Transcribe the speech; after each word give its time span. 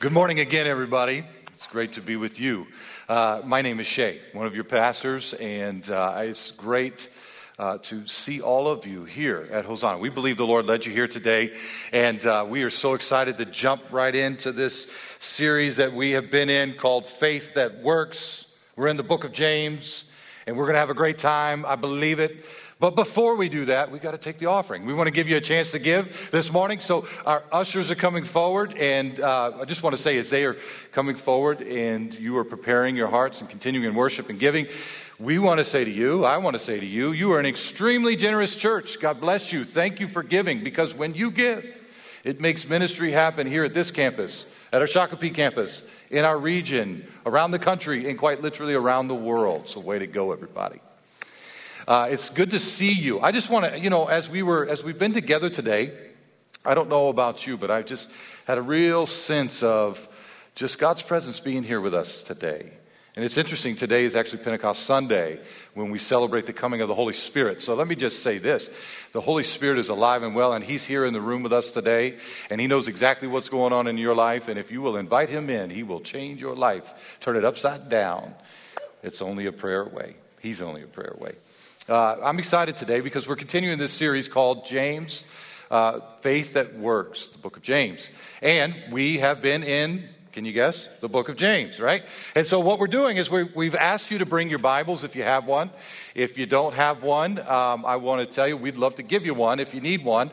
Good 0.00 0.12
morning 0.12 0.38
again, 0.38 0.68
everybody. 0.68 1.24
It's 1.48 1.66
great 1.66 1.94
to 1.94 2.00
be 2.00 2.14
with 2.14 2.38
you. 2.38 2.68
Uh, 3.08 3.42
my 3.44 3.62
name 3.62 3.80
is 3.80 3.88
Shay, 3.88 4.20
one 4.32 4.46
of 4.46 4.54
your 4.54 4.62
pastors, 4.62 5.34
and 5.34 5.90
uh, 5.90 6.18
it's 6.18 6.52
great 6.52 7.08
uh, 7.58 7.78
to 7.78 8.06
see 8.06 8.40
all 8.40 8.68
of 8.68 8.86
you 8.86 9.02
here 9.02 9.48
at 9.50 9.64
Hosanna. 9.64 9.98
We 9.98 10.08
believe 10.08 10.36
the 10.36 10.46
Lord 10.46 10.66
led 10.66 10.86
you 10.86 10.92
here 10.92 11.08
today, 11.08 11.52
and 11.92 12.24
uh, 12.24 12.46
we 12.48 12.62
are 12.62 12.70
so 12.70 12.94
excited 12.94 13.38
to 13.38 13.44
jump 13.44 13.82
right 13.90 14.14
into 14.14 14.52
this 14.52 14.86
series 15.18 15.78
that 15.78 15.92
we 15.92 16.12
have 16.12 16.30
been 16.30 16.48
in 16.48 16.74
called 16.74 17.08
Faith 17.08 17.54
That 17.54 17.82
Works. 17.82 18.46
We're 18.76 18.86
in 18.86 18.98
the 18.98 19.02
book 19.02 19.24
of 19.24 19.32
James, 19.32 20.04
and 20.46 20.56
we're 20.56 20.66
going 20.66 20.74
to 20.74 20.80
have 20.80 20.90
a 20.90 20.94
great 20.94 21.18
time. 21.18 21.66
I 21.66 21.74
believe 21.74 22.20
it. 22.20 22.44
But 22.80 22.94
before 22.94 23.34
we 23.34 23.48
do 23.48 23.64
that, 23.64 23.90
we've 23.90 24.00
got 24.00 24.12
to 24.12 24.18
take 24.18 24.38
the 24.38 24.46
offering. 24.46 24.86
We 24.86 24.94
want 24.94 25.08
to 25.08 25.12
give 25.12 25.28
you 25.28 25.36
a 25.36 25.40
chance 25.40 25.72
to 25.72 25.80
give 25.80 26.30
this 26.30 26.52
morning. 26.52 26.78
So 26.78 27.08
our 27.26 27.42
ushers 27.50 27.90
are 27.90 27.96
coming 27.96 28.22
forward, 28.22 28.76
and 28.78 29.18
uh, 29.18 29.58
I 29.60 29.64
just 29.64 29.82
want 29.82 29.96
to 29.96 30.02
say 30.02 30.16
as 30.18 30.30
they 30.30 30.44
are 30.44 30.56
coming 30.92 31.16
forward 31.16 31.60
and 31.62 32.14
you 32.14 32.36
are 32.38 32.44
preparing 32.44 32.94
your 32.94 33.08
hearts 33.08 33.40
and 33.40 33.50
continuing 33.50 33.84
in 33.84 33.96
worship 33.96 34.30
and 34.30 34.38
giving, 34.38 34.68
we 35.18 35.40
want 35.40 35.58
to 35.58 35.64
say 35.64 35.84
to 35.84 35.90
you, 35.90 36.24
I 36.24 36.36
want 36.36 36.54
to 36.54 36.60
say 36.60 36.78
to 36.78 36.86
you, 36.86 37.10
you 37.10 37.32
are 37.32 37.40
an 37.40 37.46
extremely 37.46 38.14
generous 38.14 38.54
church. 38.54 39.00
God 39.00 39.20
bless 39.20 39.52
you. 39.52 39.64
Thank 39.64 39.98
you 39.98 40.06
for 40.06 40.22
giving 40.22 40.62
because 40.62 40.94
when 40.94 41.14
you 41.14 41.32
give, 41.32 41.66
it 42.22 42.40
makes 42.40 42.68
ministry 42.68 43.10
happen 43.10 43.48
here 43.48 43.64
at 43.64 43.74
this 43.74 43.90
campus, 43.90 44.46
at 44.72 44.80
our 44.80 44.86
Shakopee 44.86 45.34
campus, 45.34 45.82
in 46.10 46.24
our 46.24 46.38
region, 46.38 47.04
around 47.26 47.50
the 47.50 47.58
country, 47.58 48.08
and 48.08 48.16
quite 48.16 48.40
literally 48.40 48.74
around 48.74 49.08
the 49.08 49.14
world. 49.16 49.66
So, 49.66 49.80
way 49.80 49.98
to 49.98 50.06
go, 50.06 50.30
everybody. 50.30 50.80
Uh, 51.88 52.06
it's 52.10 52.28
good 52.28 52.50
to 52.50 52.58
see 52.58 52.92
you. 52.92 53.18
I 53.18 53.32
just 53.32 53.48
want 53.48 53.64
to, 53.64 53.80
you 53.80 53.88
know, 53.88 54.08
as 54.08 54.28
we 54.28 54.42
were, 54.42 54.68
as 54.68 54.84
we've 54.84 54.98
been 54.98 55.14
together 55.14 55.48
today, 55.48 55.90
I 56.62 56.74
don't 56.74 56.90
know 56.90 57.08
about 57.08 57.46
you, 57.46 57.56
but 57.56 57.70
I've 57.70 57.86
just 57.86 58.10
had 58.46 58.58
a 58.58 58.62
real 58.62 59.06
sense 59.06 59.62
of 59.62 60.06
just 60.54 60.78
God's 60.78 61.00
presence 61.00 61.40
being 61.40 61.62
here 61.62 61.80
with 61.80 61.94
us 61.94 62.20
today. 62.20 62.72
And 63.16 63.24
it's 63.24 63.38
interesting, 63.38 63.74
today 63.74 64.04
is 64.04 64.14
actually 64.14 64.44
Pentecost 64.44 64.82
Sunday 64.82 65.40
when 65.72 65.90
we 65.90 65.98
celebrate 65.98 66.44
the 66.44 66.52
coming 66.52 66.82
of 66.82 66.88
the 66.88 66.94
Holy 66.94 67.14
Spirit. 67.14 67.62
So 67.62 67.74
let 67.74 67.88
me 67.88 67.94
just 67.94 68.22
say 68.22 68.36
this 68.36 68.68
the 69.14 69.22
Holy 69.22 69.42
Spirit 69.42 69.78
is 69.78 69.88
alive 69.88 70.22
and 70.22 70.34
well, 70.34 70.52
and 70.52 70.62
He's 70.62 70.84
here 70.84 71.06
in 71.06 71.14
the 71.14 71.22
room 71.22 71.42
with 71.42 71.54
us 71.54 71.70
today, 71.70 72.18
and 72.50 72.60
He 72.60 72.66
knows 72.66 72.86
exactly 72.86 73.28
what's 73.28 73.48
going 73.48 73.72
on 73.72 73.86
in 73.86 73.96
your 73.96 74.14
life. 74.14 74.48
And 74.48 74.58
if 74.58 74.70
you 74.70 74.82
will 74.82 74.98
invite 74.98 75.30
Him 75.30 75.48
in, 75.48 75.70
He 75.70 75.84
will 75.84 76.00
change 76.00 76.38
your 76.38 76.54
life, 76.54 77.16
turn 77.20 77.36
it 77.36 77.46
upside 77.46 77.88
down. 77.88 78.34
It's 79.02 79.22
only 79.22 79.46
a 79.46 79.52
prayer 79.52 79.84
away. 79.84 80.16
He's 80.42 80.60
only 80.60 80.82
a 80.82 80.86
prayer 80.86 81.14
away. 81.18 81.32
Uh, 81.88 82.18
I'm 82.22 82.38
excited 82.38 82.76
today 82.76 83.00
because 83.00 83.26
we're 83.26 83.36
continuing 83.36 83.78
this 83.78 83.94
series 83.94 84.28
called 84.28 84.66
James 84.66 85.24
uh, 85.70 86.00
Faith 86.20 86.52
That 86.52 86.76
Works, 86.76 87.28
the 87.28 87.38
book 87.38 87.56
of 87.56 87.62
James. 87.62 88.10
And 88.42 88.74
we 88.90 89.20
have 89.20 89.40
been 89.40 89.62
in, 89.62 90.06
can 90.38 90.44
you 90.44 90.52
guess? 90.52 90.88
The 91.00 91.08
book 91.08 91.28
of 91.28 91.34
James, 91.34 91.80
right? 91.80 92.04
And 92.36 92.46
so 92.46 92.60
what 92.60 92.78
we're 92.78 92.86
doing 92.86 93.16
is 93.16 93.28
we 93.28 93.64
have 93.64 93.74
asked 93.74 94.12
you 94.12 94.18
to 94.18 94.24
bring 94.24 94.48
your 94.48 94.60
Bibles 94.60 95.02
if 95.02 95.16
you 95.16 95.24
have 95.24 95.46
one. 95.46 95.68
If 96.14 96.38
you 96.38 96.46
don't 96.46 96.74
have 96.74 97.02
one, 97.02 97.40
um, 97.40 97.84
I 97.84 97.96
want 97.96 98.20
to 98.20 98.32
tell 98.32 98.46
you 98.46 98.56
we'd 98.56 98.76
love 98.76 98.94
to 98.94 99.02
give 99.02 99.26
you 99.26 99.34
one 99.34 99.58
if 99.58 99.74
you 99.74 99.80
need 99.80 100.04
one. 100.04 100.30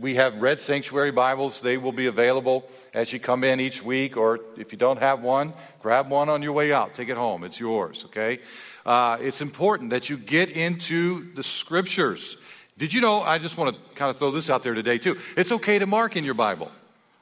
We 0.00 0.14
have 0.14 0.40
Red 0.40 0.58
Sanctuary 0.58 1.10
Bibles. 1.10 1.60
They 1.60 1.76
will 1.76 1.92
be 1.92 2.06
available 2.06 2.66
as 2.94 3.12
you 3.12 3.20
come 3.20 3.44
in 3.44 3.60
each 3.60 3.84
week. 3.84 4.16
Or 4.16 4.40
if 4.56 4.72
you 4.72 4.78
don't 4.78 4.98
have 5.00 5.20
one, 5.20 5.52
grab 5.82 6.08
one 6.08 6.30
on 6.30 6.40
your 6.40 6.52
way 6.52 6.72
out. 6.72 6.94
Take 6.94 7.10
it 7.10 7.18
home. 7.18 7.44
It's 7.44 7.60
yours, 7.60 8.06
okay? 8.06 8.40
uh, 8.86 9.18
it's 9.20 9.42
important 9.42 9.90
that 9.90 10.08
you 10.08 10.16
get 10.16 10.48
into 10.48 11.30
the 11.34 11.42
scriptures. 11.42 12.38
Did 12.78 12.94
you 12.94 13.02
know? 13.02 13.20
I 13.20 13.36
just 13.36 13.58
want 13.58 13.76
to 13.76 13.94
kind 13.96 14.08
of 14.08 14.16
throw 14.16 14.30
this 14.30 14.48
out 14.48 14.62
there 14.62 14.72
today, 14.72 14.96
too. 14.96 15.18
It's 15.36 15.52
okay 15.52 15.78
to 15.78 15.86
mark 15.86 16.16
in 16.16 16.24
your 16.24 16.32
Bible. 16.32 16.72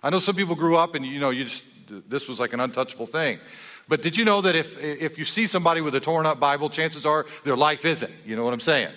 I 0.02 0.08
know 0.08 0.18
some 0.18 0.36
people 0.36 0.54
grew 0.54 0.76
up 0.76 0.94
and, 0.94 1.04
you 1.04 1.20
know, 1.20 1.28
you 1.28 1.44
just, 1.44 1.62
this 2.08 2.28
was 2.28 2.40
like 2.40 2.52
an 2.52 2.60
untouchable 2.60 3.06
thing. 3.06 3.38
But 3.88 4.02
did 4.02 4.16
you 4.16 4.24
know 4.24 4.40
that 4.40 4.54
if, 4.54 4.78
if 4.78 5.18
you 5.18 5.24
see 5.24 5.46
somebody 5.46 5.80
with 5.80 5.94
a 5.94 6.00
torn 6.00 6.24
up 6.24 6.38
Bible, 6.38 6.70
chances 6.70 7.04
are 7.04 7.26
their 7.44 7.56
life 7.56 7.84
isn't? 7.84 8.12
You 8.24 8.36
know 8.36 8.44
what 8.44 8.54
I'm 8.54 8.60
saying? 8.60 8.92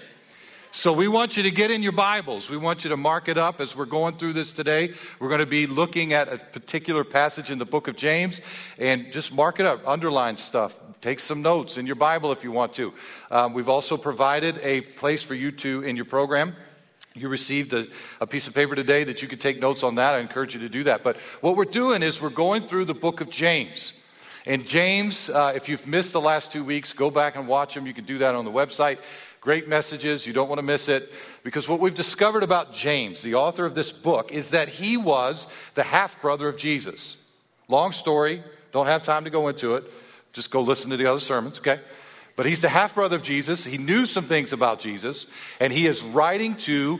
So 0.76 0.92
we 0.92 1.08
want 1.08 1.38
you 1.38 1.44
to 1.44 1.52
get 1.52 1.70
in 1.70 1.84
your 1.84 1.92
Bibles. 1.92 2.50
We 2.50 2.58
want 2.58 2.84
you 2.84 2.90
to 2.90 2.98
mark 2.98 3.28
it 3.28 3.38
up 3.38 3.62
as 3.62 3.76
we're 3.76 3.86
going 3.86 4.18
through 4.18 4.34
this 4.34 4.52
today. 4.52 4.92
We're 5.20 5.28
going 5.28 5.40
to 5.40 5.46
be 5.46 5.68
looking 5.68 6.14
at 6.14 6.34
a 6.34 6.38
particular 6.38 7.04
passage 7.04 7.52
in 7.52 7.59
the 7.59 7.66
book 7.66 7.88
of 7.88 7.96
James 7.96 8.42
and 8.80 9.12
just 9.14 9.31
mark 9.31 9.60
it 9.60 9.68
up, 9.68 9.88
underline 9.88 10.38
stuff. 10.38 10.75
Take 11.00 11.20
some 11.20 11.44
notes 11.44 11.78
in 11.78 11.86
your 11.86 11.96
Bible 11.96 12.31
if 12.31 12.44
you 12.44 12.52
want 12.52 12.74
to. 12.74 12.92
Um, 13.30 13.54
we've 13.54 13.70
also 13.70 13.98
provided 13.98 14.58
a 14.64 14.81
place 14.81 15.22
for 15.22 15.36
you 15.36 15.52
to, 15.52 15.84
in 15.84 15.96
your 15.96 16.06
program, 16.06 16.56
you 17.16 17.29
received 17.29 17.74
a, 17.74 17.88
a, 18.19 18.28
piece 18.28 18.47
of 18.47 18.56
paper 18.56 18.75
today 18.75 19.03
that 19.03 19.22
you 19.22 19.28
could 19.28 19.40
take 19.40 19.59
notes 19.62 19.84
on 19.84 19.96
that. 19.96 20.16
I 20.16 20.19
encourage 20.19 20.53
you 20.53 20.62
to 20.62 20.69
do 20.69 20.84
that. 20.85 21.03
But 21.03 21.18
what 21.41 21.56
we're 21.56 21.66
doing 21.66 22.01
is 22.01 22.22
we're 22.22 22.29
going 22.29 22.63
through 22.63 22.85
the 22.85 22.94
book 22.96 23.22
of 23.22 23.29
James. 23.29 23.94
And 24.46 24.66
James, 24.66 25.29
uh, 25.29 25.53
if 25.56 25.69
you've 25.69 25.88
missed 25.88 26.12
the 26.12 26.22
last 26.22 26.51
two 26.51 26.63
weeks, 26.63 26.91
go 26.91 27.09
back 27.09 27.35
and 27.35 27.47
watch 27.47 27.75
them. 27.75 27.85
You 27.85 27.94
can 27.94 28.06
do 28.06 28.18
that 28.19 28.35
on 28.35 28.46
the 28.46 28.51
website. 28.51 29.00
Great 29.41 29.68
messages. 29.68 30.25
You 30.25 30.34
don't 30.34 30.50
want 30.50 30.59
to 30.59 30.66
miss 30.66 30.90
it. 30.90 31.12
Because 31.44 31.69
what 31.69 31.79
we've 31.79 31.94
discovered 31.94 32.44
about 32.44 32.74
James, 32.74 33.22
the 33.22 33.35
author 33.35 33.66
of 33.66 33.75
this 33.75 33.91
book, 33.91 34.31
is 34.31 34.50
that 34.50 34.68
he 34.68 34.97
was 34.97 35.47
the 35.75 35.84
half 35.84 36.22
brother 36.22 36.47
of 36.47 36.57
Jesus. 36.57 37.18
Long 37.68 37.91
story. 37.91 38.44
Don't 38.72 38.88
have 38.88 39.03
time 39.03 39.24
to 39.25 39.30
go 39.30 39.50
into 39.50 39.75
it. 39.75 39.84
Just 40.34 40.50
go 40.50 40.62
listen 40.62 40.90
to 40.90 40.97
the 40.97 41.06
other 41.06 41.19
sermons, 41.19 41.59
okay? 41.59 41.80
But 42.35 42.45
he's 42.45 42.61
the 42.61 42.69
half 42.69 42.95
brother 42.95 43.17
of 43.17 43.23
Jesus. 43.23 43.63
He 43.63 43.77
knew 43.77 44.05
some 44.05 44.25
things 44.25 44.53
about 44.53 44.79
Jesus. 44.79 45.27
And 45.59 45.71
he 45.71 45.85
is 45.85 46.03
writing 46.03 46.55
to 46.57 46.99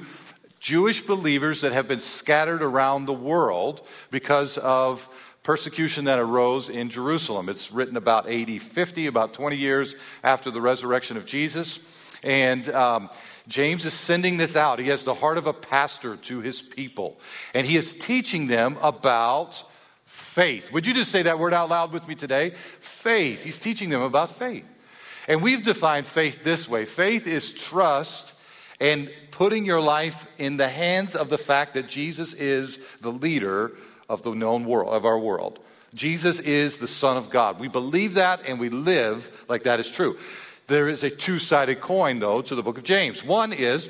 Jewish 0.60 1.02
believers 1.02 1.62
that 1.62 1.74
have 1.74 1.88
been 1.88 2.00
scattered 2.00 2.62
around 2.62 3.06
the 3.06 3.14
world 3.14 3.86
because 4.12 4.58
of 4.58 5.10
persecution 5.44 6.06
that 6.06 6.20
arose 6.20 6.70
in 6.70 6.90
Jerusalem. 6.90 7.50
It's 7.50 7.72
written 7.72 7.98
about 7.98 8.30
AD 8.30 8.62
50, 8.62 9.08
about 9.08 9.34
20 9.34 9.58
years 9.58 9.96
after 10.24 10.52
the 10.52 10.62
resurrection 10.62 11.18
of 11.18 11.26
Jesus. 11.26 11.80
And 12.24 12.70
um, 12.70 13.10
James 13.48 13.86
is 13.86 13.94
sending 13.94 14.38
this 14.38 14.56
out. 14.56 14.80
He 14.80 14.88
has 14.88 15.04
the 15.04 15.14
heart 15.14 15.38
of 15.38 15.48
a 15.48 15.54
pastor 15.54 16.16
to 16.16 16.40
his 16.40 16.62
people, 16.62 17.20
and 17.54 17.68
he 17.68 17.76
is 17.76 17.94
teaching 17.94 18.48
them 18.48 18.78
about 18.82 19.62
faith. 20.06 20.72
Would 20.72 20.88
you 20.88 20.94
just 20.94 21.12
say 21.12 21.24
that 21.24 21.40
word 21.40 21.54
out 21.54 21.70
loud 21.70 21.92
with 21.92 22.08
me 22.08 22.16
today? 22.16 22.52
Faith. 22.52 23.44
He's 23.44 23.60
teaching 23.60 23.90
them 23.90 24.02
about 24.02 24.32
faith. 24.32 24.66
And 25.28 25.42
we've 25.42 25.64
defined 25.64 26.06
faith 26.06 26.44
this 26.44 26.68
way 26.68 26.86
faith 26.86 27.28
is 27.28 27.54
trust 27.54 28.34
and 28.80 29.10
putting 29.32 29.66
your 29.66 29.82
life 29.82 30.28
in 30.38 30.58
the 30.58 30.70
hands 30.70 31.16
of 31.16 31.30
the 31.30 31.38
fact 31.38 31.74
that 31.76 31.88
Jesus 31.88 32.34
is 32.34 32.78
the 32.98 33.12
leader 33.12 33.72
of 34.10 34.24
the 34.24 34.34
known 34.34 34.66
world, 34.66 34.94
of 34.94 35.06
our 35.06 35.18
world. 35.18 35.60
Jesus 35.94 36.40
is 36.40 36.80
the 36.80 36.88
Son 36.88 37.18
of 37.18 37.30
God. 37.30 37.60
We 37.60 37.68
believe 37.68 38.16
that 38.16 38.42
and 38.48 38.60
we 38.60 38.70
live 38.70 39.46
like 39.48 39.64
that 39.64 39.80
is 39.80 39.90
true. 39.90 40.18
There 40.68 40.90
is 40.90 41.04
a 41.04 41.10
two 41.10 41.40
sided 41.40 41.82
coin, 41.82 42.20
though, 42.20 42.42
to 42.42 42.56
the 42.56 42.64
book 42.64 42.78
of 42.78 42.84
James. 42.84 43.24
One 43.24 43.54
is 43.54 43.90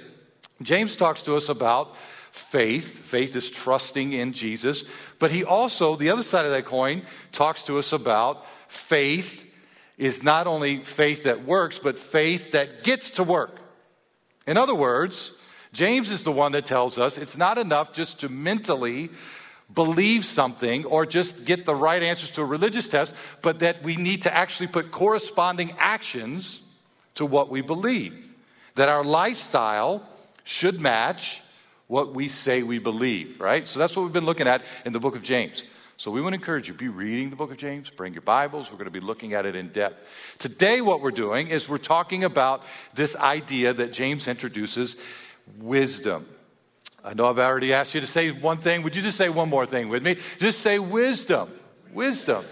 James 0.62 0.96
talks 0.96 1.24
to 1.24 1.36
us 1.36 1.50
about 1.50 1.96
faith. 1.96 3.00
Faith 3.00 3.36
is 3.36 3.50
trusting 3.50 4.14
in 4.14 4.34
Jesus. 4.34 4.86
But 5.20 5.32
he 5.32 5.44
also, 5.44 5.96
the 5.96 6.10
other 6.10 6.24
side 6.24 6.46
of 6.46 6.52
that 6.52 6.66
coin, 6.66 7.04
talks 7.32 7.64
to 7.64 7.78
us 7.78 7.94
about 7.94 8.46
faith 8.68 9.50
is 9.98 10.24
not 10.24 10.48
only 10.48 10.84
faith 10.84 11.24
that 11.24 11.46
works, 11.46 11.80
but 11.80 12.00
faith 12.00 12.52
that 12.52 12.84
gets 12.84 13.12
to 13.12 13.24
work. 13.24 13.60
In 14.48 14.58
other 14.58 14.76
words, 14.76 15.32
James 15.72 16.12
is 16.12 16.24
the 16.24 16.32
one 16.32 16.52
that 16.54 16.66
tells 16.66 16.98
us 16.98 17.18
it's 17.18 17.38
not 17.38 17.58
enough 17.58 17.94
just 17.94 18.22
to 18.22 18.30
mentally 18.30 19.10
believe 19.74 20.26
something 20.26 20.86
or 20.86 21.06
just 21.06 21.46
get 21.46 21.66
the 21.66 21.76
right 21.76 22.04
answers 22.04 22.32
to 22.32 22.42
a 22.42 22.46
religious 22.46 22.88
test, 22.88 23.16
but 23.42 23.60
that 23.60 23.82
we 23.84 23.96
need 23.96 24.24
to 24.24 24.34
actually 24.34 24.68
put 24.68 24.92
corresponding 24.92 25.74
actions 25.78 26.62
to 27.16 27.26
what 27.26 27.50
we 27.50 27.62
believe. 27.62 28.36
That 28.76 28.90
our 28.90 29.04
lifestyle 29.04 30.08
should 30.44 30.80
match 30.80 31.42
what 31.88 32.14
we 32.14 32.28
say 32.28 32.64
we 32.64 32.80
believe, 32.80 33.40
right? 33.40 33.68
So 33.68 33.80
that's 33.80 33.96
what 33.96 34.04
we've 34.04 34.14
been 34.14 34.26
looking 34.26 34.48
at 34.48 34.64
in 34.86 34.94
the 34.94 35.00
book 35.00 35.16
of 35.16 35.22
James. 35.22 35.64
So 35.98 36.12
we 36.12 36.22
want 36.22 36.34
to 36.34 36.40
encourage 36.40 36.68
you 36.68 36.74
be 36.74 36.88
reading 36.88 37.30
the 37.30 37.36
book 37.36 37.52
of 37.52 37.58
James, 37.58 37.90
bring 37.90 38.14
your 38.14 38.22
Bibles. 38.22 38.72
We're 38.72 38.78
going 38.78 38.86
to 38.86 38.92
be 38.92 39.00
looking 39.00 39.34
at 39.34 39.46
it 39.46 39.56
in 39.56 39.70
depth. 39.70 40.38
Today, 40.40 40.82
what 40.82 41.02
we're 41.02 41.12
doing 41.12 41.48
is 41.48 41.70
we're 41.70 41.78
talking 41.78 42.24
about 42.24 42.64
this 42.94 43.16
idea 43.16 43.74
that 43.74 43.94
James 43.94 44.28
introduces 44.28 44.96
wisdom. 45.60 46.28
I 47.04 47.14
know 47.14 47.30
I've 47.30 47.40
already 47.40 47.74
asked 47.74 47.94
you 47.94 48.02
to 48.02 48.08
say 48.08 48.32
one 48.32 48.58
thing. 48.58 48.84
Would 48.84 48.96
you 48.96 49.02
just 49.02 49.18
say 49.18 49.30
one 49.30 49.50
more 49.50 49.66
thing 49.66 49.90
with 49.90 50.04
me? 50.04 50.18
Just 50.40 50.62
say 50.62 50.80
wisdom. 50.80 51.52
Wisdom. 51.94 52.44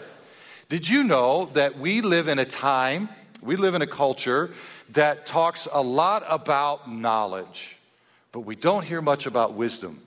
Did 0.70 0.88
you 0.88 1.04
know 1.04 1.46
that 1.54 1.78
we 1.78 2.02
live 2.02 2.28
in 2.28 2.40
a 2.40 2.46
time 2.46 3.10
we 3.42 3.56
live 3.56 3.74
in 3.74 3.82
a 3.82 3.88
culture 3.88 4.52
that 4.92 5.26
talks 5.26 5.68
a 5.72 5.82
lot 5.82 6.24
about 6.28 6.90
knowledge, 6.90 7.78
but 8.32 8.42
we 8.42 8.56
don't 8.56 8.84
hear 8.84 9.02
much 9.02 9.26
about 9.26 9.54
wisdom. 9.54 10.02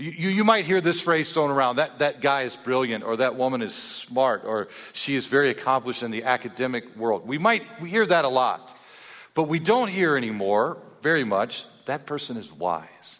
You, 0.00 0.30
you, 0.30 0.44
might 0.44 0.64
hear 0.64 0.80
this 0.80 1.00
phrase 1.00 1.32
thrown 1.32 1.50
around 1.50 1.76
that, 1.76 1.98
that 1.98 2.20
guy 2.20 2.42
is 2.42 2.56
brilliant, 2.56 3.02
or 3.02 3.16
that 3.16 3.34
woman 3.34 3.62
is 3.62 3.74
smart, 3.74 4.44
or 4.44 4.68
she 4.92 5.16
is 5.16 5.26
very 5.26 5.50
accomplished 5.50 6.04
in 6.04 6.12
the 6.12 6.22
academic 6.22 6.96
world. 6.96 7.26
We 7.26 7.36
might 7.36 7.64
we 7.80 7.90
hear 7.90 8.06
that 8.06 8.24
a 8.24 8.28
lot, 8.28 8.76
but 9.34 9.44
we 9.44 9.58
don't 9.58 9.88
hear 9.88 10.16
anymore 10.16 10.76
very 11.02 11.24
much 11.24 11.64
that 11.86 12.06
person 12.06 12.36
is 12.36 12.52
wise. 12.52 13.16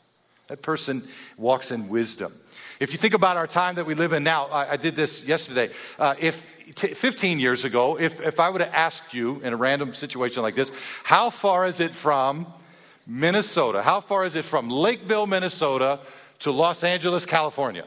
That 0.46 0.62
person 0.62 1.02
walks 1.36 1.72
in 1.72 1.88
wisdom. 1.88 2.32
If 2.78 2.92
you 2.92 2.98
think 2.98 3.14
about 3.14 3.36
our 3.36 3.48
time 3.48 3.74
that 3.74 3.84
we 3.86 3.94
live 3.94 4.12
in 4.12 4.22
now, 4.22 4.46
I, 4.46 4.72
I 4.72 4.76
did 4.76 4.94
this 4.94 5.24
yesterday. 5.24 5.70
Uh, 5.98 6.14
if 6.20 6.48
t- 6.76 6.94
15 6.94 7.40
years 7.40 7.64
ago, 7.64 7.98
if, 7.98 8.20
if 8.20 8.38
I 8.38 8.50
would 8.50 8.60
have 8.60 8.72
asked 8.72 9.12
you 9.14 9.40
in 9.40 9.52
a 9.52 9.56
random 9.56 9.94
situation 9.94 10.42
like 10.44 10.54
this, 10.54 10.70
how 11.02 11.30
far 11.30 11.66
is 11.66 11.80
it 11.80 11.92
from 11.92 12.46
Minnesota? 13.04 13.82
How 13.82 14.00
far 14.00 14.24
is 14.24 14.36
it 14.36 14.44
from 14.44 14.70
Lakeville, 14.70 15.26
Minnesota 15.26 15.98
to 16.40 16.50
Los 16.50 16.84
Angeles, 16.84 17.24
California? 17.24 17.84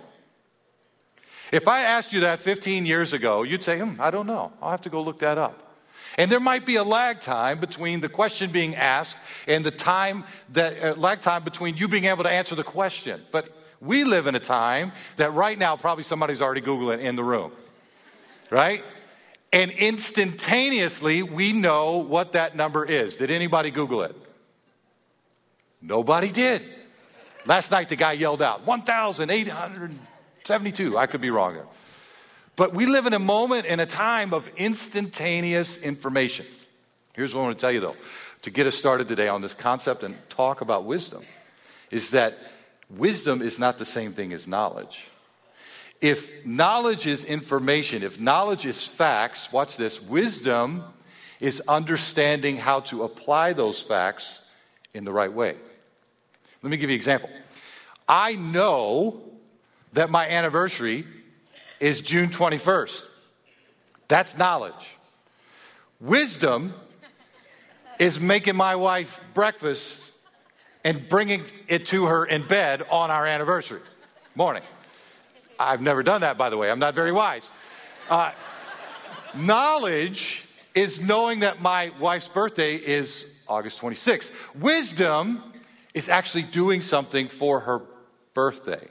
If 1.51 1.68
I 1.68 1.81
asked 1.81 2.13
you 2.13 2.21
that 2.21 2.39
15 2.39 2.86
years 2.86 3.13
ago, 3.13 3.44
you'd 3.44 3.63
say, 3.63 3.80
hmm, 3.80 4.00
I 4.00 4.09
don't 4.09 4.27
know. 4.27 4.53
I'll 4.62 4.71
have 4.71 4.81
to 4.81 4.89
go 4.89 5.01
look 5.01 5.19
that 5.19 5.38
up. 5.38 5.71
And 6.18 6.31
there 6.31 6.39
might 6.39 6.65
be 6.65 6.75
a 6.75 6.83
lag 6.83 7.19
time 7.19 7.59
between 7.59 8.01
the 8.01 8.09
question 8.09 8.51
being 8.51 8.75
asked 8.75 9.18
and 9.48 9.65
the 9.65 9.71
time 9.71 10.25
that 10.53 10.81
uh, 10.81 10.94
lag 10.95 11.21
time 11.21 11.44
between 11.44 11.77
you 11.77 11.88
being 11.88 12.06
able 12.06 12.24
to 12.24 12.30
answer 12.30 12.56
the 12.56 12.63
question. 12.63 13.21
But 13.31 13.50
we 13.80 14.03
live 14.03 14.27
in 14.27 14.36
a 14.36 14.39
time 14.39 14.92
that 15.18 15.33
right 15.33 15.57
now 15.57 15.75
probably 15.75 16.03
somebody's 16.03 16.42
already 16.42 16.62
googling 16.62 17.00
in 17.00 17.15
the 17.15 17.24
room. 17.24 17.51
Right? 18.50 18.83
And 19.53 19.71
instantaneously 19.71 21.24
we 21.24 21.53
know 21.53 21.98
what 21.98 22.33
that 22.33 22.56
number 22.56 22.86
is. 22.86 23.15
Did 23.15 23.31
anybody 23.31 23.71
google 23.71 24.03
it? 24.03 24.15
Nobody 25.81 26.31
did. 26.31 26.62
Last 27.45 27.71
night 27.71 27.89
the 27.89 27.95
guy 27.95 28.13
yelled 28.13 28.41
out 28.41 28.65
1800 28.65 29.99
72. 30.43 30.97
I 30.97 31.05
could 31.05 31.21
be 31.21 31.29
wrong 31.29 31.53
there. 31.53 31.67
But 32.55 32.73
we 32.73 32.85
live 32.85 33.05
in 33.05 33.13
a 33.13 33.19
moment 33.19 33.65
in 33.65 33.79
a 33.79 33.85
time 33.85 34.33
of 34.33 34.49
instantaneous 34.57 35.77
information. 35.77 36.45
Here's 37.13 37.33
what 37.33 37.41
I 37.41 37.43
want 37.45 37.57
to 37.57 37.61
tell 37.61 37.71
you, 37.71 37.79
though, 37.79 37.95
to 38.41 38.49
get 38.49 38.67
us 38.67 38.75
started 38.75 39.07
today 39.07 39.27
on 39.27 39.41
this 39.41 39.53
concept 39.53 40.03
and 40.03 40.17
talk 40.29 40.61
about 40.61 40.85
wisdom 40.85 41.23
is 41.91 42.11
that 42.11 42.38
wisdom 42.89 43.41
is 43.41 43.59
not 43.59 43.77
the 43.77 43.85
same 43.85 44.13
thing 44.13 44.33
as 44.33 44.47
knowledge. 44.47 45.07
If 46.01 46.45
knowledge 46.45 47.05
is 47.05 47.23
information, 47.23 48.01
if 48.01 48.19
knowledge 48.19 48.65
is 48.65 48.85
facts, 48.85 49.51
watch 49.51 49.77
this, 49.77 50.01
wisdom 50.01 50.83
is 51.39 51.61
understanding 51.67 52.57
how 52.57 52.79
to 52.81 53.03
apply 53.03 53.53
those 53.53 53.81
facts 53.81 54.39
in 54.93 55.03
the 55.03 55.11
right 55.11 55.31
way. 55.31 55.55
Let 56.62 56.69
me 56.69 56.78
give 56.78 56.90
you 56.90 56.94
an 56.94 57.00
example. 57.00 57.30
I 58.08 58.36
know 58.36 59.22
that 59.94 60.10
my 60.10 60.28
anniversary 60.28 61.06
is 61.80 62.02
June 62.02 62.30
21st. 62.30 63.08
That's 64.08 64.38
knowledge. 64.38 64.98
Wisdom 66.00 66.74
is 68.00 68.19
making 68.19 68.56
my 68.56 68.75
wife 68.75 69.22
breakfast 69.34 70.10
and 70.84 71.08
bringing 71.10 71.44
it 71.68 71.88
to 71.88 72.06
her 72.06 72.25
in 72.25 72.44
bed 72.44 72.84
on 72.92 73.10
our 73.10 73.25
anniversary 73.25 73.81
morning. 74.36 74.63
I've 75.60 75.81
never 75.81 76.04
done 76.04 76.22
that, 76.22 76.38
by 76.38 76.50
the 76.50 76.58
way. 76.58 76.69
I'm 76.69 76.80
not 76.80 76.96
very 76.96 77.12
wise. 77.12 77.52
Uh, 78.10 78.31
knowledge 79.36 80.46
is 80.74 81.00
knowing 81.00 81.42
that 81.42 81.62
my 81.62 81.92
wife's 82.00 82.28
birthday 82.28 82.75
is 82.75 83.25
August 83.48 83.80
26th. 83.80 84.31
Wisdom 84.56 85.44
is 85.93 86.09
actually 86.09 86.43
doing 86.43 86.81
something 86.81 87.27
for 87.27 87.61
her 87.61 87.81
birthday. 88.33 88.88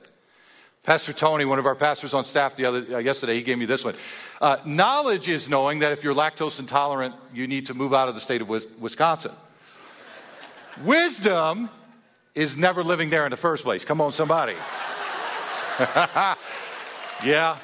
Pastor 0.83 1.13
Tony, 1.13 1.45
one 1.45 1.59
of 1.59 1.67
our 1.67 1.75
pastors 1.75 2.15
on 2.15 2.25
staff 2.25 2.57
the 2.57 2.65
other, 2.65 2.97
uh, 2.97 2.99
yesterday, 2.99 3.35
he 3.35 3.43
gave 3.43 3.59
me 3.59 3.67
this 3.67 3.85
one. 3.85 3.95
Uh, 4.41 4.57
knowledge 4.65 5.29
is 5.29 5.49
knowing 5.49 5.81
that 5.81 5.93
if 5.93 6.03
you're 6.03 6.15
lactose 6.15 6.59
intolerant, 6.59 7.15
you 7.35 7.47
need 7.47 7.67
to 7.67 7.75
move 7.75 7.93
out 7.93 8.09
of 8.09 8.15
the 8.15 8.21
state 8.21 8.41
of 8.41 8.49
Wisconsin. 8.49 9.33
Wisdom 10.83 11.69
is 12.35 12.57
never 12.57 12.83
living 12.83 13.11
there 13.11 13.27
in 13.27 13.31
the 13.31 13.37
first 13.37 13.63
place. 13.65 13.85
Come 13.85 14.01
on, 14.01 14.13
somebody. 14.13 14.55
yeah. 17.25 17.57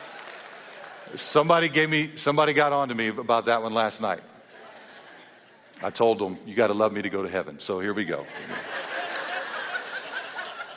Somebody 1.15 1.71
gave 1.71 1.89
me, 1.89 2.17
somebody 2.17 2.53
got 2.53 2.73
on 2.73 2.89
to 2.89 2.95
me 2.95 3.09
about 3.09 3.47
that 3.47 3.63
one 3.63 3.73
last 3.73 4.03
night. 4.03 4.21
I 5.83 5.91
told 5.91 6.19
them, 6.19 6.37
you 6.47 6.55
got 6.55 6.67
to 6.67 6.75
love 6.75 6.93
me 6.93 7.01
to 7.03 7.11
go 7.11 7.23
to 7.23 7.29
heaven. 7.29 7.61
So 7.61 7.81
here 7.81 7.95
we 7.95 8.05
go. 8.05 8.27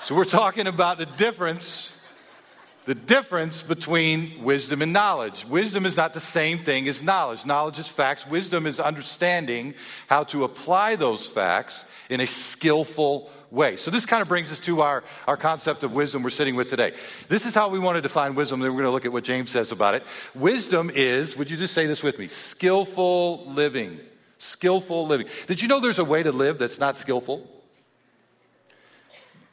So 0.10 0.16
we're 0.16 0.24
talking 0.24 0.66
about 0.66 0.98
the 0.98 1.06
difference 1.06 1.96
the 2.86 2.96
difference 2.96 3.62
between 3.62 4.44
wisdom 4.44 4.82
and 4.82 4.92
knowledge. 4.92 5.46
Wisdom 5.46 5.86
is 5.86 5.96
not 5.96 6.16
the 6.16 6.20
same 6.20 6.58
thing 6.58 6.88
as 6.88 7.04
knowledge. 7.04 7.46
Knowledge 7.46 7.78
is 7.78 7.88
facts. 7.88 8.26
Wisdom 8.26 8.66
is 8.66 8.80
understanding 8.80 9.76
how 10.08 10.24
to 10.24 10.46
apply 10.46 10.96
those 10.96 11.28
facts 11.28 11.86
in 12.10 12.22
a 12.22 12.26
skillful 12.26 13.30
way. 13.52 13.78
So, 13.78 13.92
this 13.92 14.08
kind 14.08 14.24
of 14.24 14.28
brings 14.28 14.52
us 14.52 14.60
to 14.62 14.82
our, 14.82 15.04
our 15.28 15.38
concept 15.38 15.84
of 15.84 15.94
wisdom 15.94 16.24
we're 16.24 16.32
sitting 16.32 16.56
with 16.56 16.70
today. 16.70 16.94
This 17.28 17.46
is 17.46 17.54
how 17.54 17.70
we 17.70 17.78
want 17.78 17.98
to 17.98 18.02
define 18.02 18.34
wisdom, 18.34 18.62
then 18.62 18.72
we're 18.72 18.82
going 18.82 18.90
to 18.90 18.92
look 18.92 19.06
at 19.06 19.12
what 19.12 19.24
James 19.24 19.52
says 19.52 19.72
about 19.72 19.94
it. 19.94 20.04
Wisdom 20.34 20.90
is, 20.92 21.38
would 21.38 21.52
you 21.52 21.58
just 21.58 21.76
say 21.76 21.86
this 21.86 22.02
with 22.02 22.18
me? 22.18 22.30
Skillful 22.30 23.46
living. 23.46 24.00
Skillful 24.40 25.06
living. 25.06 25.28
Did 25.46 25.62
you 25.62 25.68
know 25.68 25.80
there's 25.80 26.00
a 26.00 26.04
way 26.04 26.24
to 26.24 26.32
live 26.32 26.58
that's 26.58 26.80
not 26.80 26.98
skillful? 26.98 27.48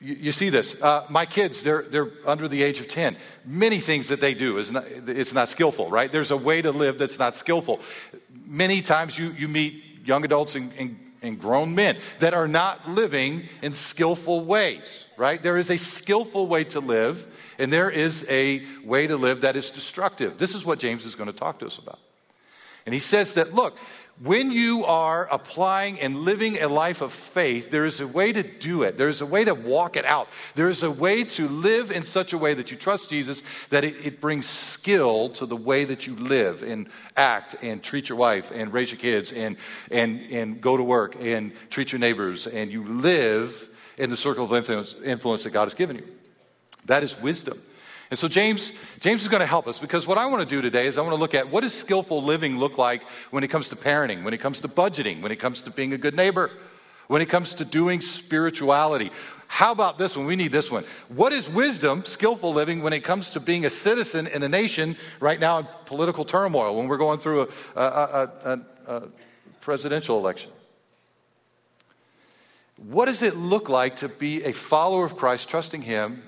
You, 0.00 0.14
you 0.14 0.32
see 0.32 0.50
this. 0.50 0.80
Uh, 0.80 1.06
my 1.08 1.26
kids, 1.26 1.62
they're, 1.62 1.82
they're 1.82 2.10
under 2.26 2.48
the 2.48 2.62
age 2.62 2.80
of 2.80 2.88
10. 2.88 3.16
Many 3.44 3.78
things 3.78 4.08
that 4.08 4.20
they 4.20 4.34
do 4.34 4.58
is 4.58 4.70
not, 4.70 4.84
it's 5.06 5.32
not 5.32 5.48
skillful, 5.48 5.90
right? 5.90 6.10
There's 6.10 6.30
a 6.30 6.36
way 6.36 6.62
to 6.62 6.70
live 6.70 6.98
that's 6.98 7.18
not 7.18 7.34
skillful. 7.34 7.80
Many 8.46 8.82
times 8.82 9.18
you, 9.18 9.30
you 9.30 9.48
meet 9.48 9.82
young 10.04 10.24
adults 10.24 10.54
and, 10.54 10.72
and, 10.78 10.98
and 11.22 11.40
grown 11.40 11.74
men 11.74 11.96
that 12.18 12.34
are 12.34 12.48
not 12.48 12.88
living 12.88 13.44
in 13.62 13.72
skillful 13.72 14.44
ways, 14.44 15.06
right? 15.16 15.42
There 15.42 15.58
is 15.58 15.70
a 15.70 15.78
skillful 15.78 16.46
way 16.46 16.64
to 16.64 16.80
live, 16.80 17.26
and 17.58 17.72
there 17.72 17.90
is 17.90 18.26
a 18.28 18.64
way 18.84 19.06
to 19.06 19.16
live 19.16 19.40
that 19.40 19.56
is 19.56 19.70
destructive. 19.70 20.38
This 20.38 20.54
is 20.54 20.64
what 20.64 20.78
James 20.78 21.04
is 21.04 21.14
going 21.14 21.32
to 21.32 21.36
talk 21.36 21.58
to 21.60 21.66
us 21.66 21.78
about. 21.78 21.98
And 22.84 22.92
he 22.92 23.00
says 23.00 23.34
that, 23.34 23.52
look, 23.52 23.76
when 24.22 24.50
you 24.50 24.86
are 24.86 25.28
applying 25.30 26.00
and 26.00 26.16
living 26.20 26.62
a 26.62 26.68
life 26.68 27.02
of 27.02 27.12
faith, 27.12 27.70
there 27.70 27.84
is 27.84 28.00
a 28.00 28.06
way 28.06 28.32
to 28.32 28.42
do 28.42 28.82
it. 28.82 28.96
There 28.96 29.08
is 29.08 29.20
a 29.20 29.26
way 29.26 29.44
to 29.44 29.54
walk 29.54 29.96
it 29.96 30.06
out. 30.06 30.28
There 30.54 30.70
is 30.70 30.82
a 30.82 30.90
way 30.90 31.24
to 31.24 31.46
live 31.48 31.90
in 31.90 32.04
such 32.04 32.32
a 32.32 32.38
way 32.38 32.54
that 32.54 32.70
you 32.70 32.78
trust 32.78 33.10
Jesus 33.10 33.42
that 33.68 33.84
it, 33.84 34.06
it, 34.06 34.20
brings 34.20 34.46
skill 34.46 35.28
to 35.30 35.44
the 35.44 35.56
way 35.56 35.84
that 35.84 36.06
you 36.06 36.16
live 36.16 36.62
and 36.62 36.88
act 37.14 37.56
and 37.62 37.82
treat 37.82 38.08
your 38.08 38.16
wife 38.16 38.50
and 38.50 38.72
raise 38.72 38.90
your 38.90 39.00
kids 39.00 39.32
and, 39.32 39.58
and, 39.90 40.22
and 40.30 40.60
go 40.62 40.78
to 40.78 40.82
work 40.82 41.16
and 41.20 41.52
treat 41.68 41.92
your 41.92 41.98
neighbors 41.98 42.46
and 42.46 42.72
you 42.72 42.84
live 42.84 43.68
in 43.98 44.08
the 44.08 44.16
circle 44.16 44.46
of 44.46 44.52
influence, 44.54 44.94
influence 45.04 45.42
that 45.42 45.50
God 45.50 45.64
has 45.64 45.74
given 45.74 45.96
you. 45.96 46.06
That 46.86 47.02
is 47.02 47.20
wisdom. 47.20 47.60
And 48.10 48.18
so 48.18 48.28
James, 48.28 48.72
James 49.00 49.22
is 49.22 49.28
going 49.28 49.40
to 49.40 49.46
help 49.46 49.66
us 49.66 49.80
because 49.80 50.06
what 50.06 50.16
I 50.16 50.26
want 50.26 50.48
to 50.48 50.54
do 50.54 50.62
today 50.62 50.86
is 50.86 50.96
I 50.96 51.00
want 51.00 51.12
to 51.12 51.20
look 51.20 51.34
at 51.34 51.50
what 51.50 51.62
does 51.62 51.74
skillful 51.74 52.22
living 52.22 52.58
look 52.58 52.78
like 52.78 53.02
when 53.30 53.42
it 53.42 53.48
comes 53.48 53.68
to 53.70 53.76
parenting, 53.76 54.22
when 54.22 54.32
it 54.32 54.38
comes 54.38 54.60
to 54.60 54.68
budgeting, 54.68 55.22
when 55.22 55.32
it 55.32 55.36
comes 55.36 55.62
to 55.62 55.70
being 55.70 55.92
a 55.92 55.98
good 55.98 56.14
neighbor, 56.14 56.50
when 57.08 57.20
it 57.20 57.26
comes 57.26 57.54
to 57.54 57.64
doing 57.64 58.00
spirituality. 58.00 59.10
How 59.48 59.72
about 59.72 59.98
this 59.98 60.16
one? 60.16 60.26
We 60.26 60.36
need 60.36 60.52
this 60.52 60.70
one. 60.70 60.84
What 61.08 61.32
is 61.32 61.48
wisdom, 61.48 62.04
skillful 62.04 62.52
living, 62.52 62.82
when 62.82 62.92
it 62.92 63.00
comes 63.00 63.30
to 63.30 63.40
being 63.40 63.64
a 63.64 63.70
citizen 63.70 64.26
in 64.26 64.42
a 64.42 64.48
nation 64.48 64.96
right 65.20 65.38
now 65.38 65.58
in 65.58 65.66
political 65.84 66.24
turmoil, 66.24 66.76
when 66.76 66.88
we're 66.88 66.96
going 66.96 67.18
through 67.18 67.48
a, 67.74 67.80
a, 67.80 68.30
a, 68.44 68.60
a 68.86 69.02
presidential 69.60 70.18
election? 70.18 70.50
What 72.76 73.06
does 73.06 73.22
it 73.22 73.36
look 73.36 73.68
like 73.68 73.96
to 73.96 74.08
be 74.08 74.44
a 74.44 74.52
follower 74.52 75.06
of 75.06 75.16
Christ, 75.16 75.48
trusting 75.48 75.82
Him, 75.82 76.22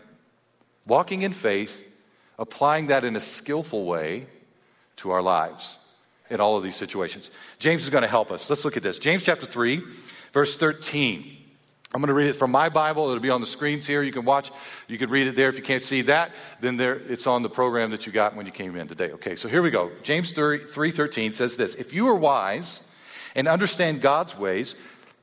walking 0.89 1.23
in 1.23 1.33
faith, 1.33 1.87
applying 2.39 2.89
that 2.89 3.05
in 3.05 3.15
a 3.15 3.21
skillful 3.21 3.85
way 3.85 4.27
to 4.97 5.11
our 5.11 5.23
lives 5.23 5.77
in 6.31 6.41
all 6.41 6.57
of 6.57 6.63
these 6.63 6.77
situations. 6.77 7.31
James 7.59 7.85
is 7.85 7.91
going 7.91 8.03
to 8.03 8.09
help 8.09 8.33
us. 8.33 8.51
Let's 8.51 8.65
look 8.65 8.77
at 8.77 8.83
this. 8.83 8.99
James 8.99 9.23
chapter 9.23 9.47
3, 9.47 9.83
verse 10.33 10.57
13. 10.57 11.37
I'm 11.95 12.03
going 12.03 12.09
to 12.09 12.15
read 12.15 12.27
it 12.27 12.35
from 12.35 12.51
my 12.51 12.69
Bible. 12.69 13.09
It'll 13.09 13.21
be 13.21 13.31
on 13.31 13.41
the 13.41 13.47
screens 13.47 13.87
here. 13.87 14.03
You 14.03 14.13
can 14.13 14.27
watch. 14.27 14.51
You 14.89 14.99
can 14.99 15.09
read 15.09 15.27
it 15.27 15.37
there. 15.37 15.49
If 15.49 15.57
you 15.57 15.63
can't 15.63 15.83
see 15.83 16.03
that, 16.03 16.33
then 16.61 16.77
there 16.77 16.97
it's 16.97 17.27
on 17.27 17.43
the 17.43 17.49
program 17.49 17.93
that 17.93 18.05
you 18.05 18.13
got 18.13 18.37
when 18.37 18.45
you 18.45 18.53
came 18.53 18.77
in 18.77 18.89
today. 18.89 19.11
Okay, 19.13 19.37
so 19.37 19.49
here 19.49 19.63
we 19.63 19.71
go. 19.71 19.91
James 20.03 20.33
3, 20.33 20.59
3:13 20.59 21.33
says 21.33 21.57
this: 21.57 21.77
If 21.77 21.95
you 21.95 22.09
are 22.09 22.15
wise 22.15 22.83
and 23.35 23.49
understand 23.49 24.03
God's 24.03 24.37
ways, 24.37 24.75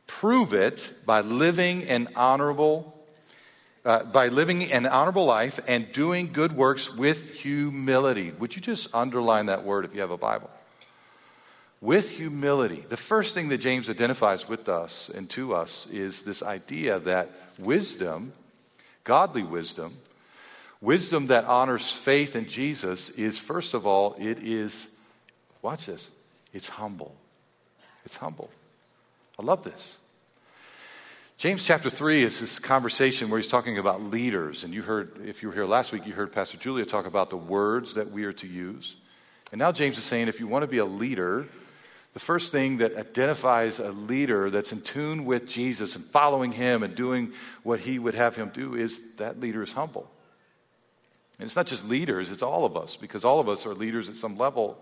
prove 0.08 0.56
it 0.56 0.92
by 1.06 1.22
living 1.22 1.84
an 1.84 2.10
honorable 2.16 2.95
uh, 3.86 4.04
by 4.04 4.28
living 4.28 4.72
an 4.72 4.86
honorable 4.88 5.26
life 5.26 5.60
and 5.68 5.92
doing 5.94 6.32
good 6.34 6.52
works 6.52 6.94
with 6.94 7.32
humility. 7.32 8.32
Would 8.32 8.56
you 8.56 8.62
just 8.62 8.94
underline 8.96 9.46
that 9.46 9.64
word 9.64 9.86
if 9.86 9.94
you 9.94 10.02
have 10.02 10.12
a 10.12 10.18
Bible? 10.18 10.50
With 11.82 12.10
humility. 12.10 12.84
The 12.90 12.98
first 12.98 13.36
thing 13.36 13.50
that 13.50 13.60
James 13.60 13.90
identifies 13.90 14.50
with 14.50 14.68
us 14.68 15.10
and 15.14 15.30
to 15.32 15.54
us 15.54 15.86
is 15.92 16.24
this 16.24 16.42
idea 16.42 17.00
that 17.00 17.30
wisdom, 17.60 18.34
godly 19.04 19.44
wisdom, 19.44 19.94
wisdom 20.82 21.28
that 21.28 21.46
honors 21.46 21.92
faith 21.92 22.36
in 22.36 22.48
Jesus 22.48 23.10
is, 23.12 23.38
first 23.38 23.76
of 23.76 23.86
all, 23.86 24.16
it 24.18 24.40
is, 24.40 24.88
watch 25.62 25.86
this, 25.86 26.10
it's 26.54 26.70
humble. 26.70 27.16
It's 28.04 28.18
humble. 28.18 28.50
I 29.38 29.44
love 29.44 29.64
this. 29.64 29.98
James 31.38 31.66
chapter 31.66 31.90
3 31.90 32.24
is 32.24 32.40
this 32.40 32.60
conversation 32.60 33.30
where 33.30 33.38
he's 33.38 33.50
talking 33.50 33.78
about 33.78 34.02
leaders. 34.02 34.64
And 34.64 34.74
you 34.74 34.82
heard, 34.82 35.20
if 35.26 35.44
you 35.44 35.50
were 35.50 35.54
here 35.54 35.66
last 35.66 35.92
week, 35.92 36.08
you 36.08 36.14
heard 36.14 36.32
Pastor 36.32 36.58
Julia 36.58 36.86
talk 36.86 37.06
about 37.06 37.30
the 37.30 37.36
words 37.36 37.96
that 37.96 38.10
we 38.10 38.24
are 38.24 38.32
to 38.34 38.48
use. 38.48 38.96
And 39.52 39.60
now 39.60 39.74
James 39.74 39.98
is 39.98 40.06
saying 40.06 40.30
if 40.30 40.40
you 40.40 40.48
want 40.48 40.64
to 40.64 40.68
be 40.68 40.78
a 40.78 40.86
leader, 40.86 41.46
the 42.14 42.20
first 42.22 42.54
thing 42.54 42.78
that 42.78 42.96
identifies 42.96 43.80
a 43.80 43.92
leader 43.92 44.50
that's 44.50 44.72
in 44.72 44.80
tune 44.80 45.26
with 45.26 45.46
Jesus 45.46 45.98
and 45.98 46.06
following 46.06 46.54
him 46.54 46.84
and 46.84 46.96
doing 46.96 47.34
what 47.64 47.82
he 47.82 48.00
would 48.00 48.16
have 48.16 48.38
him 48.38 48.50
do 48.54 48.76
is 48.76 49.02
that 49.18 49.42
leader 49.42 49.62
is 49.62 49.74
humble. 49.74 50.10
And 51.38 51.46
it's 51.46 51.58
not 51.58 51.68
just 51.68 51.86
leaders, 51.86 52.32
it's 52.32 52.44
all 52.44 52.64
of 52.64 52.78
us, 52.78 52.96
because 52.96 53.26
all 53.26 53.42
of 53.42 53.50
us 53.50 53.66
are 53.66 53.74
leaders 53.74 54.08
at 54.08 54.16
some 54.16 54.38
level 54.38 54.78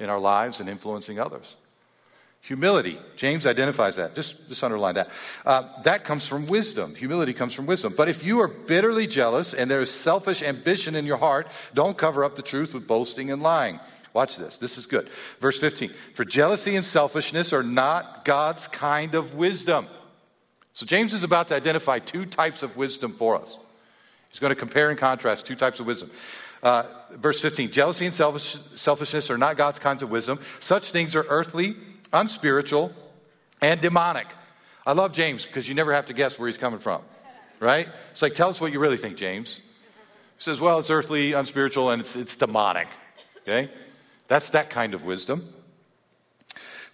in 0.00 0.10
our 0.10 0.18
lives 0.18 0.58
and 0.58 0.68
influencing 0.68 1.20
others. 1.20 1.54
Humility. 2.46 2.96
James 3.16 3.44
identifies 3.44 3.96
that. 3.96 4.14
Just, 4.14 4.48
just 4.48 4.62
underline 4.62 4.94
that. 4.94 5.10
Uh, 5.44 5.64
that 5.82 6.04
comes 6.04 6.28
from 6.28 6.46
wisdom. 6.46 6.94
Humility 6.94 7.32
comes 7.32 7.52
from 7.52 7.66
wisdom. 7.66 7.92
But 7.96 8.08
if 8.08 8.22
you 8.22 8.40
are 8.40 8.46
bitterly 8.46 9.08
jealous 9.08 9.52
and 9.52 9.68
there 9.68 9.80
is 9.80 9.90
selfish 9.90 10.44
ambition 10.44 10.94
in 10.94 11.06
your 11.06 11.16
heart, 11.16 11.48
don't 11.74 11.98
cover 11.98 12.24
up 12.24 12.36
the 12.36 12.42
truth 12.42 12.72
with 12.72 12.86
boasting 12.86 13.32
and 13.32 13.42
lying. 13.42 13.80
Watch 14.12 14.36
this. 14.36 14.58
This 14.58 14.78
is 14.78 14.86
good. 14.86 15.08
Verse 15.40 15.58
15. 15.58 15.90
For 16.14 16.24
jealousy 16.24 16.76
and 16.76 16.84
selfishness 16.84 17.52
are 17.52 17.64
not 17.64 18.24
God's 18.24 18.68
kind 18.68 19.16
of 19.16 19.34
wisdom. 19.34 19.88
So 20.72 20.86
James 20.86 21.14
is 21.14 21.24
about 21.24 21.48
to 21.48 21.56
identify 21.56 21.98
two 21.98 22.26
types 22.26 22.62
of 22.62 22.76
wisdom 22.76 23.12
for 23.12 23.34
us. 23.34 23.58
He's 24.30 24.38
going 24.38 24.52
to 24.52 24.54
compare 24.54 24.90
and 24.90 24.98
contrast 24.98 25.46
two 25.46 25.56
types 25.56 25.80
of 25.80 25.86
wisdom. 25.86 26.12
Uh, 26.62 26.84
verse 27.10 27.40
15 27.40 27.72
Jealousy 27.72 28.06
and 28.06 28.14
selfish, 28.14 28.56
selfishness 28.76 29.30
are 29.30 29.38
not 29.38 29.56
God's 29.56 29.80
kinds 29.80 30.04
of 30.04 30.12
wisdom. 30.12 30.38
Such 30.60 30.92
things 30.92 31.16
are 31.16 31.26
earthly 31.28 31.74
unspiritual, 32.12 32.92
and 33.60 33.80
demonic. 33.80 34.26
I 34.86 34.92
love 34.92 35.12
James 35.12 35.44
because 35.44 35.68
you 35.68 35.74
never 35.74 35.92
have 35.92 36.06
to 36.06 36.14
guess 36.14 36.38
where 36.38 36.48
he's 36.48 36.58
coming 36.58 36.78
from, 36.78 37.02
right? 37.60 37.88
It's 38.12 38.22
like, 38.22 38.34
tell 38.34 38.48
us 38.48 38.60
what 38.60 38.72
you 38.72 38.78
really 38.78 38.96
think, 38.96 39.16
James. 39.16 39.56
He 39.56 39.62
says, 40.42 40.60
well, 40.60 40.78
it's 40.78 40.90
earthly, 40.90 41.32
unspiritual, 41.32 41.90
and 41.90 42.00
it's, 42.00 42.14
it's 42.14 42.36
demonic, 42.36 42.88
okay? 43.42 43.70
That's 44.28 44.50
that 44.50 44.70
kind 44.70 44.94
of 44.94 45.04
wisdom. 45.04 45.52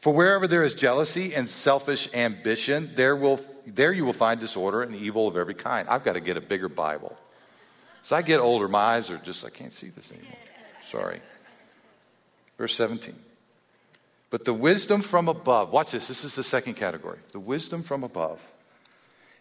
For 0.01 0.13
wherever 0.13 0.49
there 0.49 0.65
is 0.65 0.75
jealousy 0.75 1.35
and 1.35 1.49
selfish 1.49 2.13
ambition, 2.15 2.91
there, 2.95 3.15
will, 3.15 3.41
there 3.67 3.93
you 3.93 4.05
will 4.05 4.13
find 4.13 4.41
disorder 4.41 4.83
and 4.83 4.95
evil 4.97 5.29
of 5.29 5.37
every 5.37 5.55
kind. 5.55 5.89
I've 5.89 6.03
got 6.03 6.15
to 6.15 6.21
get 6.21 6.37
a 6.37 6.41
bigger 6.41 6.69
Bible. 6.69 7.17
As 8.03 8.11
I 8.11 8.23
get 8.23 8.41
older, 8.41 8.67
my 8.67 8.81
eyes 8.81 9.11
are 9.11 9.19
just, 9.19 9.45
I 9.45 9.51
can't 9.51 9.73
see 9.73 9.91
this 9.91 10.11
anymore. 10.11 10.37
Sorry. 10.85 11.21
Verse 12.59 12.75
17. 12.75 13.15
But 14.33 14.47
the 14.47 14.55
wisdom 14.55 15.03
from 15.03 15.29
above, 15.29 15.73
watch 15.73 15.93
this, 15.93 16.09
this 16.09 16.25
is 16.25 16.35
the 16.35 16.43
second 16.43 16.75
category. 16.75 17.19
The 17.33 17.39
wisdom 17.39 17.83
from 17.83 18.03
above 18.03 18.41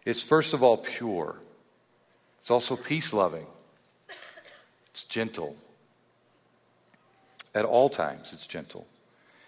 is 0.03 0.21
first 0.21 0.53
of 0.53 0.61
all 0.61 0.75
pure, 0.75 1.37
it's 2.41 2.51
also 2.51 2.75
peace 2.75 3.13
loving, 3.13 3.45
it's 4.91 5.05
gentle. 5.05 5.55
At 7.55 7.63
all 7.63 7.87
times, 7.87 8.33
it's 8.33 8.45
gentle. 8.45 8.85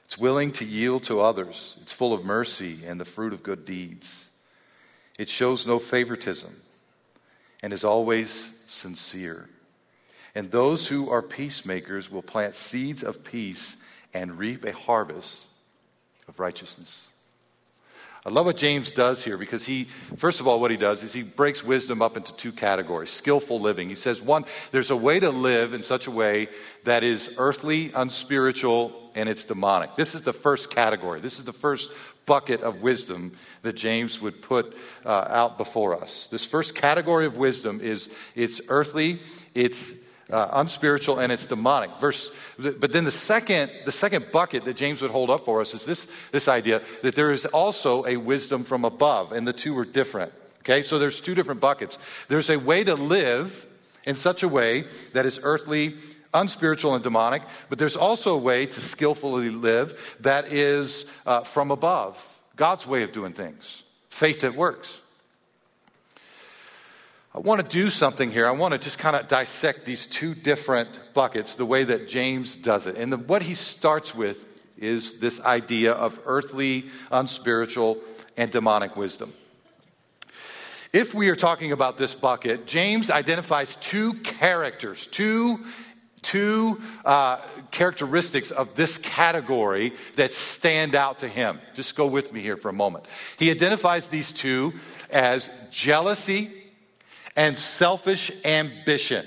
It's 0.06 0.18
willing 0.18 0.52
to 0.54 0.66
yield 0.66 1.04
to 1.06 1.22
others. 1.22 1.78
It's 1.82 1.94
full 1.94 2.14
of 2.14 2.26
mercy 2.26 2.80
and 2.86 3.00
the 3.00 3.06
fruit 3.06 3.32
of 3.32 3.44
good 3.44 3.66
deeds. 3.66 4.30
It 5.18 5.30
shows 5.30 5.66
no 5.66 5.80
favoritism 5.80 6.54
and 7.62 7.72
is 7.72 7.86
always 7.86 8.60
sincere. 8.68 9.50
And 10.36 10.52
those 10.52 10.88
who 10.88 11.10
are 11.10 11.22
peacemakers 11.22 12.12
will 12.12 12.22
plant 12.22 12.56
seeds 12.56 13.04
of 13.04 13.24
peace 13.24 13.78
and 14.14 14.38
reap 14.38 14.66
a 14.66 14.74
harvest 14.74 15.42
of 16.28 16.40
righteousness. 16.40 17.08
I 18.26 18.30
love 18.30 18.46
what 18.46 18.56
James 18.56 18.94
does 18.94 19.22
here 19.22 19.38
because 19.38 19.66
he, 19.66 19.84
first 20.16 20.40
of 20.40 20.48
all, 20.48 20.62
what 20.62 20.72
he 20.72 20.78
does 20.78 21.04
is 21.04 21.12
he 21.12 21.24
breaks 21.24 21.62
wisdom 21.62 22.02
up 22.02 22.16
into 22.16 22.34
two 22.34 22.54
categories 22.54 23.10
skillful 23.10 23.60
living. 23.60 23.90
He 23.90 23.96
says, 23.96 24.22
one, 24.22 24.46
there's 24.72 24.92
a 24.92 24.96
way 24.96 25.20
to 25.20 25.30
live 25.30 25.74
in 25.74 25.84
such 25.84 26.08
a 26.08 26.12
way 26.12 26.48
that 26.86 27.04
is 27.04 27.34
earthly, 27.38 27.92
unspiritual, 27.94 28.94
and 29.14 29.28
it's 29.28 29.44
demonic. 29.44 29.98
This 29.98 30.16
is 30.16 30.22
the 30.22 30.32
first 30.32 30.72
category. 30.72 31.20
This 31.20 31.38
is 31.38 31.44
the 31.44 31.54
first 31.54 31.92
bucket 32.26 32.62
of 32.62 32.82
wisdom 32.82 33.36
that 33.62 33.74
James 33.74 34.22
would 34.22 34.42
put 34.42 34.74
uh, 35.06 35.26
out 35.28 35.58
before 35.58 36.02
us. 36.02 36.30
This 36.32 36.46
first 36.46 36.76
category 36.76 37.26
of 37.26 37.36
wisdom 37.36 37.82
is 37.82 38.08
it's 38.36 38.62
earthly, 38.70 39.20
it's 39.54 39.94
uh, 40.32 40.48
unspiritual 40.54 41.20
and 41.20 41.32
it's 41.32 41.48
demonic. 41.48 41.92
Verse, 42.00 42.32
but 42.58 42.92
then 42.92 43.04
the 43.04 43.12
second, 43.12 43.72
the 43.86 43.92
second 43.92 44.32
bucket 44.32 44.66
that 44.66 44.76
James 44.76 45.02
would 45.02 45.12
hold 45.12 45.30
up 45.30 45.46
for 45.46 45.62
us 45.62 45.74
is 45.74 45.86
this, 45.86 46.08
this 46.32 46.48
idea 46.48 46.82
that 47.02 47.16
there 47.16 47.32
is 47.32 47.46
also 47.46 48.06
a 48.06 48.18
wisdom 48.18 48.64
from 48.64 48.86
above, 48.86 49.32
and 49.32 49.48
the 49.48 49.54
two 49.54 49.78
are 49.78 49.86
different. 49.86 50.32
Okay, 50.60 50.82
so 50.82 50.98
there's 50.98 51.20
two 51.20 51.36
different 51.36 51.60
buckets. 51.60 51.98
There's 52.30 52.50
a 52.50 52.58
way 52.58 52.84
to 52.84 52.96
live 52.96 53.66
in 54.06 54.16
such 54.16 54.44
a 54.44 54.48
way 54.48 54.86
that 55.12 55.26
is 55.26 55.40
earthly, 55.44 55.96
unspiritual, 56.34 56.96
and 56.96 57.04
demonic, 57.04 57.44
but 57.70 57.80
there's 57.80 57.98
also 57.98 58.36
a 58.36 58.38
way 58.38 58.66
to 58.66 58.80
skillfully 58.80 59.50
live 59.50 60.18
that 60.22 60.52
is 60.54 61.06
uh, 61.26 61.42
from 61.42 61.72
above, 61.72 62.40
God's 62.56 62.88
way 62.88 63.04
of 63.04 63.12
doing 63.12 63.34
things, 63.34 63.84
faith 64.10 64.42
that 64.42 64.56
works. 64.56 65.02
I 67.36 67.40
want 67.40 67.64
to 67.64 67.68
do 67.68 67.90
something 67.90 68.30
here. 68.30 68.46
I 68.46 68.52
want 68.52 68.74
to 68.74 68.78
just 68.78 69.00
kind 69.00 69.16
of 69.16 69.28
dissect 69.28 69.86
these 69.86 70.06
two 70.06 70.36
different 70.36 70.90
buckets 71.16 71.56
the 71.56 71.66
way 71.66 71.84
that 71.84 72.08
James 72.08 72.56
does 72.56 72.86
it. 72.86 72.96
And 72.96 73.12
the, 73.12 73.18
what 73.18 73.42
he 73.42 73.56
starts 73.56 74.14
with 74.14 74.48
is 74.78 75.20
this 75.20 75.42
idea 75.42 75.94
of 75.94 76.20
earthly, 76.26 76.86
unspiritual, 77.12 77.98
and 78.38 78.52
demonic 78.52 78.96
wisdom. 78.96 79.34
If 80.92 81.16
we 81.16 81.30
are 81.30 81.36
talking 81.36 81.72
about 81.72 81.98
this 81.98 82.14
bucket, 82.14 82.68
James 82.68 83.10
identifies 83.10 83.78
two 83.78 84.14
characters, 84.14 85.08
two, 85.08 85.66
two 86.22 86.84
uh, 87.04 87.38
characteristics 87.72 88.52
of 88.52 88.76
this 88.76 89.00
category 89.00 89.94
that 90.18 90.32
stand 90.34 90.94
out 90.94 91.20
to 91.20 91.28
him. 91.28 91.60
Just 91.74 91.96
go 91.96 92.06
with 92.06 92.32
me 92.32 92.42
here 92.42 92.58
for 92.58 92.70
a 92.70 92.74
moment. 92.74 93.06
He 93.40 93.50
identifies 93.50 94.10
these 94.10 94.32
two 94.32 94.74
as 95.10 95.50
jealousy 95.72 96.52
and 97.36 97.58
selfish 97.58 98.32
ambition. 98.46 99.26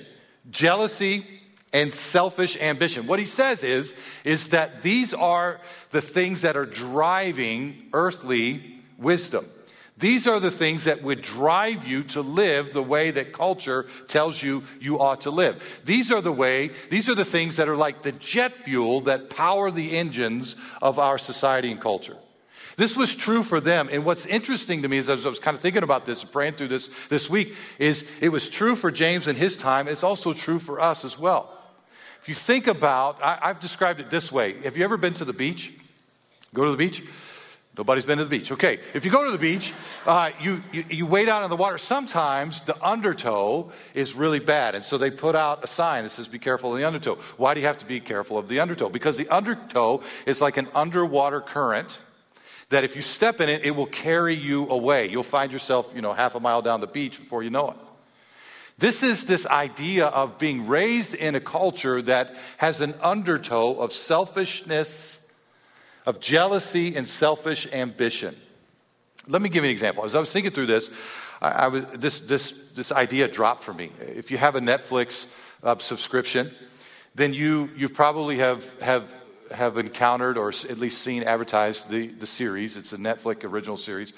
Jealousy 0.51 1.25
and 1.73 1.93
selfish 1.93 2.57
ambition. 2.57 3.07
What 3.07 3.19
he 3.19 3.25
says 3.25 3.63
is, 3.63 3.95
is 4.25 4.51
that 4.51 4.83
these 4.83 5.13
are 5.13 5.61
the 5.91 6.01
things 6.01 6.43
that 6.43 6.57
are 6.57 6.67
driving 6.67 7.89
earthly 7.93 8.81
wisdom. 8.99 9.45
These 9.99 10.27
are 10.27 10.41
the 10.41 10.51
things 10.51 10.85
that 10.85 11.03
would 11.03 11.23
drive 11.23 11.87
you 11.87 12.03
to 12.05 12.21
live 12.21 12.73
the 12.73 12.83
way 12.83 13.11
that 13.13 13.33
culture 13.33 13.87
tells 14.09 14.43
you 14.43 14.63
you 14.79 15.01
ought 15.01 15.23
to 15.23 15.31
live. 15.31 15.81
These 15.87 16.13
are 16.13 16.21
the 16.21 16.33
way, 16.33 16.69
these 16.91 17.09
are 17.09 17.15
the 17.15 17.25
things 17.25 17.57
that 17.57 17.69
are 17.69 17.77
like 17.77 18.03
the 18.03 18.13
jet 18.13 18.53
fuel 18.65 19.03
that 19.03 19.31
power 19.31 19.71
the 19.71 19.97
engines 19.97 20.55
of 20.83 20.99
our 20.99 21.17
society 21.17 21.73
and 21.73 21.81
culture. 21.81 22.19
This 22.77 22.95
was 22.95 23.15
true 23.15 23.43
for 23.43 23.59
them. 23.59 23.89
And 23.91 24.05
what's 24.05 24.27
interesting 24.27 24.83
to 24.83 24.89
me 24.89 24.99
is 24.99 25.09
as 25.09 25.25
I 25.25 25.31
was 25.31 25.39
kind 25.39 25.55
of 25.55 25.61
thinking 25.61 25.83
about 25.83 26.05
this 26.05 26.23
and 26.23 26.31
praying 26.31 26.55
through 26.55 26.69
this 26.69 26.89
this 27.09 27.31
week, 27.31 27.55
is 27.79 28.05
it 28.21 28.29
was 28.29 28.49
true 28.51 28.77
for 28.77 28.91
James 28.91 29.29
in 29.29 29.37
his 29.37 29.57
time. 29.57 29.89
It's 29.89 30.05
also 30.05 30.35
true 30.35 30.59
for 30.59 30.81
us 30.81 31.05
as 31.05 31.19
well. 31.19 31.53
If 32.21 32.29
you 32.29 32.35
think 32.35 32.67
about, 32.67 33.23
I, 33.23 33.39
I've 33.41 33.61
described 33.61 34.01
it 34.01 34.11
this 34.11 34.31
way. 34.31 34.61
Have 34.63 34.77
you 34.77 34.85
ever 34.85 34.97
been 34.97 35.15
to 35.15 35.25
the 35.25 35.33
beach? 35.33 35.73
Go 36.53 36.65
to 36.65 36.71
the 36.71 36.77
beach? 36.77 37.03
Nobody's 37.79 38.07
been 38.07 38.19
to 38.19 38.25
the 38.25 38.31
beach. 38.31 38.51
Okay, 38.51 38.79
if 38.95 39.05
you 39.05 39.11
go 39.11 39.25
to 39.25 39.31
the 39.31 39.39
beach, 39.39 39.75
uh, 40.07 40.31
you, 40.41 40.63
you, 40.73 40.85
you 40.89 41.07
wade 41.07 41.29
out 41.29 41.45
in 41.45 41.51
the 41.51 41.57
water. 41.57 41.77
Sometimes 41.77 42.63
the 42.63 42.83
undertow 42.83 43.71
is 43.93 44.15
really 44.15 44.39
bad, 44.39 44.75
and 44.75 44.83
so 44.83 44.97
they 44.97 45.11
put 45.11 45.37
out 45.37 45.63
a 45.63 45.67
sign 45.67 46.05
that 46.05 46.09
says, 46.09 46.27
Be 46.27 46.39
careful 46.39 46.73
of 46.73 46.79
the 46.79 46.85
undertow. 46.85 47.17
Why 47.37 47.53
do 47.53 47.61
you 47.61 47.67
have 47.67 47.79
to 47.79 47.87
be 47.87 48.01
careful 48.01 48.39
of 48.39 48.49
the 48.49 48.61
undertow? 48.61 48.89
Because 48.89 49.19
the 49.19 49.29
undertow 49.29 50.03
is 50.25 50.41
like 50.41 50.57
an 50.57 50.69
underwater 50.75 51.43
current 51.43 52.01
that 52.71 52.85
if 52.85 52.97
you 52.97 53.03
step 53.03 53.41
in 53.41 53.49
it, 53.49 53.65
it 53.65 53.71
will 53.71 53.87
carry 53.87 54.35
you 54.35 54.69
away. 54.69 55.09
You'll 55.09 55.23
find 55.23 55.53
yourself, 55.53 55.91
you 55.95 56.03
know, 56.03 56.13
half 56.13 56.35
a 56.35 56.41
mile 56.41 56.63
down 56.63 56.81
the 56.81 56.87
beach 56.87 57.19
before 57.19 57.43
you 57.43 57.51
know 57.51 57.71
it. 57.71 57.77
This 58.79 59.03
is 59.03 59.25
this 59.25 59.47
idea 59.47 60.07
of 60.07 60.37
being 60.37 60.67
raised 60.67 61.15
in 61.15 61.35
a 61.35 61.41
culture 61.41 62.03
that 62.03 62.35
has 62.59 62.81
an 62.81 62.95
undertow 63.01 63.75
of 63.75 63.93
selfishness, 63.93 65.33
of 66.05 66.21
jealousy, 66.21 66.95
and 66.95 67.09
selfish 67.09 67.67
ambition. 67.73 68.37
Let 69.27 69.41
me 69.41 69.49
give 69.49 69.65
you 69.65 69.71
an 69.71 69.73
example. 69.73 70.05
As 70.05 70.15
I 70.15 70.21
was 70.21 70.31
thinking 70.31 70.53
through 70.53 70.67
this, 70.67 70.91
I, 71.41 71.49
I 71.49 71.69
was, 71.69 71.85
this, 71.95 72.21
this, 72.21 72.51
this 72.75 72.93
idea 72.93 73.29
dropped 73.29 73.65
for 73.65 73.73
me. 73.73 73.93
If 74.01 74.31
you 74.31 74.37
have 74.37 74.57
a 74.57 74.61
Netflix 74.61 75.27
uh, 75.63 75.79
subscription, 75.79 76.51
then 77.15 77.33
you, 77.33 77.71
you 77.77 77.89
probably 77.89 78.39
have, 78.39 78.79
have 78.81 79.17
have 79.53 79.79
encountered 79.79 80.39
or 80.39 80.49
at 80.49 80.79
least 80.79 81.03
seen 81.03 81.23
advertised 81.23 81.89
the, 81.89 82.09
the 82.09 82.27
series. 82.27 82.77
It's 82.77 82.93
a 82.93 82.99
Netflix 82.99 83.45
original 83.45 83.77
series 83.77 84.13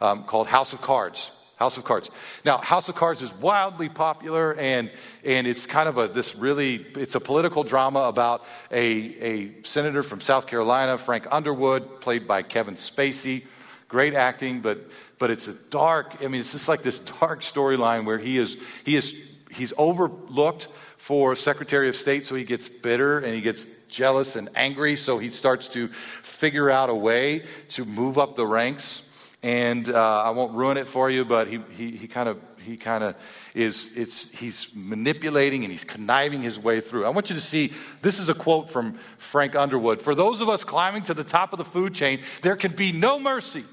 um, 0.00 0.24
called 0.24 0.46
House 0.46 0.72
of 0.72 0.80
Cards. 0.80 1.30
House 1.56 1.76
of 1.76 1.84
Cards. 1.84 2.10
Now, 2.44 2.56
House 2.56 2.88
of 2.88 2.94
Cards 2.94 3.20
is 3.20 3.34
wildly 3.34 3.90
popular, 3.90 4.54
and 4.54 4.90
and 5.26 5.46
it's 5.46 5.66
kind 5.66 5.90
of 5.90 5.98
a 5.98 6.08
this 6.08 6.34
really 6.34 6.76
it's 6.96 7.14
a 7.14 7.20
political 7.20 7.64
drama 7.64 8.00
about 8.00 8.46
a 8.70 8.86
a 8.86 9.62
senator 9.62 10.02
from 10.02 10.22
South 10.22 10.46
Carolina, 10.46 10.96
Frank 10.96 11.26
Underwood, 11.30 12.00
played 12.00 12.26
by 12.26 12.40
Kevin 12.40 12.76
Spacey, 12.76 13.44
great 13.90 14.14
acting, 14.14 14.60
but, 14.60 14.78
but 15.18 15.30
it's 15.30 15.48
a 15.48 15.52
dark, 15.68 16.16
I 16.22 16.28
mean, 16.28 16.40
it's 16.40 16.52
just 16.52 16.68
like 16.68 16.82
this 16.82 17.00
dark 17.20 17.40
storyline 17.40 18.06
where 18.06 18.18
he 18.18 18.38
is, 18.38 18.56
he 18.86 18.96
is, 18.96 19.14
he's 19.50 19.72
overlooked 19.76 20.68
for 20.96 21.34
Secretary 21.34 21.88
of 21.88 21.96
State, 21.96 22.24
so 22.24 22.36
he 22.36 22.44
gets 22.44 22.68
bitter 22.68 23.18
and 23.18 23.34
he 23.34 23.40
gets 23.40 23.66
jealous 23.90 24.36
and 24.36 24.48
angry, 24.54 24.96
so 24.96 25.18
he 25.18 25.30
starts 25.30 25.68
to 25.68 25.88
figure 25.88 26.70
out 26.70 26.88
a 26.90 26.94
way 26.94 27.44
to 27.70 27.84
move 27.84 28.18
up 28.18 28.34
the 28.34 28.46
ranks. 28.46 29.02
And 29.42 29.88
uh, 29.88 30.22
I 30.22 30.30
won't 30.30 30.54
ruin 30.54 30.76
it 30.76 30.86
for 30.86 31.10
you, 31.10 31.24
but 31.24 31.48
he, 31.48 31.60
he, 31.76 31.90
he 31.92 32.06
kind 32.06 32.28
of 32.28 32.38
he 32.62 32.76
kind 32.76 33.02
of 33.02 33.16
is 33.54 33.90
it's 33.96 34.30
he's 34.30 34.70
manipulating 34.74 35.64
and 35.64 35.72
he's 35.72 35.84
conniving 35.84 36.42
his 36.42 36.58
way 36.58 36.80
through. 36.80 37.06
I 37.06 37.08
want 37.08 37.30
you 37.30 37.34
to 37.34 37.40
see 37.40 37.72
this 38.02 38.18
is 38.18 38.28
a 38.28 38.34
quote 38.34 38.70
from 38.70 38.94
Frank 39.16 39.56
Underwood. 39.56 40.02
For 40.02 40.14
those 40.14 40.42
of 40.42 40.48
us 40.50 40.62
climbing 40.62 41.04
to 41.04 41.14
the 41.14 41.24
top 41.24 41.52
of 41.52 41.58
the 41.58 41.64
food 41.64 41.94
chain, 41.94 42.20
there 42.42 42.56
can 42.56 42.72
be 42.72 42.92
no 42.92 43.18
mercy. 43.18 43.64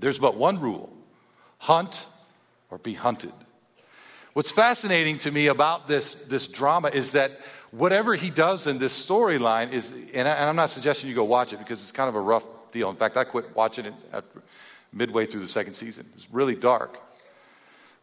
There's 0.00 0.18
but 0.18 0.36
one 0.36 0.58
rule 0.58 0.92
hunt 1.58 2.06
or 2.70 2.78
be 2.78 2.94
hunted. 2.94 3.32
What's 4.32 4.50
fascinating 4.50 5.18
to 5.18 5.30
me 5.30 5.48
about 5.48 5.88
this, 5.88 6.14
this 6.14 6.46
drama 6.46 6.88
is 6.88 7.12
that 7.12 7.32
whatever 7.70 8.14
he 8.14 8.30
does 8.30 8.66
in 8.66 8.78
this 8.78 8.92
storyline 9.06 9.72
is, 9.72 9.92
and, 10.14 10.28
I, 10.28 10.48
am 10.48 10.56
not 10.56 10.70
suggesting 10.70 11.08
you 11.08 11.14
go 11.14 11.24
watch 11.24 11.52
it 11.52 11.58
because 11.58 11.82
it's 11.82 11.92
kind 11.92 12.08
of 12.08 12.14
a 12.14 12.20
rough 12.20 12.44
deal. 12.72 12.90
In 12.90 12.96
fact, 12.96 13.16
I 13.16 13.24
quit 13.24 13.54
watching 13.54 13.86
it 13.86 13.94
midway 14.92 15.26
through 15.26 15.40
the 15.40 15.48
second 15.48 15.74
season. 15.74 16.08
It's 16.16 16.30
really 16.32 16.54
dark. 16.54 17.00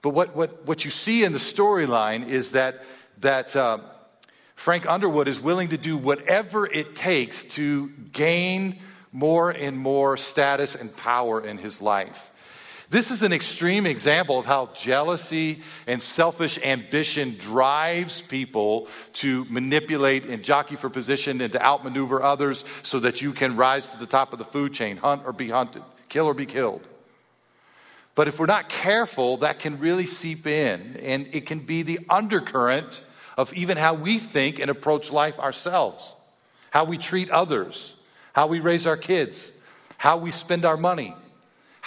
But 0.02 0.12
what, 0.12 0.36
what, 0.36 0.66
what 0.66 0.86
you 0.86 0.92
see 0.92 1.24
in 1.24 1.34
the 1.34 1.40
storyline 1.40 2.28
is 2.28 2.52
that, 2.52 2.84
that 3.20 3.56
uh, 3.56 3.80
Frank 4.56 4.90
Underwood 4.90 5.28
is 5.28 5.40
willing 5.40 5.70
to 5.70 5.78
do 5.78 5.98
whatever 5.98 6.66
it 6.66 6.96
takes 6.96 7.44
to 7.56 7.90
gain 8.12 8.80
more 9.12 9.50
and 9.50 9.78
more 9.78 10.18
status 10.18 10.76
and 10.76 10.96
power 10.96 11.42
in 11.42 11.58
his 11.58 11.82
life. 11.82 12.32
This 12.90 13.12
is 13.12 13.22
an 13.22 13.34
extreme 13.34 13.86
example 13.86 14.40
of 14.40 14.46
how 14.46 14.70
jealousy 14.74 15.60
and 15.88 16.02
selfish 16.02 16.58
ambition 16.64 17.36
drives 17.38 18.22
people 18.22 18.88
to 19.16 19.46
manipulate 19.50 20.24
and 20.26 20.42
jockey 20.42 20.78
for 20.78 20.90
position 20.90 21.42
and 21.42 21.52
to 21.52 21.62
outmaneuver 21.62 22.24
others 22.24 22.64
so 22.84 23.00
that 23.00 23.22
you 23.22 23.34
can 23.34 23.58
rise 23.58 23.90
to 23.90 23.98
the 23.98 24.06
top 24.06 24.32
of 24.32 24.40
the 24.40 24.46
food 24.46 24.74
chain, 24.74 24.96
hunt 24.96 25.24
or 25.26 25.34
be 25.34 25.50
hunted, 25.50 25.84
kill 26.08 26.28
or 26.28 26.34
be 26.34 26.46
killed. 26.46 26.82
But 28.16 28.30
if 28.30 28.40
we're 28.40 28.46
not 28.46 28.70
careful, 28.70 29.38
that 29.38 29.60
can 29.60 29.80
really 29.80 30.06
seep 30.06 30.48
in, 30.48 30.96
and 31.04 31.28
it 31.34 31.46
can 31.46 31.60
be 31.60 31.84
the 31.84 32.00
undercurrent 32.10 33.02
of 33.38 33.54
even 33.54 33.76
how 33.76 33.96
we 33.96 34.18
think 34.18 34.60
and 34.60 34.72
approach 34.72 35.12
life 35.12 35.38
ourselves, 35.40 36.16
how 36.72 36.86
we 36.86 36.98
treat 36.98 37.30
others, 37.32 37.96
how 38.32 38.48
we 38.48 38.62
raise 38.62 38.88
our 38.88 38.98
kids, 38.98 39.52
how 39.98 40.16
we 40.16 40.32
spend 40.32 40.64
our 40.64 40.78
money 40.78 41.14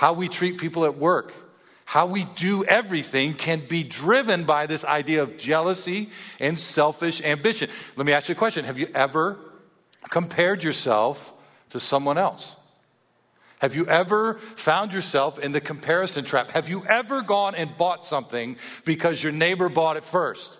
how 0.01 0.15
we 0.15 0.29
treat 0.29 0.57
people 0.57 0.87
at 0.87 0.97
work, 0.97 1.31
how 1.85 2.07
we 2.07 2.25
do 2.35 2.65
everything 2.65 3.35
can 3.35 3.61
be 3.61 3.83
driven 3.83 4.45
by 4.45 4.65
this 4.65 4.83
idea 4.83 5.23
of 5.23 5.37
jealousy 5.37 6.09
and 6.39 6.59
selfish 6.59 7.21
ambition. 7.21 7.69
Let 7.97 8.07
me 8.07 8.15
ask 8.15 8.27
you 8.27 8.33
a 8.33 8.39
question 8.39 8.65
Have 8.65 8.79
you 8.79 8.89
ever 8.95 9.39
compared 10.09 10.65
yourself 10.65 11.35
to 11.69 11.79
someone 11.79 12.17
else? 12.17 12.57
Have 13.59 13.75
you 13.75 13.87
ever 13.89 14.39
found 14.57 14.95
yourself 14.95 15.39
in 15.39 15.53
the 15.53 15.61
comparison 15.61 16.25
trap? 16.25 16.53
Have 16.53 16.71
you 16.71 16.83
ever 16.87 17.21
gone 17.21 17.55
and 17.55 17.77
bought 17.77 18.07
something 18.07 18.57
because 18.87 19.23
your 19.23 19.33
neighbor 19.33 19.69
bought 19.69 19.99
it 19.99 20.05
first? 20.05 20.57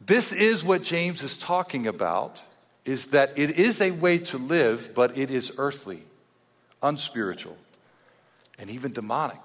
This 0.00 0.32
is 0.32 0.64
what 0.64 0.82
James 0.82 1.22
is 1.22 1.38
talking 1.38 1.86
about 1.86 2.42
is 2.84 3.08
that 3.08 3.38
it 3.38 3.60
is 3.60 3.80
a 3.80 3.92
way 3.92 4.18
to 4.18 4.38
live, 4.38 4.90
but 4.92 5.16
it 5.16 5.30
is 5.30 5.52
earthly 5.56 6.02
unspiritual, 6.82 7.56
and 8.58 8.70
even 8.70 8.92
demonic. 8.92 9.40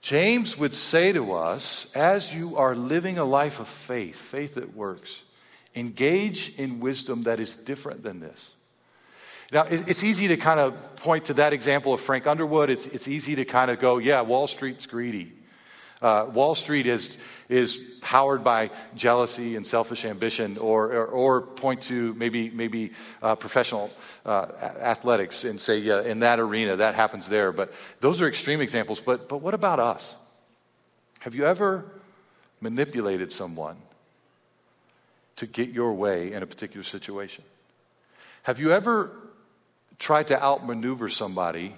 James 0.00 0.56
would 0.56 0.74
say 0.74 1.12
to 1.12 1.32
us, 1.32 1.90
as 1.94 2.32
you 2.34 2.56
are 2.56 2.74
living 2.74 3.18
a 3.18 3.24
life 3.24 3.58
of 3.58 3.66
faith, 3.66 4.16
faith 4.16 4.54
that 4.54 4.76
works, 4.76 5.22
engage 5.74 6.54
in 6.58 6.80
wisdom 6.80 7.24
that 7.24 7.40
is 7.40 7.56
different 7.56 8.02
than 8.02 8.20
this. 8.20 8.52
Now, 9.52 9.62
it's 9.62 10.02
easy 10.02 10.28
to 10.28 10.36
kind 10.36 10.58
of 10.58 10.96
point 10.96 11.26
to 11.26 11.34
that 11.34 11.52
example 11.52 11.94
of 11.94 12.00
Frank 12.00 12.26
Underwood. 12.26 12.68
It's, 12.68 12.86
it's 12.86 13.06
easy 13.06 13.36
to 13.36 13.44
kind 13.44 13.70
of 13.70 13.78
go, 13.78 13.98
yeah, 13.98 14.22
Wall 14.22 14.48
Street's 14.48 14.86
greedy. 14.86 15.32
Uh, 16.02 16.26
Wall 16.32 16.54
Street 16.54 16.86
is, 16.86 17.16
is 17.48 17.76
powered 18.02 18.44
by 18.44 18.70
jealousy 18.94 19.56
and 19.56 19.66
selfish 19.66 20.04
ambition, 20.04 20.58
or, 20.58 20.92
or, 20.92 21.06
or 21.06 21.42
point 21.42 21.82
to 21.82 22.14
maybe, 22.14 22.50
maybe 22.50 22.92
uh, 23.22 23.34
professional 23.34 23.90
uh, 24.24 24.46
athletics 24.80 25.44
and 25.44 25.60
say, 25.60 25.78
yeah, 25.78 26.02
in 26.02 26.20
that 26.20 26.38
arena, 26.38 26.76
that 26.76 26.94
happens 26.94 27.28
there. 27.28 27.52
But 27.52 27.72
those 28.00 28.20
are 28.20 28.28
extreme 28.28 28.60
examples. 28.60 29.00
But, 29.00 29.28
but 29.28 29.38
what 29.38 29.54
about 29.54 29.80
us? 29.80 30.14
Have 31.20 31.34
you 31.34 31.46
ever 31.46 31.84
manipulated 32.60 33.32
someone 33.32 33.76
to 35.36 35.46
get 35.46 35.70
your 35.70 35.92
way 35.94 36.32
in 36.32 36.42
a 36.42 36.46
particular 36.46 36.84
situation? 36.84 37.44
Have 38.42 38.60
you 38.60 38.72
ever 38.72 39.12
tried 39.98 40.28
to 40.28 40.40
outmaneuver 40.40 41.08
somebody 41.08 41.74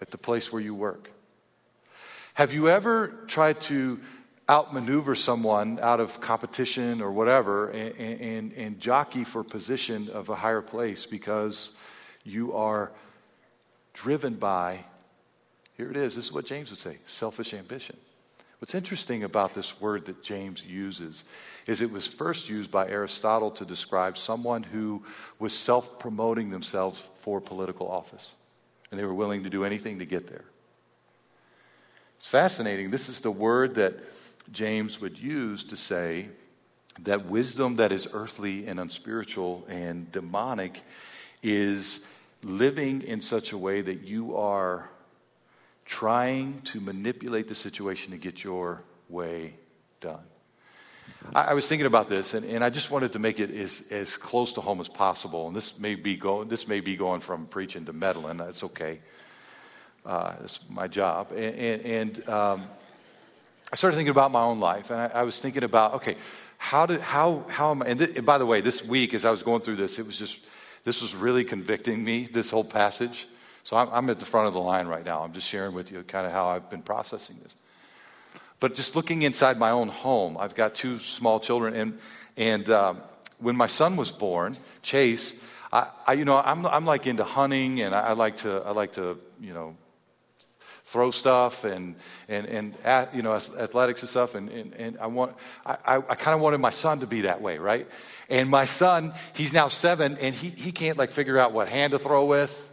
at 0.00 0.10
the 0.10 0.18
place 0.18 0.52
where 0.52 0.60
you 0.60 0.74
work? 0.74 1.10
Have 2.34 2.52
you 2.52 2.68
ever 2.68 3.14
tried 3.28 3.60
to 3.62 4.00
outmaneuver 4.48 5.14
someone 5.14 5.78
out 5.80 6.00
of 6.00 6.20
competition 6.20 7.00
or 7.00 7.12
whatever 7.12 7.70
and, 7.70 8.20
and, 8.20 8.52
and, 8.54 8.80
jockey 8.80 9.22
for 9.22 9.44
position 9.44 10.10
of 10.10 10.28
a 10.28 10.34
higher 10.34 10.60
place 10.60 11.06
because 11.06 11.70
you 12.24 12.52
are 12.54 12.90
driven 13.92 14.34
by, 14.34 14.80
here 15.76 15.90
it 15.90 15.96
is, 15.96 16.16
this 16.16 16.26
is 16.26 16.32
what 16.32 16.44
James 16.44 16.70
would 16.70 16.78
say 16.78 16.98
selfish 17.06 17.54
ambition. 17.54 17.96
What's 18.58 18.74
interesting 18.74 19.22
about 19.22 19.54
this 19.54 19.80
word 19.80 20.06
that 20.06 20.22
James 20.22 20.64
uses 20.64 21.24
is 21.68 21.80
it 21.80 21.92
was 21.92 22.06
first 22.06 22.48
used 22.48 22.70
by 22.70 22.88
Aristotle 22.88 23.52
to 23.52 23.64
describe 23.64 24.18
someone 24.18 24.64
who 24.64 25.04
was 25.38 25.52
self 25.52 26.00
promoting 26.00 26.50
themselves 26.50 27.08
for 27.20 27.40
political 27.40 27.88
office. 27.88 28.32
And 28.90 28.98
they 28.98 29.04
were 29.04 29.14
willing 29.14 29.44
to 29.44 29.50
do 29.50 29.64
anything 29.64 30.00
to 30.00 30.04
get 30.04 30.26
there. 30.26 30.44
It's 32.24 32.30
fascinating. 32.30 32.90
This 32.90 33.10
is 33.10 33.20
the 33.20 33.30
word 33.30 33.74
that 33.74 33.96
James 34.50 34.98
would 34.98 35.18
use 35.18 35.62
to 35.64 35.76
say 35.76 36.28
that 37.00 37.26
wisdom 37.26 37.76
that 37.76 37.92
is 37.92 38.08
earthly 38.14 38.66
and 38.66 38.80
unspiritual 38.80 39.66
and 39.68 40.10
demonic 40.10 40.80
is 41.42 42.06
living 42.42 43.02
in 43.02 43.20
such 43.20 43.52
a 43.52 43.58
way 43.58 43.82
that 43.82 44.04
you 44.04 44.38
are 44.38 44.88
trying 45.84 46.62
to 46.62 46.80
manipulate 46.80 47.46
the 47.46 47.54
situation 47.54 48.12
to 48.12 48.16
get 48.16 48.42
your 48.42 48.80
way 49.10 49.52
done. 50.00 50.24
I, 51.34 51.48
I 51.48 51.52
was 51.52 51.68
thinking 51.68 51.86
about 51.86 52.08
this, 52.08 52.32
and, 52.32 52.46
and 52.46 52.64
I 52.64 52.70
just 52.70 52.90
wanted 52.90 53.12
to 53.12 53.18
make 53.18 53.38
it 53.38 53.50
as, 53.50 53.88
as 53.92 54.16
close 54.16 54.54
to 54.54 54.62
home 54.62 54.80
as 54.80 54.88
possible. 54.88 55.46
And 55.46 55.54
this 55.54 55.78
may 55.78 55.94
be 55.94 56.16
going, 56.16 56.48
this 56.48 56.66
may 56.66 56.80
be 56.80 56.96
going 56.96 57.20
from 57.20 57.44
preaching 57.44 57.84
to 57.84 57.92
meddling. 57.92 58.38
That's 58.38 58.64
okay. 58.64 59.00
Uh, 60.04 60.34
it's 60.42 60.60
my 60.68 60.86
job. 60.86 61.30
And, 61.32 61.54
and, 61.54 61.82
and 61.82 62.28
um, 62.28 62.66
I 63.72 63.76
started 63.76 63.96
thinking 63.96 64.10
about 64.10 64.30
my 64.30 64.42
own 64.42 64.60
life, 64.60 64.90
and 64.90 65.00
I, 65.00 65.20
I 65.20 65.22
was 65.22 65.40
thinking 65.40 65.64
about, 65.64 65.94
okay, 65.94 66.16
how 66.58 66.86
did 66.86 67.00
how 67.00 67.44
how 67.48 67.72
am 67.72 67.82
I? 67.82 67.86
And, 67.86 67.98
th- 67.98 68.16
and, 68.16 68.24
by 68.24 68.38
the 68.38 68.46
way, 68.46 68.60
this 68.60 68.84
week 68.84 69.14
as 69.14 69.24
I 69.24 69.30
was 69.30 69.42
going 69.42 69.60
through 69.62 69.76
this, 69.76 69.98
it 69.98 70.06
was 70.06 70.18
just 70.18 70.40
this 70.84 71.02
was 71.02 71.14
really 71.14 71.44
convicting 71.44 72.04
me. 72.04 72.24
This 72.24 72.50
whole 72.50 72.64
passage. 72.64 73.26
So 73.64 73.76
I'm, 73.76 73.88
I'm 73.92 74.10
at 74.10 74.20
the 74.20 74.26
front 74.26 74.46
of 74.46 74.54
the 74.54 74.60
line 74.60 74.86
right 74.86 75.04
now. 75.04 75.22
I'm 75.22 75.32
just 75.32 75.48
sharing 75.48 75.74
with 75.74 75.90
you 75.90 76.02
kind 76.02 76.26
of 76.26 76.32
how 76.32 76.48
I've 76.48 76.68
been 76.68 76.82
processing 76.82 77.36
this. 77.42 77.54
But 78.60 78.74
just 78.74 78.94
looking 78.94 79.22
inside 79.22 79.58
my 79.58 79.70
own 79.70 79.88
home, 79.88 80.36
I've 80.38 80.54
got 80.54 80.74
two 80.74 80.98
small 80.98 81.40
children, 81.40 81.74
and 81.74 81.98
and 82.36 82.70
um, 82.70 83.02
when 83.38 83.56
my 83.56 83.66
son 83.66 83.96
was 83.96 84.12
born, 84.12 84.56
Chase, 84.82 85.34
I, 85.72 85.88
I 86.06 86.12
you 86.14 86.24
know 86.24 86.36
I'm 86.36 86.64
I'm 86.66 86.84
like 86.84 87.06
into 87.06 87.24
hunting, 87.24 87.80
and 87.80 87.94
I, 87.94 88.00
I 88.00 88.12
like 88.12 88.38
to 88.38 88.62
I 88.64 88.70
like 88.70 88.92
to 88.94 89.18
you 89.40 89.52
know 89.52 89.76
throw 90.94 91.10
stuff 91.10 91.64
and, 91.64 91.96
and, 92.28 92.46
and 92.46 92.74
you 93.12 93.22
know, 93.22 93.34
athletics 93.34 94.02
and 94.02 94.08
stuff. 94.08 94.36
And, 94.36 94.48
and, 94.48 94.74
and 94.74 94.98
I, 95.00 95.08
want, 95.08 95.34
I, 95.66 95.76
I, 95.84 95.96
I 95.96 96.14
kind 96.14 96.36
of 96.36 96.40
wanted 96.40 96.58
my 96.58 96.70
son 96.70 97.00
to 97.00 97.06
be 97.08 97.22
that 97.22 97.42
way, 97.42 97.58
right? 97.58 97.88
And 98.30 98.48
my 98.48 98.64
son, 98.64 99.12
he's 99.34 99.52
now 99.52 99.66
seven, 99.66 100.16
and 100.20 100.32
he, 100.32 100.50
he 100.50 100.70
can't 100.70 100.96
like 100.96 101.10
figure 101.10 101.36
out 101.36 101.52
what 101.52 101.68
hand 101.68 101.90
to 101.94 101.98
throw 101.98 102.26
with. 102.26 102.70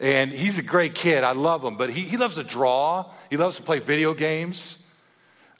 And 0.00 0.30
he's 0.30 0.60
a 0.60 0.62
great 0.62 0.94
kid. 0.94 1.24
I 1.24 1.32
love 1.32 1.64
him. 1.64 1.76
But 1.76 1.90
he, 1.90 2.02
he 2.02 2.16
loves 2.16 2.36
to 2.36 2.44
draw. 2.44 3.10
He 3.30 3.36
loves 3.36 3.56
to 3.56 3.62
play 3.62 3.80
video 3.80 4.14
games. 4.14 4.80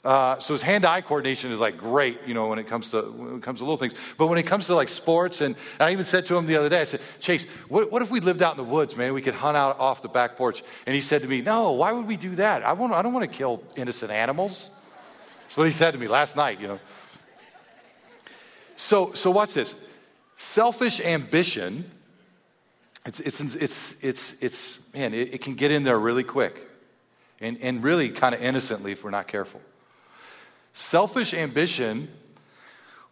Uh, 0.03 0.39
so 0.39 0.53
his 0.53 0.61
hand-eye 0.61 1.01
coordination 1.01 1.51
is 1.51 1.59
like 1.59 1.77
great, 1.77 2.19
you 2.25 2.33
know, 2.33 2.47
when 2.47 2.59
it 2.59 2.67
comes 2.67 2.91
to 2.91 3.01
when 3.01 3.37
it 3.37 3.43
comes 3.43 3.59
to 3.59 3.65
little 3.65 3.77
things. 3.77 3.93
But 4.17 4.27
when 4.27 4.37
it 4.37 4.43
comes 4.43 4.67
to 4.67 4.75
like 4.75 4.89
sports, 4.89 5.41
and, 5.41 5.55
and 5.79 5.81
I 5.81 5.91
even 5.91 6.05
said 6.05 6.25
to 6.27 6.37
him 6.37 6.45
the 6.45 6.55
other 6.55 6.69
day, 6.69 6.81
I 6.81 6.85
said, 6.85 7.01
Chase, 7.19 7.45
what, 7.67 7.91
what, 7.91 8.01
if 8.01 8.09
we 8.09 8.19
lived 8.19 8.41
out 8.41 8.51
in 8.51 8.57
the 8.57 8.71
woods, 8.71 8.95
man? 8.95 9.13
We 9.13 9.21
could 9.21 9.33
hunt 9.33 9.57
out 9.57 9.79
off 9.79 10.01
the 10.01 10.07
back 10.07 10.37
porch. 10.37 10.63
And 10.85 10.95
he 10.95 11.01
said 11.01 11.23
to 11.23 11.27
me, 11.27 11.41
No, 11.41 11.71
why 11.71 11.91
would 11.91 12.07
we 12.07 12.15
do 12.15 12.35
that? 12.35 12.63
I 12.63 12.71
I 12.71 13.01
don't 13.01 13.13
want 13.13 13.29
to 13.29 13.37
kill 13.37 13.63
innocent 13.75 14.11
animals. 14.11 14.69
That's 15.43 15.57
what 15.57 15.65
he 15.65 15.73
said 15.73 15.91
to 15.91 15.97
me 15.97 16.07
last 16.07 16.35
night, 16.35 16.61
you 16.61 16.67
know. 16.67 16.79
So, 18.75 19.13
so 19.13 19.31
watch 19.31 19.53
this. 19.55 19.75
Selfish 20.35 21.01
ambition 21.01 21.89
It's, 23.05 23.19
it's, 23.19 23.55
it's, 23.55 24.03
it's, 24.03 24.43
it's 24.43 24.79
man, 24.93 25.13
it, 25.13 25.33
it 25.35 25.41
can 25.41 25.55
get 25.55 25.71
in 25.71 25.83
there 25.83 25.97
really 25.97 26.23
quick 26.23 26.67
and, 27.39 27.57
and 27.61 27.83
really 27.83 28.09
kind 28.09 28.35
of 28.35 28.41
innocently 28.41 28.91
if 28.91 29.03
we're 29.03 29.11
not 29.11 29.27
careful. 29.27 29.61
Selfish 30.77 31.33
ambition 31.33 32.07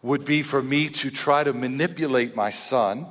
would 0.04 0.24
be 0.24 0.44
for 0.44 0.62
me 0.62 0.88
to 0.88 1.10
try 1.10 1.44
to 1.44 1.52
manipulate 1.52 2.36
my 2.36 2.52
son 2.52 3.08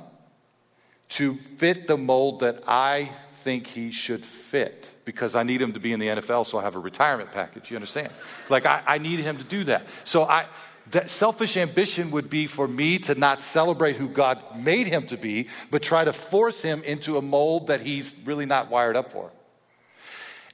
to 1.09 1.33
fit 1.33 1.87
the 1.87 1.97
mold 1.97 2.39
that 2.39 2.63
I 2.65 3.11
think 3.41 3.67
he 3.67 3.91
should 3.91 4.25
fit 4.25 4.91
because 5.03 5.35
I 5.35 5.43
need 5.43 5.61
him 5.61 5.73
to 5.73 5.81
be 5.81 5.91
in 5.91 5.99
the 5.99 6.07
NFL 6.07 6.45
so 6.45 6.57
I 6.57 6.61
have 6.61 6.77
a 6.77 6.79
retirement 6.79 7.33
package. 7.33 7.69
You 7.69 7.75
understand? 7.75 8.13
Like, 8.47 8.65
I, 8.65 8.81
I 8.87 8.97
need 8.97 9.19
him 9.19 9.37
to 9.39 9.43
do 9.43 9.65
that. 9.65 9.87
So, 10.05 10.23
I, 10.23 10.45
that 10.91 11.09
selfish 11.09 11.57
ambition 11.57 12.11
would 12.11 12.29
be 12.29 12.47
for 12.47 12.65
me 12.65 12.97
to 12.99 13.15
not 13.15 13.41
celebrate 13.41 13.97
who 13.97 14.07
God 14.07 14.39
made 14.57 14.87
him 14.87 15.05
to 15.07 15.17
be, 15.17 15.49
but 15.69 15.83
try 15.83 16.05
to 16.05 16.13
force 16.13 16.61
him 16.61 16.81
into 16.83 17.17
a 17.17 17.21
mold 17.21 17.67
that 17.67 17.81
he's 17.81 18.15
really 18.23 18.45
not 18.45 18.69
wired 18.69 18.95
up 18.95 19.11
for. 19.11 19.33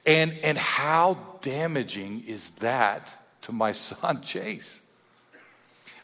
And, 0.04 0.32
and 0.42 0.58
how 0.58 1.18
damaging 1.40 2.24
is 2.26 2.50
that 2.56 3.14
to 3.42 3.52
my 3.52 3.72
son, 3.72 4.22
Chase? 4.22 4.80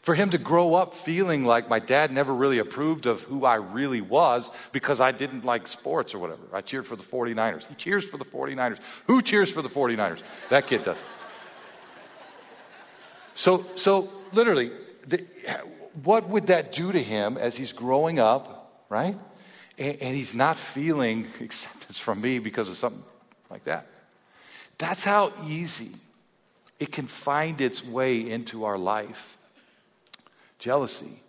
For 0.01 0.15
him 0.15 0.29
to 0.29 0.37
grow 0.37 0.75
up 0.75 0.93
feeling 0.93 1.43
like 1.43 1.69
my 1.69 1.79
dad 1.79 2.11
never 2.11 2.33
really 2.33 2.57
approved 2.57 3.05
of 3.05 3.21
who 3.23 3.43
I 3.45 3.55
really 3.55 4.01
was 4.01 4.49
because 4.71 5.01
I 5.01 5.11
didn't 5.11 5.43
like 5.43 5.67
sports 5.67 6.13
or 6.13 6.19
whatever. 6.19 6.41
I 6.53 6.61
cheered 6.61 6.87
for 6.87 6.95
the 6.95 7.03
49ers. 7.03 7.67
He 7.67 7.75
cheers 7.75 8.09
for 8.09 8.17
the 8.17 8.25
49ers. 8.25 8.79
Who 9.07 9.21
cheers 9.21 9.51
for 9.51 9.61
the 9.61 9.69
49ers? 9.69 10.21
That 10.49 10.67
kid 10.67 10.85
does. 10.85 10.97
So, 13.35 13.65
so 13.75 14.09
literally, 14.31 14.71
the, 15.05 15.25
what 16.03 16.29
would 16.29 16.47
that 16.47 16.71
do 16.71 16.91
to 16.91 17.03
him 17.03 17.37
as 17.37 17.57
he's 17.57 17.73
growing 17.73 18.19
up, 18.19 18.85
right? 18.89 19.15
And, 19.77 19.97
and 20.01 20.15
he's 20.15 20.33
not 20.33 20.57
feeling 20.57 21.27
acceptance 21.41 21.99
from 21.99 22.21
me 22.21 22.39
because 22.39 22.69
of 22.69 22.77
something 22.77 23.03
like 23.49 23.63
that. 23.63 23.85
That's 24.77 25.03
how 25.03 25.33
easy 25.45 25.91
it 26.79 26.91
can 26.91 27.07
find 27.07 27.59
its 27.61 27.83
way 27.83 28.29
into 28.29 28.63
our 28.63 28.77
life 28.77 29.37
jealousy, 30.57 31.21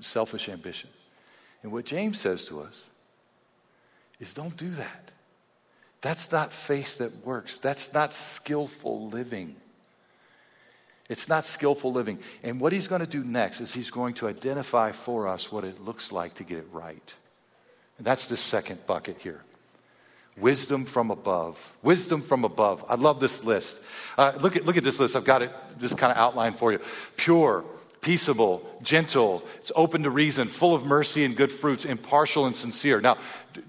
selfish 0.00 0.48
ambition. 0.48 0.88
And 1.62 1.70
what 1.70 1.84
James 1.84 2.18
says 2.18 2.44
to 2.46 2.60
us 2.60 2.84
is 4.20 4.32
don't 4.32 4.56
do 4.56 4.70
that. 4.70 5.10
That's 6.00 6.32
not 6.32 6.52
faith 6.52 6.98
that 6.98 7.24
works. 7.24 7.58
That's 7.58 7.94
not 7.94 8.12
skillful 8.12 9.08
living. 9.08 9.54
It's 11.08 11.28
not 11.28 11.44
skillful 11.44 11.92
living. 11.92 12.18
And 12.42 12.58
what 12.58 12.72
he's 12.72 12.88
going 12.88 13.02
to 13.02 13.06
do 13.06 13.22
next 13.22 13.60
is 13.60 13.74
he's 13.74 13.90
going 13.90 14.14
to 14.14 14.28
identify 14.28 14.92
for 14.92 15.28
us 15.28 15.52
what 15.52 15.62
it 15.62 15.82
looks 15.84 16.10
like 16.10 16.34
to 16.34 16.44
get 16.44 16.58
it 16.58 16.66
right. 16.72 17.14
And 17.98 18.06
that's 18.06 18.26
the 18.26 18.36
second 18.36 18.86
bucket 18.86 19.18
here. 19.18 19.42
Wisdom 20.38 20.86
from 20.86 21.10
above. 21.10 21.76
Wisdom 21.82 22.22
from 22.22 22.44
above. 22.44 22.84
I 22.88 22.94
love 22.94 23.20
this 23.20 23.44
list. 23.44 23.82
Uh, 24.16 24.32
look, 24.40 24.56
at, 24.56 24.64
look 24.64 24.76
at 24.76 24.84
this 24.84 24.98
list. 24.98 25.14
I've 25.14 25.24
got 25.24 25.42
it 25.42 25.52
just 25.78 25.98
kind 25.98 26.10
of 26.10 26.16
outlined 26.16 26.58
for 26.58 26.72
you. 26.72 26.80
Pure, 27.16 27.64
peaceable, 28.00 28.66
gentle, 28.82 29.42
it's 29.58 29.72
open 29.76 30.02
to 30.04 30.10
reason, 30.10 30.48
full 30.48 30.74
of 30.74 30.84
mercy 30.84 31.24
and 31.24 31.36
good 31.36 31.52
fruits, 31.52 31.84
impartial 31.84 32.46
and 32.46 32.56
sincere. 32.56 33.00
Now, 33.00 33.18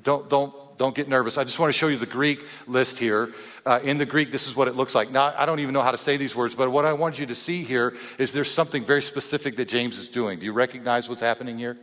don't, 0.04 0.30
don't, 0.30 0.54
don't 0.78 0.96
get 0.96 1.08
nervous. 1.08 1.38
I 1.38 1.44
just 1.44 1.60
want 1.60 1.72
to 1.72 1.78
show 1.78 1.88
you 1.88 1.98
the 1.98 2.06
Greek 2.06 2.46
list 2.66 2.98
here. 2.98 3.34
Uh, 3.66 3.80
in 3.84 3.98
the 3.98 4.06
Greek, 4.06 4.32
this 4.32 4.48
is 4.48 4.56
what 4.56 4.68
it 4.68 4.76
looks 4.76 4.96
like. 4.96 5.12
Now, 5.12 5.34
I 5.38 5.46
don't 5.46 5.60
even 5.60 5.74
know 5.74 5.82
how 5.82 5.92
to 5.92 5.98
say 5.98 6.18
these 6.18 6.36
words, 6.36 6.56
but 6.56 6.72
what 6.72 6.86
I 6.86 6.94
want 6.94 7.20
you 7.20 7.26
to 7.26 7.36
see 7.36 7.64
here 7.64 7.96
is 8.18 8.34
there's 8.34 8.50
something 8.50 8.84
very 8.84 9.02
specific 9.02 9.56
that 9.58 9.68
James 9.68 9.98
is 9.98 10.10
doing. 10.10 10.40
Do 10.40 10.46
you 10.46 10.54
recognize 10.54 11.10
what's 11.10 11.22
happening 11.22 11.58
here? 11.58 11.78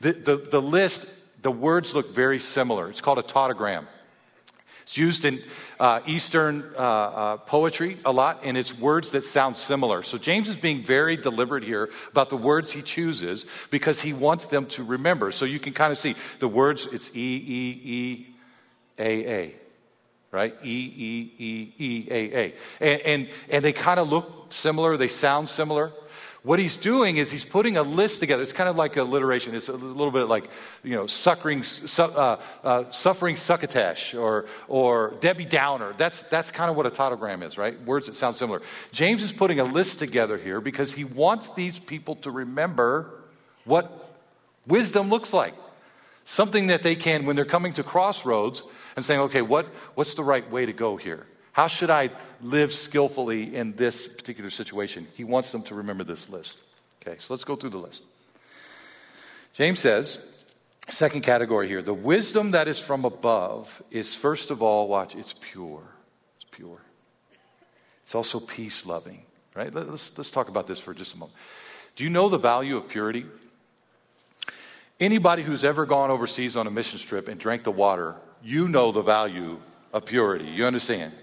The, 0.00 0.12
the, 0.12 0.36
the 0.36 0.62
list, 0.62 1.06
the 1.42 1.52
words 1.52 1.94
look 1.94 2.14
very 2.14 2.38
similar. 2.38 2.90
It's 2.90 3.00
called 3.00 3.18
a 3.18 3.22
tautogram. 3.22 3.86
It's 4.86 4.96
used 4.96 5.24
in 5.24 5.42
uh, 5.80 5.98
Eastern 6.06 6.62
uh, 6.78 6.80
uh, 6.80 7.36
poetry 7.38 7.96
a 8.04 8.12
lot, 8.12 8.42
and 8.44 8.56
it's 8.56 8.78
words 8.78 9.10
that 9.10 9.24
sound 9.24 9.56
similar. 9.56 10.04
So 10.04 10.16
James 10.16 10.48
is 10.48 10.54
being 10.54 10.84
very 10.84 11.16
deliberate 11.16 11.64
here 11.64 11.90
about 12.12 12.30
the 12.30 12.36
words 12.36 12.70
he 12.70 12.82
chooses 12.82 13.46
because 13.70 14.00
he 14.00 14.12
wants 14.12 14.46
them 14.46 14.66
to 14.66 14.84
remember. 14.84 15.32
So 15.32 15.44
you 15.44 15.58
can 15.58 15.72
kind 15.72 15.90
of 15.90 15.98
see 15.98 16.14
the 16.38 16.46
words, 16.46 16.86
it's 16.86 17.10
E, 17.16 17.18
E, 17.18 17.80
E, 17.84 18.26
A, 19.00 19.26
A, 19.26 19.54
right? 20.30 20.54
E, 20.62 20.92
E, 20.96 21.32
E, 21.36 21.72
E, 21.78 22.08
A, 22.08 22.36
A. 22.38 22.54
And, 22.80 23.00
and, 23.00 23.28
and 23.50 23.64
they 23.64 23.72
kind 23.72 23.98
of 23.98 24.08
look 24.08 24.52
similar, 24.52 24.96
they 24.96 25.08
sound 25.08 25.48
similar. 25.48 25.90
What 26.46 26.60
he's 26.60 26.76
doing 26.76 27.16
is 27.16 27.32
he's 27.32 27.44
putting 27.44 27.76
a 27.76 27.82
list 27.82 28.20
together. 28.20 28.40
It's 28.40 28.52
kind 28.52 28.68
of 28.68 28.76
like 28.76 28.96
alliteration. 28.96 29.56
It's 29.56 29.68
a 29.68 29.72
little 29.72 30.12
bit 30.12 30.28
like, 30.28 30.48
you 30.84 30.94
know, 30.94 31.08
suckering, 31.08 31.64
su- 31.64 32.02
uh, 32.02 32.40
uh, 32.62 32.88
suffering 32.92 33.34
succotash 33.34 34.14
or, 34.14 34.46
or 34.68 35.14
Debbie 35.18 35.44
Downer. 35.44 35.92
That's, 35.98 36.22
that's 36.22 36.52
kind 36.52 36.70
of 36.70 36.76
what 36.76 36.86
a 36.86 36.90
tautogram 36.90 37.42
is, 37.42 37.58
right? 37.58 37.82
Words 37.82 38.06
that 38.06 38.14
sound 38.14 38.36
similar. 38.36 38.62
James 38.92 39.24
is 39.24 39.32
putting 39.32 39.58
a 39.58 39.64
list 39.64 39.98
together 39.98 40.38
here 40.38 40.60
because 40.60 40.92
he 40.92 41.02
wants 41.02 41.52
these 41.54 41.80
people 41.80 42.14
to 42.14 42.30
remember 42.30 43.10
what 43.64 44.08
wisdom 44.68 45.08
looks 45.08 45.32
like. 45.32 45.54
Something 46.24 46.68
that 46.68 46.84
they 46.84 46.94
can, 46.94 47.26
when 47.26 47.34
they're 47.34 47.44
coming 47.44 47.72
to 47.72 47.82
crossroads 47.82 48.62
and 48.94 49.04
saying, 49.04 49.18
okay, 49.22 49.42
what, 49.42 49.66
what's 49.96 50.14
the 50.14 50.22
right 50.22 50.48
way 50.48 50.64
to 50.64 50.72
go 50.72 50.96
here? 50.96 51.26
How 51.56 51.68
should 51.68 51.88
I 51.88 52.10
live 52.42 52.70
skillfully 52.70 53.56
in 53.56 53.72
this 53.76 54.06
particular 54.06 54.50
situation? 54.50 55.06
He 55.14 55.24
wants 55.24 55.52
them 55.52 55.62
to 55.62 55.74
remember 55.74 56.04
this 56.04 56.28
list. 56.28 56.60
Okay, 57.00 57.16
so 57.18 57.32
let's 57.32 57.44
go 57.44 57.56
through 57.56 57.70
the 57.70 57.78
list. 57.78 58.02
James 59.54 59.78
says, 59.78 60.18
second 60.90 61.22
category 61.22 61.66
here, 61.66 61.80
the 61.80 61.94
wisdom 61.94 62.50
that 62.50 62.68
is 62.68 62.78
from 62.78 63.06
above 63.06 63.82
is 63.90 64.14
first 64.14 64.50
of 64.50 64.60
all, 64.60 64.86
watch, 64.86 65.14
it's 65.14 65.34
pure. 65.40 65.80
It's 66.36 66.44
pure. 66.50 66.82
It's 68.04 68.14
also 68.14 68.38
peace 68.38 68.84
loving, 68.84 69.22
right? 69.54 69.74
Let's, 69.74 70.18
let's 70.18 70.30
talk 70.30 70.50
about 70.50 70.66
this 70.66 70.78
for 70.78 70.92
just 70.92 71.14
a 71.14 71.16
moment. 71.16 71.38
Do 71.96 72.04
you 72.04 72.10
know 72.10 72.28
the 72.28 72.36
value 72.36 72.76
of 72.76 72.86
purity? 72.86 73.24
Anybody 75.00 75.42
who's 75.42 75.64
ever 75.64 75.86
gone 75.86 76.10
overseas 76.10 76.54
on 76.54 76.66
a 76.66 76.70
mission 76.70 76.98
trip 76.98 77.28
and 77.28 77.40
drank 77.40 77.64
the 77.64 77.72
water, 77.72 78.14
you 78.42 78.68
know 78.68 78.92
the 78.92 79.00
value 79.00 79.58
of 79.94 80.04
purity. 80.04 80.44
You 80.44 80.66
understand? 80.66 81.14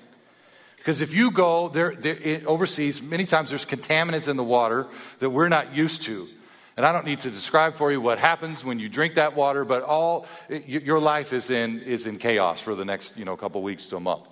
Because 0.84 1.00
if 1.00 1.14
you 1.14 1.32
go 1.32 1.70
there, 1.70 1.96
there, 1.96 2.42
overseas, 2.46 3.02
many 3.02 3.26
times 3.26 3.52
there's 3.52 3.66
contaminants 3.66 4.28
in 4.28 4.36
the 4.36 4.44
water 4.44 4.86
that 5.20 5.30
we're 5.30 5.48
not 5.48 5.74
used 5.74 6.02
to. 6.04 6.28
And 6.76 6.86
I 6.86 6.92
don't 6.92 7.06
need 7.06 7.22
to 7.22 7.32
describe 7.32 7.76
for 7.76 7.90
you 7.90 8.02
what 8.02 8.20
happens 8.20 8.66
when 8.66 8.80
you 8.80 8.90
drink 8.90 9.16
that 9.16 9.34
water, 9.34 9.64
but 9.64 9.84
all 9.84 10.26
your 10.50 11.00
life 11.00 11.32
is 11.32 11.50
in, 11.50 11.80
is 11.84 12.06
in 12.06 12.18
chaos 12.18 12.60
for 12.60 12.76
the 12.76 12.84
next 12.84 13.16
you 13.16 13.24
know, 13.24 13.38
couple 13.38 13.62
weeks 13.62 13.88
to 13.88 13.96
a 13.96 14.00
month 14.02 14.28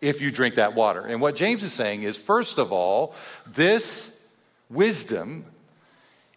if 0.00 0.20
you 0.20 0.32
drink 0.32 0.56
that 0.56 0.74
water. 0.74 1.02
And 1.02 1.20
what 1.20 1.36
James 1.36 1.62
is 1.62 1.72
saying 1.72 2.02
is, 2.02 2.16
first 2.16 2.58
of 2.58 2.72
all, 2.72 3.14
this 3.46 4.18
wisdom 4.68 5.44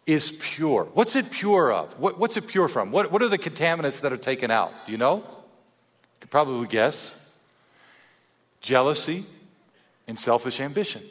is 0.06 0.32
pure. 0.40 0.84
What's 0.94 1.16
it 1.16 1.32
pure 1.32 1.74
of? 1.74 2.00
What, 2.00 2.20
what's 2.20 2.38
it 2.38 2.46
pure 2.46 2.68
from? 2.68 2.92
What, 2.92 3.12
what 3.12 3.24
are 3.24 3.28
the 3.28 3.40
contaminants 3.40 4.02
that 4.02 4.14
are 4.14 4.18
taken 4.18 4.52
out? 4.52 4.72
Do 4.86 4.92
you 4.92 5.00
know? 5.00 5.16
You 5.16 5.24
could 6.20 6.30
probably 6.30 6.68
guess. 6.68 7.12
Jealousy, 8.62 9.26
and 10.08 10.20
selfish 10.20 10.60
ambition. 10.60 11.02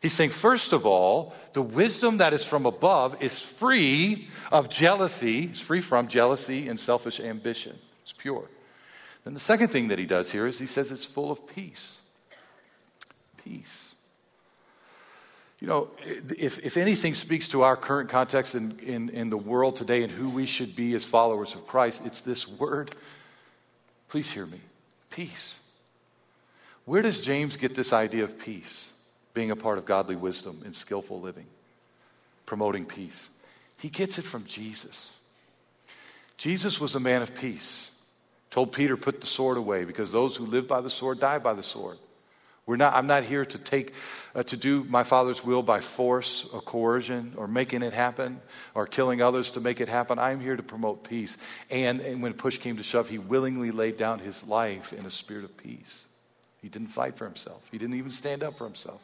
He's 0.00 0.12
saying, 0.12 0.30
first 0.30 0.72
of 0.72 0.84
all, 0.84 1.34
the 1.52 1.62
wisdom 1.62 2.18
that 2.18 2.32
is 2.32 2.44
from 2.44 2.66
above 2.66 3.22
is 3.22 3.40
free 3.40 4.26
of 4.50 4.68
jealousy, 4.68 5.44
it's 5.44 5.60
free 5.60 5.80
from 5.80 6.08
jealousy 6.08 6.68
and 6.68 6.78
selfish 6.78 7.20
ambition. 7.20 7.78
It's 8.02 8.12
pure. 8.12 8.48
Then 9.24 9.34
the 9.34 9.40
second 9.40 9.68
thing 9.68 9.88
that 9.88 10.00
he 10.00 10.06
does 10.06 10.32
here 10.32 10.46
is 10.46 10.58
he 10.58 10.66
says 10.66 10.90
it's 10.90 11.04
full 11.04 11.30
of 11.30 11.46
peace. 11.46 11.98
Peace. 13.44 13.88
You 15.60 15.68
know, 15.68 15.90
if, 16.36 16.58
if 16.58 16.76
anything 16.76 17.14
speaks 17.14 17.46
to 17.48 17.62
our 17.62 17.76
current 17.76 18.10
context 18.10 18.56
in, 18.56 18.80
in, 18.80 19.10
in 19.10 19.30
the 19.30 19.36
world 19.36 19.76
today 19.76 20.02
and 20.02 20.10
who 20.10 20.28
we 20.28 20.44
should 20.44 20.74
be 20.74 20.94
as 20.94 21.04
followers 21.04 21.54
of 21.54 21.68
Christ, 21.68 22.02
it's 22.04 22.20
this 22.20 22.48
word. 22.48 22.96
Please 24.08 24.32
hear 24.32 24.46
me 24.46 24.58
peace. 25.10 25.60
Where 26.84 27.02
does 27.02 27.20
James 27.20 27.56
get 27.56 27.74
this 27.74 27.92
idea 27.92 28.24
of 28.24 28.38
peace? 28.38 28.90
Being 29.34 29.50
a 29.50 29.56
part 29.56 29.78
of 29.78 29.86
godly 29.86 30.16
wisdom 30.16 30.62
and 30.64 30.74
skillful 30.74 31.20
living, 31.20 31.46
promoting 32.44 32.84
peace. 32.84 33.30
He 33.78 33.88
gets 33.88 34.18
it 34.18 34.22
from 34.22 34.44
Jesus. 34.44 35.10
Jesus 36.36 36.80
was 36.80 36.94
a 36.94 37.00
man 37.00 37.22
of 37.22 37.34
peace. 37.34 37.90
Told 38.50 38.72
Peter, 38.72 38.96
put 38.96 39.20
the 39.20 39.26
sword 39.26 39.56
away 39.56 39.84
because 39.84 40.12
those 40.12 40.36
who 40.36 40.44
live 40.44 40.68
by 40.68 40.80
the 40.80 40.90
sword 40.90 41.20
die 41.20 41.38
by 41.38 41.54
the 41.54 41.62
sword. 41.62 41.96
We're 42.66 42.76
not, 42.76 42.94
I'm 42.94 43.06
not 43.06 43.24
here 43.24 43.44
to 43.44 43.58
take, 43.58 43.92
uh, 44.34 44.42
to 44.44 44.56
do 44.56 44.84
my 44.84 45.02
Father's 45.02 45.44
will 45.44 45.62
by 45.62 45.80
force 45.80 46.48
or 46.52 46.60
coercion 46.60 47.32
or 47.36 47.48
making 47.48 47.82
it 47.82 47.92
happen 47.92 48.40
or 48.74 48.86
killing 48.86 49.20
others 49.20 49.52
to 49.52 49.60
make 49.60 49.80
it 49.80 49.88
happen. 49.88 50.18
I'm 50.18 50.40
here 50.40 50.54
to 50.54 50.62
promote 50.62 51.02
peace. 51.02 51.38
And, 51.70 52.00
and 52.00 52.22
when 52.22 52.34
push 52.34 52.58
came 52.58 52.76
to 52.76 52.82
shove, 52.82 53.08
he 53.08 53.18
willingly 53.18 53.72
laid 53.72 53.96
down 53.96 54.20
his 54.20 54.46
life 54.46 54.92
in 54.92 55.06
a 55.06 55.10
spirit 55.10 55.44
of 55.44 55.56
peace. 55.56 56.04
He 56.62 56.68
didn't 56.68 56.88
fight 56.88 57.18
for 57.18 57.24
himself, 57.26 57.68
he 57.70 57.78
didn't 57.78 57.96
even 57.96 58.10
stand 58.10 58.42
up 58.42 58.56
for 58.56 58.64
himself. 58.64 59.02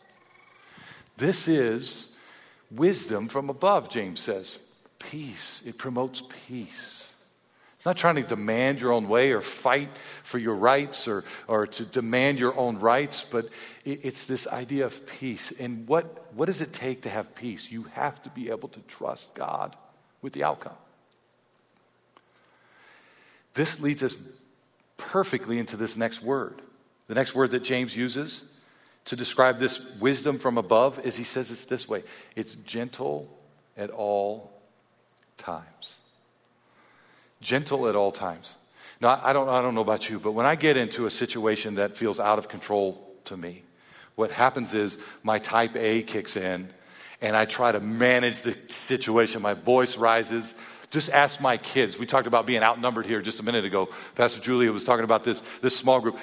This 1.17 1.49
is 1.49 2.17
wisdom 2.71 3.29
from 3.29 3.51
above, 3.51 3.91
James 3.91 4.21
says. 4.21 4.59
Peace. 5.01 5.63
It 5.67 5.77
promotes 5.79 6.23
peace. 6.47 7.13
It's 7.77 7.87
not 7.87 7.97
trying 7.97 8.17
to 8.17 8.23
demand 8.23 8.81
your 8.81 8.93
own 8.93 9.09
way 9.09 9.31
or 9.31 9.41
fight 9.41 9.91
for 10.25 10.39
your 10.39 10.57
rights 10.57 11.07
or, 11.07 11.25
or 11.47 11.67
to 11.69 11.85
demand 11.85 12.41
your 12.41 12.57
own 12.59 12.79
rights, 12.79 13.25
but 13.25 13.47
it, 13.85 14.05
it's 14.05 14.27
this 14.27 14.49
idea 14.49 14.87
of 14.87 15.07
peace. 15.07 15.53
And 15.53 15.87
what, 15.87 16.35
what 16.35 16.47
does 16.47 16.61
it 16.61 16.73
take 16.73 17.03
to 17.03 17.09
have 17.09 17.35
peace? 17.37 17.71
You 17.71 17.85
have 17.95 18.21
to 18.25 18.31
be 18.31 18.51
able 18.51 18.69
to 18.71 18.81
trust 18.81 19.35
God 19.35 19.77
with 20.23 20.33
the 20.33 20.43
outcome. 20.43 20.77
This 23.55 23.81
leads 23.81 24.03
us 24.03 24.17
perfectly 24.97 25.59
into 25.59 25.77
this 25.77 25.97
next 25.97 26.21
word. 26.23 26.61
The 27.09 27.15
next 27.15 27.35
word 27.35 27.51
that 27.51 27.65
James 27.65 27.97
uses 27.97 28.43
to 29.07 29.17
describe 29.17 29.59
this 29.59 29.81
wisdom 29.97 30.39
from 30.39 30.59
above 30.59 31.05
is 31.05 31.17
he 31.17 31.25
says 31.25 31.51
it's 31.51 31.65
this 31.65 31.89
way 31.89 32.05
it's 32.37 32.55
gentle 32.55 33.37
at 33.77 33.91
all 33.91 34.53
times. 35.37 35.97
Gentle 37.41 37.89
at 37.89 37.97
all 37.97 38.13
times. 38.13 38.55
Now, 39.01 39.21
I 39.23 39.33
don't, 39.33 39.49
I 39.49 39.63
don't 39.63 39.75
know 39.75 39.81
about 39.81 40.11
you, 40.11 40.19
but 40.19 40.33
when 40.33 40.45
I 40.45 40.57
get 40.57 40.77
into 40.77 41.07
a 41.07 41.11
situation 41.11 41.77
that 41.77 41.97
feels 41.97 42.19
out 42.19 42.39
of 42.39 42.49
control 42.49 43.15
to 43.25 43.37
me, 43.37 43.63
what 44.17 44.33
happens 44.33 44.75
is 44.75 44.99
my 45.23 45.39
type 45.39 45.77
A 45.77 46.03
kicks 46.03 46.37
in 46.37 46.69
and 47.21 47.37
I 47.37 47.45
try 47.45 47.73
to 47.73 47.81
manage 47.81 48.43
the 48.43 48.57
situation. 48.69 49.43
My 49.43 49.55
voice 49.55 49.97
rises. 49.97 50.55
Just 50.91 51.11
ask 51.11 51.41
my 51.41 51.59
kids. 51.59 51.99
We 51.99 52.07
talked 52.07 52.27
about 52.27 52.47
being 52.47 52.63
outnumbered 52.63 53.05
here 53.05 53.21
just 53.21 53.41
a 53.41 53.43
minute 53.43 53.65
ago. 53.67 53.91
Pastor 54.15 54.41
Julia 54.41 54.73
was 54.73 54.85
talking 54.85 55.05
about 55.05 55.23
this, 55.23 55.41
this 55.61 55.77
small 55.77 56.01
group. 56.01 56.17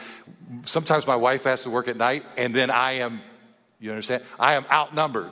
Sometimes 0.66 1.06
my 1.06 1.16
wife 1.16 1.44
has 1.44 1.64
to 1.64 1.70
work 1.70 1.88
at 1.88 1.98
night, 1.98 2.26
and 2.36 2.56
then 2.56 2.72
I 2.72 2.94
am, 2.94 3.22
you 3.80 3.92
understand? 3.92 4.24
I 4.40 4.54
am 4.54 4.66
outnumbered. 4.72 5.30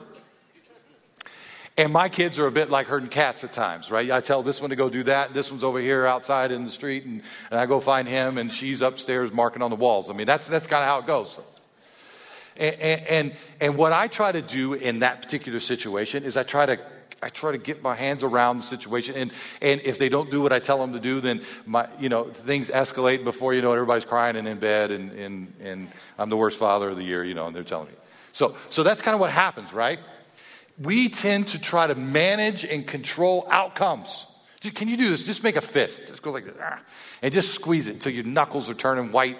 And 1.76 1.92
my 1.92 2.08
kids 2.08 2.38
are 2.38 2.46
a 2.46 2.52
bit 2.52 2.70
like 2.70 2.86
herding 2.86 3.08
cats 3.08 3.42
at 3.42 3.52
times, 3.52 3.90
right? 3.90 4.08
I 4.08 4.20
tell 4.20 4.44
this 4.44 4.60
one 4.60 4.70
to 4.70 4.76
go 4.76 4.88
do 4.88 5.02
that, 5.04 5.34
this 5.34 5.50
one's 5.50 5.64
over 5.64 5.80
here 5.80 6.06
outside 6.06 6.52
in 6.52 6.64
the 6.64 6.70
street, 6.70 7.04
and, 7.04 7.20
and 7.50 7.58
I 7.58 7.66
go 7.66 7.80
find 7.80 8.06
him, 8.06 8.38
and 8.38 8.52
she's 8.52 8.80
upstairs 8.80 9.32
marking 9.32 9.60
on 9.62 9.70
the 9.70 9.76
walls. 9.76 10.08
I 10.08 10.12
mean, 10.12 10.28
that's, 10.28 10.46
that's 10.46 10.68
kind 10.68 10.84
of 10.84 10.88
how 10.88 11.00
it 11.00 11.06
goes. 11.06 11.36
And, 12.56 12.74
and, 12.80 13.32
and 13.60 13.76
what 13.76 13.92
I 13.92 14.06
try 14.06 14.30
to 14.30 14.42
do 14.42 14.74
in 14.74 15.00
that 15.00 15.22
particular 15.22 15.58
situation 15.58 16.22
is 16.22 16.36
I 16.36 16.44
try 16.44 16.66
to 16.66 16.78
I 17.24 17.30
try 17.30 17.52
to 17.52 17.58
get 17.58 17.82
my 17.82 17.94
hands 17.94 18.22
around 18.22 18.58
the 18.58 18.64
situation. 18.64 19.14
And, 19.16 19.32
and 19.62 19.80
if 19.80 19.96
they 19.96 20.10
don't 20.10 20.30
do 20.30 20.42
what 20.42 20.52
I 20.52 20.58
tell 20.58 20.78
them 20.78 20.92
to 20.92 21.00
do, 21.00 21.20
then 21.20 21.40
my, 21.64 21.88
you 21.98 22.10
know, 22.10 22.24
things 22.24 22.68
escalate 22.68 23.24
before 23.24 23.54
you 23.54 23.62
know 23.62 23.72
it, 23.72 23.76
everybody's 23.76 24.04
crying 24.04 24.36
and 24.36 24.46
in 24.46 24.58
bed 24.58 24.90
and, 24.90 25.10
and, 25.12 25.54
and 25.58 25.88
I'm 26.18 26.28
the 26.28 26.36
worst 26.36 26.58
father 26.58 26.90
of 26.90 26.96
the 26.96 27.02
year, 27.02 27.24
you 27.24 27.32
know, 27.32 27.46
and 27.46 27.56
they're 27.56 27.64
telling 27.64 27.88
me. 27.88 27.94
So, 28.34 28.56
so 28.68 28.82
that's 28.82 29.00
kind 29.00 29.14
of 29.14 29.20
what 29.20 29.30
happens, 29.30 29.72
right? 29.72 30.00
We 30.78 31.08
tend 31.08 31.48
to 31.48 31.58
try 31.58 31.86
to 31.86 31.94
manage 31.94 32.62
and 32.66 32.86
control 32.86 33.46
outcomes. 33.50 34.26
Can 34.60 34.88
you 34.88 34.98
do 34.98 35.08
this? 35.08 35.24
Just 35.24 35.42
make 35.42 35.56
a 35.56 35.62
fist. 35.62 36.06
Just 36.08 36.20
go 36.20 36.30
like 36.30 36.44
this. 36.44 36.54
And 37.22 37.32
just 37.32 37.54
squeeze 37.54 37.88
it 37.88 37.94
until 37.94 38.12
your 38.12 38.24
knuckles 38.24 38.68
are 38.68 38.74
turning 38.74 39.12
white. 39.12 39.38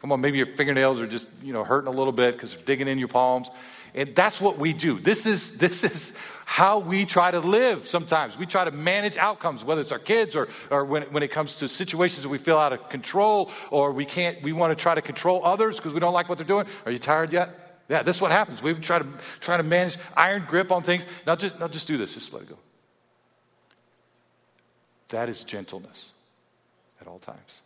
Come 0.00 0.12
on, 0.12 0.20
maybe 0.20 0.38
your 0.38 0.46
fingernails 0.46 1.00
are 1.00 1.06
just, 1.06 1.26
you 1.42 1.52
know, 1.52 1.62
hurting 1.62 1.88
a 1.88 1.96
little 1.96 2.12
bit 2.12 2.34
because 2.34 2.54
they're 2.54 2.64
digging 2.64 2.88
in 2.88 2.98
your 2.98 3.08
palms. 3.08 3.50
And 3.94 4.14
that's 4.14 4.40
what 4.40 4.58
we 4.58 4.72
do. 4.72 4.98
This 4.98 5.26
is, 5.26 5.58
this 5.58 5.82
is 5.82 6.16
how 6.44 6.78
we 6.78 7.04
try 7.06 7.30
to 7.30 7.40
live 7.40 7.86
sometimes. 7.86 8.38
We 8.38 8.46
try 8.46 8.64
to 8.64 8.70
manage 8.70 9.16
outcomes, 9.16 9.64
whether 9.64 9.80
it's 9.80 9.92
our 9.92 9.98
kids 9.98 10.36
or, 10.36 10.48
or 10.70 10.84
when, 10.84 11.02
when 11.04 11.22
it 11.22 11.30
comes 11.30 11.56
to 11.56 11.68
situations 11.68 12.22
that 12.22 12.28
we 12.28 12.38
feel 12.38 12.56
out 12.56 12.72
of 12.72 12.88
control 12.88 13.50
or 13.70 13.92
we 13.92 14.04
can't, 14.04 14.40
we 14.42 14.52
want 14.52 14.76
to 14.76 14.80
try 14.80 14.94
to 14.94 15.02
control 15.02 15.44
others 15.44 15.76
because 15.76 15.92
we 15.92 16.00
don't 16.00 16.12
like 16.12 16.28
what 16.28 16.38
they're 16.38 16.46
doing. 16.46 16.66
Are 16.86 16.92
you 16.92 16.98
tired 16.98 17.32
yet? 17.32 17.50
Yeah, 17.88 18.02
this 18.02 18.16
is 18.16 18.22
what 18.22 18.30
happens. 18.30 18.62
We 18.62 18.72
try 18.74 19.00
to, 19.00 19.06
try 19.40 19.56
to 19.56 19.64
manage 19.64 19.96
iron 20.16 20.44
grip 20.46 20.70
on 20.70 20.82
things. 20.84 21.04
Now 21.26 21.34
just, 21.34 21.58
now 21.58 21.66
just 21.66 21.88
do 21.88 21.96
this. 21.96 22.14
Just 22.14 22.32
let 22.32 22.42
it 22.42 22.48
go. 22.48 22.58
That 25.08 25.28
is 25.28 25.42
gentleness 25.42 26.10
at 27.00 27.08
all 27.08 27.18
times. 27.18 27.60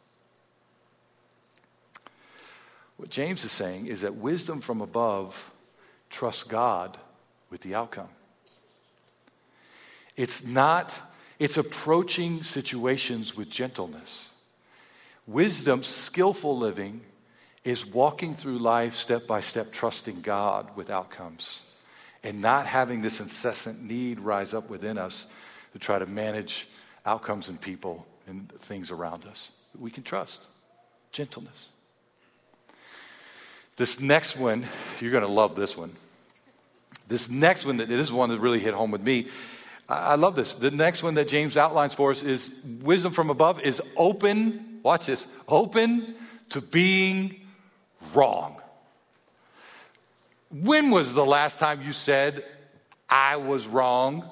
What 2.97 3.11
James 3.11 3.45
is 3.45 3.53
saying 3.53 3.87
is 3.87 4.03
that 4.03 4.15
wisdom 4.15 4.61
from 4.61 4.81
above 4.81 5.53
trusts 6.11 6.45
God 6.45 6.97
with 7.51 7.61
the 7.63 7.75
outcome. 7.75 8.09
It's 10.17 10.47
not, 10.47 10.99
it's 11.39 11.57
approaching 11.57 12.43
situations 12.43 13.37
with 13.37 13.51
gentleness. 13.51 14.29
Wisdom, 15.27 15.83
skillful 15.83 16.57
living, 16.57 17.01
is 17.65 17.87
walking 17.87 18.35
through 18.35 18.59
life 18.59 18.95
step 18.95 19.27
by 19.27 19.41
step, 19.41 19.73
trusting 19.73 20.21
God 20.21 20.77
with 20.77 20.91
outcomes 20.91 21.61
and 22.25 22.41
not 22.41 22.67
having 22.67 23.03
this 23.03 23.21
incessant 23.21 23.83
need 23.83 24.19
rise 24.19 24.55
up 24.55 24.71
within 24.71 24.99
us 24.99 25.27
to 25.73 25.79
try 25.79 25.99
to 25.99 26.07
manage 26.07 26.67
outcomes 27.07 27.49
and 27.49 27.61
people 27.61 28.07
and 28.27 28.51
things 28.53 28.91
around 28.91 29.27
us. 29.27 29.51
We 29.79 29.91
can 29.91 30.03
trust 30.03 30.47
gentleness. 31.13 31.69
This 33.77 34.01
next 34.01 34.37
one, 34.37 34.65
you're 35.01 35.11
going 35.11 35.27
to 35.27 35.33
love 35.33 35.57
this 35.57 35.77
one. 35.77 35.93
This 37.09 37.29
next 37.29 37.67
one, 37.67 37.77
this 37.77 37.89
is 37.91 38.13
one 38.13 38.31
that 38.31 38.39
really 38.39 38.61
hit 38.61 38.75
home 38.75 38.91
with 38.91 39.03
me. 39.03 39.27
I 39.89 40.15
love 40.15 40.37
this. 40.37 40.55
The 40.55 40.71
next 40.71 41.03
one 41.03 41.15
that 41.15 41.29
James 41.29 41.57
outlines 41.57 41.93
for 41.93 42.11
us 42.11 42.23
is 42.23 42.55
wisdom 42.83 43.13
from 43.13 43.29
above 43.29 43.61
is 43.61 43.83
open, 43.97 44.81
watch 44.83 45.07
this, 45.07 45.27
open 45.47 46.15
to 46.51 46.63
being 46.63 47.41
wrong. 48.15 48.57
When 50.51 50.91
was 50.91 51.13
the 51.13 51.27
last 51.27 51.59
time 51.59 51.83
you 51.83 51.93
said, 51.93 52.45
I 53.11 53.37
was 53.37 53.67
wrong? 53.67 54.25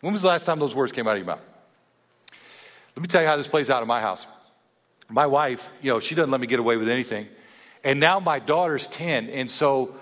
When 0.00 0.12
was 0.12 0.22
the 0.22 0.28
last 0.28 0.44
time 0.44 0.58
those 0.58 0.74
words 0.74 0.92
came 0.92 1.06
out 1.06 1.12
of 1.12 1.18
your 1.18 1.26
mouth? 1.26 1.40
Let 2.96 3.02
me 3.02 3.08
tell 3.08 3.22
you 3.22 3.28
how 3.28 3.36
this 3.36 3.48
plays 3.48 3.70
out 3.70 3.80
in 3.80 3.88
my 3.88 4.00
house. 4.00 4.26
My 5.08 5.26
wife, 5.26 5.72
you 5.80 5.90
know, 5.90 6.00
she 6.00 6.14
doesn't 6.14 6.30
let 6.30 6.40
me 6.40 6.46
get 6.46 6.58
away 6.58 6.76
with 6.76 6.88
anything. 6.88 7.28
And 7.84 8.00
now 8.00 8.20
my 8.20 8.38
daughter's 8.38 8.86
10. 8.88 9.30
And 9.30 9.50
so 9.50 9.94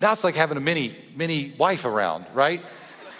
now 0.00 0.12
it's 0.12 0.24
like 0.24 0.34
having 0.34 0.56
a 0.56 0.60
mini, 0.60 0.94
mini 1.16 1.54
wife 1.58 1.84
around, 1.84 2.26
right? 2.34 2.62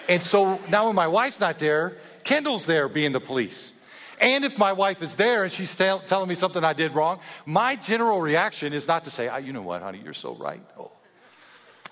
And 0.08 0.22
so 0.22 0.60
now 0.68 0.86
when 0.86 0.94
my 0.94 1.06
wife's 1.06 1.40
not 1.40 1.58
there, 1.58 1.96
Kendall's 2.24 2.66
there 2.66 2.88
being 2.88 3.12
the 3.12 3.20
police. 3.20 3.72
And 4.20 4.44
if 4.44 4.58
my 4.58 4.72
wife 4.72 5.02
is 5.02 5.14
there 5.14 5.44
and 5.44 5.52
she's 5.52 5.74
tell, 5.74 6.00
telling 6.00 6.28
me 6.28 6.34
something 6.34 6.64
I 6.64 6.72
did 6.72 6.94
wrong, 6.94 7.20
my 7.46 7.76
general 7.76 8.20
reaction 8.20 8.72
is 8.72 8.88
not 8.88 9.04
to 9.04 9.10
say, 9.10 9.28
oh, 9.28 9.36
you 9.36 9.52
know 9.52 9.62
what, 9.62 9.82
honey, 9.82 10.00
you're 10.02 10.12
so 10.12 10.34
right. 10.34 10.62
Oh, 10.78 10.90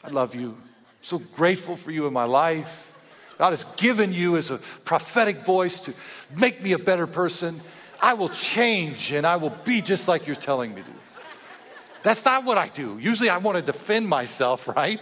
I 0.03 0.09
love 0.09 0.35
you. 0.35 0.51
I'm 0.51 0.69
so 1.03 1.19
grateful 1.19 1.77
for 1.77 1.91
you 1.91 2.07
in 2.07 2.13
my 2.13 2.25
life. 2.25 2.93
God 3.39 3.51
has 3.51 3.65
given 3.77 4.13
you 4.13 4.37
as 4.37 4.51
a 4.51 4.59
prophetic 4.85 5.45
voice 5.45 5.83
to 5.83 5.95
make 6.35 6.63
me 6.63 6.73
a 6.73 6.79
better 6.79 7.07
person. 7.07 7.61
I 8.01 8.15
will 8.15 8.29
change 8.29 9.13
and 9.13 9.27
I 9.27 9.37
will 9.37 9.55
be 9.65 9.81
just 9.81 10.09
like 10.09 10.27
you're 10.27 10.37
telling 10.37 10.75
me 10.75 10.83
to. 10.83 10.96
That's 12.07 12.25
not 12.25 12.45
what 12.45 12.57
I 12.57 12.69
do. 12.69 13.01
Usually 13.01 13.29
I 13.29 13.39
want 13.39 13.57
to 13.57 13.63
defend 13.63 14.09
myself, 14.09 14.69
right? 14.77 15.01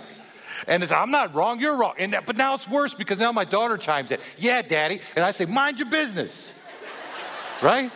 And 0.66 0.82
it's, 0.82 0.90
I'm 0.90 1.10
not 1.10 1.34
wrong, 1.34 1.60
you're 1.60 1.76
wrong. 1.76 1.92
And 1.98 2.14
that, 2.14 2.24
but 2.24 2.38
now 2.38 2.54
it's 2.54 2.66
worse 2.66 2.94
because 2.94 3.18
now 3.18 3.30
my 3.30 3.44
daughter 3.44 3.76
chimes 3.76 4.10
in, 4.10 4.20
yeah, 4.38 4.62
daddy. 4.62 5.02
And 5.14 5.22
I 5.22 5.30
say, 5.30 5.44
mind 5.44 5.78
your 5.78 5.90
business. 5.90 6.50
right? 7.62 7.90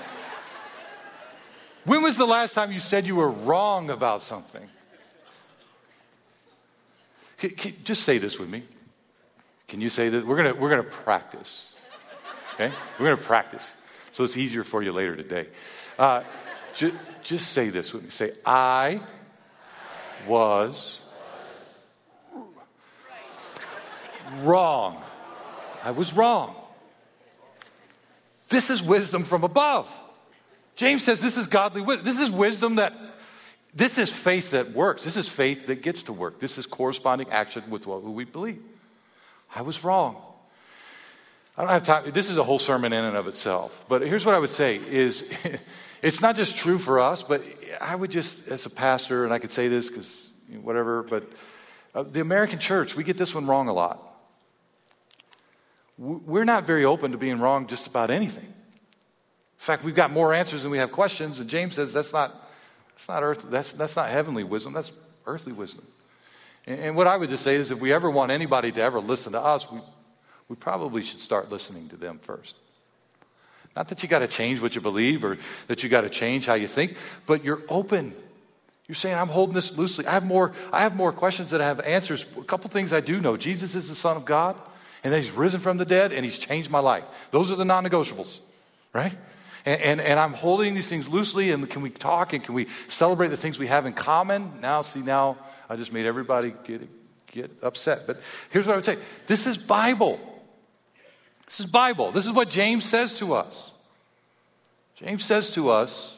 When 1.86 2.02
was 2.02 2.18
the 2.18 2.26
last 2.26 2.52
time 2.52 2.70
you 2.70 2.80
said 2.80 3.06
you 3.06 3.16
were 3.16 3.30
wrong 3.30 3.88
about 3.88 4.20
something? 4.20 4.68
Can, 7.38 7.50
can, 7.50 7.72
just 7.84 8.02
say 8.02 8.18
this 8.18 8.38
with 8.38 8.50
me. 8.50 8.62
Can 9.68 9.80
you 9.80 9.88
say 9.88 10.10
this? 10.10 10.22
We're 10.22 10.36
going 10.36 10.60
we're 10.60 10.68
gonna 10.68 10.82
practice. 10.82 11.72
Okay? 12.56 12.70
We're 12.98 13.06
going 13.06 13.16
to 13.16 13.24
practice. 13.24 13.72
So 14.12 14.24
it's 14.24 14.36
easier 14.36 14.64
for 14.64 14.82
you 14.82 14.92
later 14.92 15.16
today. 15.16 15.46
Uh, 15.98 16.24
just, 16.78 16.94
just 17.24 17.52
say 17.52 17.70
this 17.70 17.92
with 17.92 18.04
me. 18.04 18.10
Say, 18.10 18.30
I 18.46 19.00
was 20.28 21.00
wrong. 24.42 25.02
I 25.82 25.90
was 25.90 26.12
wrong. 26.12 26.54
This 28.48 28.70
is 28.70 28.80
wisdom 28.80 29.24
from 29.24 29.42
above. 29.42 29.92
James 30.76 31.02
says 31.02 31.20
this 31.20 31.36
is 31.36 31.48
godly 31.48 31.82
wisdom. 31.82 32.04
This 32.04 32.20
is 32.20 32.30
wisdom 32.30 32.76
that, 32.76 32.92
this 33.74 33.98
is 33.98 34.08
faith 34.08 34.52
that 34.52 34.70
works. 34.70 35.02
This 35.02 35.16
is 35.16 35.28
faith 35.28 35.66
that 35.66 35.82
gets 35.82 36.04
to 36.04 36.12
work. 36.12 36.38
This 36.38 36.58
is 36.58 36.66
corresponding 36.66 37.28
action 37.30 37.68
with 37.70 37.88
what 37.88 38.04
we 38.04 38.24
believe. 38.24 38.62
I 39.52 39.62
was 39.62 39.82
wrong. 39.82 40.22
I 41.56 41.62
don't 41.62 41.70
have 41.70 41.82
time. 41.82 42.12
This 42.12 42.30
is 42.30 42.36
a 42.36 42.44
whole 42.44 42.60
sermon 42.60 42.92
in 42.92 43.04
and 43.04 43.16
of 43.16 43.26
itself. 43.26 43.84
But 43.88 44.02
here's 44.02 44.24
what 44.24 44.36
I 44.36 44.38
would 44.38 44.50
say 44.50 44.76
is 44.76 45.28
it's 46.02 46.20
not 46.20 46.36
just 46.36 46.56
true 46.56 46.78
for 46.78 47.00
us, 47.00 47.22
but 47.22 47.42
I 47.80 47.94
would 47.94 48.10
just, 48.10 48.48
as 48.48 48.66
a 48.66 48.70
pastor, 48.70 49.24
and 49.24 49.32
I 49.32 49.38
could 49.38 49.50
say 49.50 49.68
this 49.68 49.88
because 49.88 50.28
you 50.48 50.56
know, 50.56 50.60
whatever, 50.60 51.02
but 51.02 51.24
uh, 51.94 52.02
the 52.02 52.20
American 52.20 52.58
church, 52.58 52.94
we 52.94 53.04
get 53.04 53.18
this 53.18 53.34
one 53.34 53.46
wrong 53.46 53.68
a 53.68 53.72
lot. 53.72 54.04
We're 55.96 56.44
not 56.44 56.64
very 56.64 56.84
open 56.84 57.10
to 57.10 57.18
being 57.18 57.40
wrong 57.40 57.66
just 57.66 57.88
about 57.88 58.10
anything. 58.10 58.44
In 58.44 59.64
fact, 59.64 59.82
we've 59.82 59.96
got 59.96 60.12
more 60.12 60.32
answers 60.32 60.62
than 60.62 60.70
we 60.70 60.78
have 60.78 60.92
questions, 60.92 61.40
and 61.40 61.50
James 61.50 61.74
says 61.74 61.92
that's 61.92 62.12
not, 62.12 62.32
that's 62.90 63.08
not, 63.08 63.24
earth, 63.24 63.46
that's, 63.50 63.72
that's 63.72 63.96
not 63.96 64.08
heavenly 64.08 64.44
wisdom, 64.44 64.72
that's 64.72 64.92
earthly 65.26 65.52
wisdom. 65.52 65.84
And, 66.66 66.80
and 66.80 66.96
what 66.96 67.08
I 67.08 67.16
would 67.16 67.30
just 67.30 67.42
say 67.42 67.56
is 67.56 67.72
if 67.72 67.80
we 67.80 67.92
ever 67.92 68.08
want 68.08 68.30
anybody 68.30 68.70
to 68.70 68.80
ever 68.80 69.00
listen 69.00 69.32
to 69.32 69.40
us, 69.40 69.70
we, 69.70 69.80
we 70.48 70.54
probably 70.54 71.02
should 71.02 71.20
start 71.20 71.50
listening 71.50 71.88
to 71.88 71.96
them 71.96 72.20
first. 72.22 72.54
Not 73.78 73.86
that 73.90 74.02
you 74.02 74.08
got 74.08 74.18
to 74.18 74.26
change 74.26 74.60
what 74.60 74.74
you 74.74 74.80
believe 74.80 75.22
or 75.22 75.38
that 75.68 75.84
you 75.84 75.88
got 75.88 76.00
to 76.00 76.10
change 76.10 76.46
how 76.46 76.54
you 76.54 76.66
think, 76.66 76.96
but 77.26 77.44
you're 77.44 77.62
open. 77.68 78.12
You're 78.88 78.96
saying, 78.96 79.16
I'm 79.16 79.28
holding 79.28 79.54
this 79.54 79.78
loosely. 79.78 80.04
I 80.04 80.14
have 80.14 80.26
more, 80.26 80.52
I 80.72 80.80
have 80.80 80.96
more 80.96 81.12
questions 81.12 81.50
than 81.50 81.60
I 81.60 81.66
have 81.66 81.78
answers. 81.82 82.26
A 82.36 82.42
couple 82.42 82.68
things 82.70 82.92
I 82.92 82.98
do 82.98 83.20
know 83.20 83.36
Jesus 83.36 83.76
is 83.76 83.88
the 83.88 83.94
Son 83.94 84.16
of 84.16 84.24
God, 84.24 84.56
and 85.04 85.14
that 85.14 85.20
He's 85.20 85.30
risen 85.30 85.60
from 85.60 85.76
the 85.76 85.84
dead, 85.84 86.12
and 86.12 86.24
He's 86.24 86.40
changed 86.40 86.72
my 86.72 86.80
life. 86.80 87.04
Those 87.30 87.52
are 87.52 87.54
the 87.54 87.64
non 87.64 87.84
negotiables, 87.84 88.40
right? 88.92 89.12
And, 89.64 89.80
and, 89.80 90.00
and, 90.00 90.18
I'm 90.18 90.32
holding 90.32 90.74
these 90.74 90.88
things 90.88 91.08
loosely, 91.08 91.52
and 91.52 91.70
can 91.70 91.80
we 91.80 91.90
talk 91.90 92.32
and 92.32 92.42
can 92.42 92.56
we 92.56 92.66
celebrate 92.88 93.28
the 93.28 93.36
things 93.36 93.60
we 93.60 93.68
have 93.68 93.86
in 93.86 93.92
common? 93.92 94.54
Now, 94.60 94.82
see, 94.82 95.02
now 95.02 95.38
I 95.70 95.76
just 95.76 95.92
made 95.92 96.04
everybody 96.04 96.52
get, 96.64 96.88
get 97.28 97.52
upset. 97.62 98.08
But 98.08 98.20
here's 98.50 98.66
what 98.66 98.72
I 98.72 98.76
would 98.76 98.86
say 98.86 98.98
this 99.28 99.46
is 99.46 99.56
Bible. 99.56 100.18
This 101.48 101.60
is 101.60 101.66
Bible. 101.66 102.12
This 102.12 102.26
is 102.26 102.32
what 102.32 102.50
James 102.50 102.84
says 102.84 103.18
to 103.18 103.32
us. 103.32 103.70
James 104.96 105.24
says 105.24 105.50
to 105.52 105.70
us, 105.70 106.16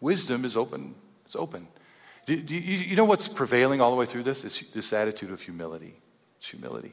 wisdom 0.00 0.44
is 0.44 0.56
open. 0.56 0.94
It's 1.26 1.36
open. 1.36 1.68
Do, 2.24 2.36
do 2.36 2.54
you, 2.54 2.78
you 2.78 2.96
know 2.96 3.04
what's 3.04 3.28
prevailing 3.28 3.80
all 3.80 3.90
the 3.90 3.96
way 3.96 4.06
through 4.06 4.22
this? 4.22 4.42
It's 4.42 4.60
this 4.70 4.92
attitude 4.92 5.30
of 5.30 5.42
humility. 5.42 5.94
It's 6.38 6.48
humility. 6.48 6.92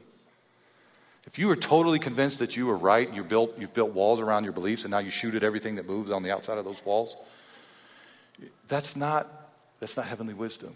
If 1.26 1.38
you 1.38 1.50
are 1.50 1.56
totally 1.56 1.98
convinced 1.98 2.40
that 2.40 2.56
you 2.56 2.68
are 2.70 2.76
right, 2.76 3.12
you 3.12 3.24
built, 3.24 3.58
you've 3.58 3.74
built 3.74 3.92
walls 3.92 4.20
around 4.20 4.44
your 4.44 4.52
beliefs, 4.52 4.84
and 4.84 4.90
now 4.90 4.98
you 4.98 5.10
shoot 5.10 5.34
at 5.34 5.42
everything 5.42 5.76
that 5.76 5.86
moves 5.86 6.10
on 6.10 6.22
the 6.22 6.30
outside 6.30 6.58
of 6.58 6.64
those 6.64 6.84
walls, 6.84 7.16
that's 8.66 8.96
not, 8.96 9.26
that's 9.80 9.96
not 9.96 10.06
heavenly 10.06 10.34
wisdom. 10.34 10.74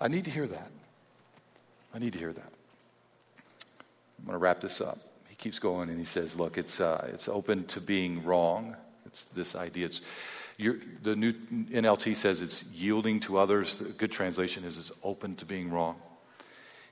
I 0.00 0.08
need 0.08 0.24
to 0.24 0.30
hear 0.30 0.46
that. 0.46 0.70
I 1.94 1.98
need 1.98 2.14
to 2.14 2.18
hear 2.18 2.32
that. 2.32 2.52
I'm 4.20 4.26
going 4.26 4.34
to 4.34 4.38
wrap 4.38 4.60
this 4.60 4.80
up. 4.80 4.98
He 5.28 5.34
keeps 5.34 5.58
going 5.58 5.88
and 5.88 5.98
he 5.98 6.04
says, 6.04 6.36
Look, 6.36 6.58
it's, 6.58 6.80
uh, 6.80 7.08
it's 7.12 7.28
open 7.28 7.64
to 7.68 7.80
being 7.80 8.24
wrong. 8.24 8.76
It's 9.06 9.24
this 9.26 9.56
idea. 9.56 9.86
It's, 9.86 10.00
the 10.58 11.16
new 11.16 11.32
NLT 11.32 12.16
says 12.16 12.42
it's 12.42 12.70
yielding 12.70 13.20
to 13.20 13.38
others. 13.38 13.78
The 13.78 13.88
good 13.90 14.12
translation 14.12 14.64
is 14.64 14.76
it's 14.76 14.92
open 15.02 15.36
to 15.36 15.46
being 15.46 15.70
wrong. 15.70 15.96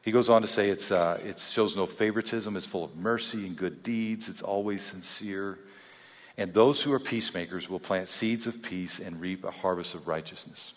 He 0.03 0.11
goes 0.11 0.31
on 0.31 0.41
to 0.41 0.49
say 0.49 0.71
it's, 0.71 0.91
uh, 0.91 1.21
it 1.25 1.39
shows 1.39 1.77
no 1.77 1.85
favoritism, 1.85 2.57
it's 2.57 2.65
full 2.65 2.85
of 2.85 2.97
mercy 2.97 3.47
and 3.47 3.55
good 3.55 3.83
deeds, 3.83 4.29
it's 4.29 4.41
always 4.41 4.83
sincere. 4.83 5.59
And 6.39 6.55
those 6.55 6.81
who 6.83 6.93
are 6.93 6.99
peacemakers 6.99 7.69
will 7.69 7.81
plant 7.81 8.09
seeds 8.09 8.47
of 8.47 8.63
peace 8.63 9.01
and 9.01 9.21
reap 9.21 9.45
a 9.45 9.51
harvest 9.51 9.95
of 9.95 10.09
righteousness. 10.09 10.73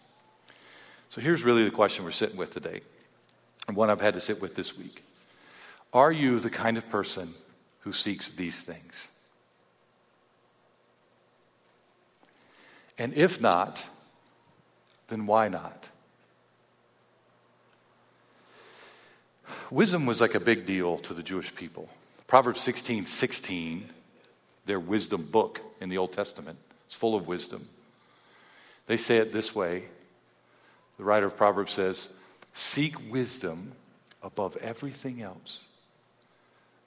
So 1.11 1.21
here's 1.21 1.43
really 1.43 1.63
the 1.63 1.71
question 1.71 2.03
we're 2.03 2.11
sitting 2.11 2.35
with 2.35 2.51
today, 2.51 2.81
and 3.67 3.77
one 3.77 3.89
I've 3.89 4.01
had 4.01 4.15
to 4.15 4.19
sit 4.19 4.41
with 4.41 4.55
this 4.55 4.77
week. 4.77 5.03
Are 5.93 6.11
you 6.11 6.39
the 6.39 6.49
kind 6.49 6.77
of 6.77 6.89
person 6.89 7.33
who 7.81 7.91
seeks 7.91 8.29
these 8.29 8.61
things? 8.61 9.09
And 12.97 13.13
if 13.13 13.41
not, 13.41 13.81
then 15.07 15.25
why 15.25 15.47
not? 15.47 15.89
Wisdom 19.69 20.05
was 20.05 20.21
like 20.21 20.35
a 20.35 20.39
big 20.39 20.65
deal 20.65 20.97
to 20.99 21.13
the 21.13 21.23
Jewish 21.23 21.53
people. 21.55 21.89
Proverbs 22.27 22.61
16 22.61 23.05
16, 23.05 23.89
their 24.65 24.79
wisdom 24.79 25.25
book 25.25 25.61
in 25.81 25.89
the 25.89 25.97
Old 25.97 26.13
Testament, 26.13 26.57
it's 26.85 26.95
full 26.95 27.15
of 27.15 27.27
wisdom. 27.27 27.67
They 28.87 28.97
say 28.97 29.17
it 29.17 29.33
this 29.33 29.55
way 29.55 29.85
the 30.97 31.03
writer 31.03 31.25
of 31.25 31.35
Proverbs 31.35 31.71
says, 31.71 32.09
Seek 32.53 33.11
wisdom 33.11 33.71
above 34.21 34.55
everything 34.57 35.21
else, 35.21 35.63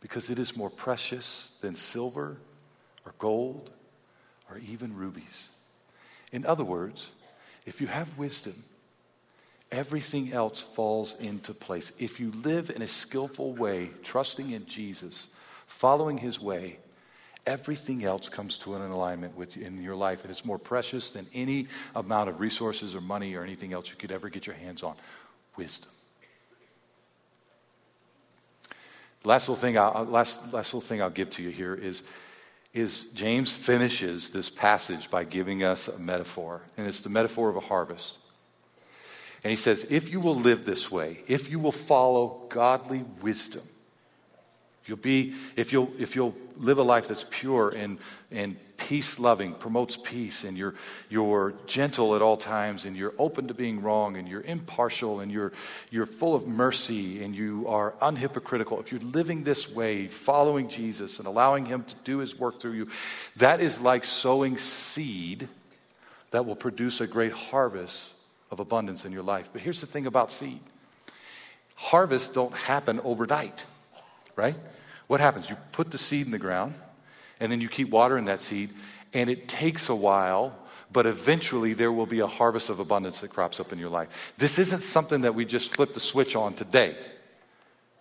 because 0.05 0.29
it 0.29 0.39
is 0.39 0.55
more 0.55 0.69
precious 0.69 1.49
than 1.63 1.75
silver 1.75 2.37
or 3.07 3.15
gold 3.19 3.71
or 4.51 4.59
even 4.59 4.95
rubies. 4.95 5.49
In 6.31 6.45
other 6.45 6.63
words, 6.63 7.09
if 7.65 7.81
you 7.81 7.87
have 7.87 8.19
wisdom, 8.19 8.65
everything 9.73 10.31
else 10.31 10.61
falls 10.61 11.19
into 11.21 11.55
place. 11.55 11.91
If 11.99 12.21
you 12.21 12.33
live 12.33 12.69
in 12.69 12.83
a 12.83 12.87
skillful 12.87 13.55
way, 13.55 13.89
trusting 14.03 14.51
in 14.51 14.67
Jesus, 14.67 15.29
following 15.67 16.19
his 16.19 16.39
way, 16.39 16.81
everything 17.47 18.05
else 18.05 18.29
comes 18.29 18.59
to 18.59 18.75
an 18.75 18.83
alignment 18.83 19.35
with 19.35 19.57
you 19.57 19.65
in 19.65 19.83
your 19.83 19.97
life. 19.97 20.21
And 20.21 20.31
it's 20.31 20.45
more 20.45 20.59
precious 20.59 21.09
than 21.09 21.27
any 21.33 21.69
amount 21.97 22.29
of 22.29 22.41
resources 22.41 22.95
or 22.95 23.01
money 23.01 23.37
or 23.37 23.43
anything 23.43 23.73
else 23.73 23.89
you 23.89 23.97
could 23.97 24.13
ever 24.13 24.29
get 24.29 24.47
your 24.47 24.57
hands 24.57 24.83
on. 24.83 24.97
Wisdom. 25.57 25.94
Last 29.25 29.49
little 29.49 29.61
thing 29.61 29.79
I'll, 29.79 30.05
last, 30.05 30.53
last 30.53 30.75
little 30.75 30.87
thing 30.87 31.01
I'll 31.01 31.11
give 31.11 31.31
to 31.31 31.43
you 31.43 31.49
here 31.49 31.75
is, 31.75 32.03
is 32.75 33.05
James 33.15 33.51
finishes 33.51 34.31
this 34.31 34.51
passage 34.51 35.11
by 35.11 35.25
giving 35.25 35.65
us 35.65 35.89
a 35.89 35.99
metaphor, 35.99 36.61
and 36.77 36.87
it's 36.87 37.01
the 37.01 37.09
metaphor 37.09 37.49
of 37.49 37.57
a 37.57 37.61
harvest. 37.61 38.19
And 39.43 39.51
he 39.51 39.57
says, 39.57 39.91
if 39.91 40.11
you 40.11 40.21
will 40.21 40.37
live 40.37 40.65
this 40.65 40.91
way, 40.91 41.21
if 41.27 41.51
you 41.51 41.59
will 41.59 41.73
follow 41.73 42.43
godly 42.49 43.05
wisdom, 43.23 43.63
if 44.83 44.89
you'll 44.89 44.99
be, 44.99 45.33
if 45.57 45.73
you'll, 45.73 45.91
if 45.99 46.15
you'll 46.15 46.35
live 46.57 46.79
a 46.79 46.83
life 46.83 47.09
that's 47.09 47.25
pure 47.31 47.71
and, 47.71 47.99
and 48.31 48.57
peace 48.77 49.19
loving, 49.19 49.55
promotes 49.55 49.97
peace, 49.97 50.45
and 50.45 50.57
you're, 50.57 50.75
you're 51.09 51.55
gentle 51.67 52.17
at 52.17 52.23
all 52.23 52.37
times, 52.37 52.85
and 52.85 52.97
you're 52.97 53.15
open 53.19 53.49
to 53.49 53.55
being 53.55 53.83
wrong, 53.83 54.17
and 54.17 54.29
you're 54.29 54.43
impartial, 54.43 55.21
and 55.21 55.31
you're, 55.31 55.53
you're 55.91 56.07
full 56.07 56.35
of 56.35 56.47
mercy, 56.47 57.23
and 57.23 57.35
you 57.35 57.67
are 57.69 57.93
unhypocritical, 58.03 58.81
if 58.81 58.93
you're 58.93 59.01
living 59.01 59.45
this 59.45 59.71
way, 59.71 60.09
following 60.09 60.69
Jesus 60.69 61.19
and 61.19 61.27
allowing 61.29 61.67
Him 61.67 61.85
to 61.85 61.95
do 62.05 62.19
His 62.19 62.39
work 62.39 62.61
through 62.61 62.73
you, 62.73 62.89
that 63.37 63.61
is 63.61 63.81
like 63.81 64.05
sowing 64.05 64.59
seed 64.59 65.49
that 66.31 66.47
will 66.47 66.57
produce 66.57 67.01
a 67.01 67.07
great 67.07 67.33
harvest 67.33 68.09
of 68.51 68.61
abundance 68.61 69.05
in 69.05 69.13
your 69.13 69.23
life. 69.23 69.51
But 69.53 69.63
here's 69.63 69.81
the 69.81 69.87
thing 69.87 70.07
about 70.07 70.33
seed 70.33 70.61
harvests 71.77 72.33
don't 72.33 72.55
happen 72.55 73.01
overnight, 73.05 73.65
right? 74.37 74.57
What 75.07 75.21
happens? 75.21 75.51
You 75.51 75.57
put 75.73 75.91
the 75.91 75.99
seed 75.99 76.27
in 76.27 76.33
the 76.33 76.39
ground, 76.39 76.75
and 77.45 77.53
then 77.53 77.61
you 77.61 77.69
keep 77.69 77.91
watering 77.91 78.25
that 78.25 78.41
seed, 78.41 78.71
and 79.13 79.29
it 79.29 79.47
takes 79.47 79.91
a 79.91 79.95
while, 79.95 80.57
but 80.91 81.05
eventually 81.05 81.75
there 81.75 81.93
will 81.93 82.07
be 82.07 82.21
a 82.21 82.27
harvest 82.27 82.71
of 82.71 82.79
abundance 82.79 83.21
that 83.21 83.29
crops 83.29 83.61
up 83.61 83.71
in 83.71 83.79
your 83.79 83.91
life. 83.91 84.33
This 84.39 84.59
isn't 84.59 84.81
something 84.81 85.21
that 85.21 85.35
we 85.35 85.45
just 85.45 85.75
flip 85.75 85.93
the 85.93 86.01
switch 86.01 86.35
on 86.35 86.55
today, 86.55 86.97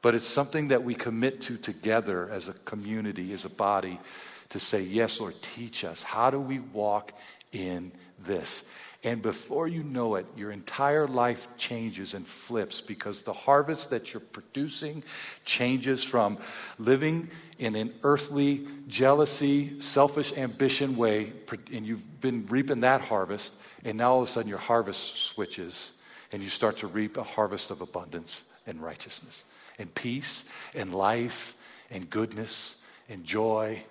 but 0.02 0.16
it's 0.16 0.26
something 0.26 0.70
that 0.70 0.86
we 0.86 0.96
commit 0.96 1.42
to 1.42 1.58
together 1.58 2.30
as 2.32 2.48
a 2.48 2.54
community, 2.54 3.34
as 3.34 3.44
a 3.44 3.50
body, 3.50 4.00
to 4.48 4.60
say, 4.60 4.82
Yes, 4.82 5.20
Lord, 5.20 5.36
teach 5.42 5.84
us. 5.84 6.02
How 6.02 6.30
do 6.30 6.40
we 6.40 6.60
walk 6.60 7.12
in 7.52 7.92
this? 8.20 8.72
And 9.06 9.22
before 9.22 9.68
you 9.68 9.84
know 9.84 10.16
it, 10.16 10.26
your 10.38 10.52
entire 10.52 11.08
life 11.08 11.50
changes 11.58 12.14
and 12.14 12.26
flips 12.26 12.80
because 12.80 13.24
the 13.24 13.34
harvest 13.34 13.90
that 13.90 14.14
you're 14.14 14.22
producing 14.22 15.04
changes 15.44 16.04
from 16.04 16.38
living 16.80 17.30
in 17.60 17.76
an 17.76 17.94
earthly, 18.04 18.66
jealousy, 18.88 19.80
selfish 19.82 20.32
ambition 20.38 20.96
way, 20.96 21.34
and 21.74 21.86
you've 21.86 22.22
been 22.22 22.46
reaping 22.48 22.80
that 22.80 23.02
harvest, 23.02 23.54
and 23.84 23.98
now 23.98 24.14
all 24.14 24.22
of 24.22 24.28
a 24.30 24.32
sudden 24.32 24.48
your 24.48 24.58
harvest 24.58 25.18
switches, 25.18 26.00
and 26.32 26.42
you 26.42 26.48
start 26.48 26.78
to 26.78 26.88
reap 26.88 27.18
a 27.18 27.24
harvest 27.24 27.72
of 27.72 27.82
abundance 27.82 28.50
and 28.66 28.82
righteousness, 28.82 29.44
and 29.80 29.94
peace, 29.94 30.50
and 30.74 30.96
life, 30.96 31.58
and 31.92 32.10
goodness, 32.10 32.82
and 33.10 33.26
joy, 33.26 33.84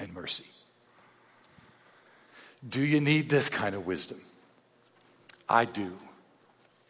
and 0.00 0.12
mercy. 0.12 0.44
Do 2.68 2.80
you 2.80 3.00
need 3.00 3.28
this 3.28 3.48
kind 3.48 3.74
of 3.74 3.86
wisdom? 3.86 4.20
I 5.48 5.64
do. 5.64 5.92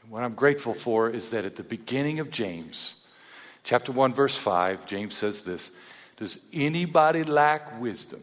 And 0.03 0.11
what 0.11 0.23
I'm 0.23 0.35
grateful 0.35 0.75
for 0.75 1.11
is 1.11 1.31
that 1.31 1.45
at 1.45 1.57
the 1.57 1.63
beginning 1.63 2.21
of 2.21 2.31
James, 2.31 2.95
chapter 3.63 3.93
1, 3.93 4.15
verse 4.15 4.37
5, 4.37 4.87
James 4.87 5.15
says 5.15 5.43
this 5.43 5.71
Does 6.17 6.47
anybody 6.53 7.25
lack 7.25 7.81
wisdom? 7.81 8.23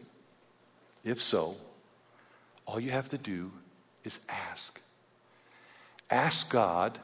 If 1.04 1.20
so, 1.20 1.56
all 2.66 2.80
you 2.80 2.90
have 2.90 3.08
to 3.08 3.18
do 3.18 3.52
is 4.04 4.20
ask. 4.28 4.80
Ask 6.10 6.50
God, 6.50 6.98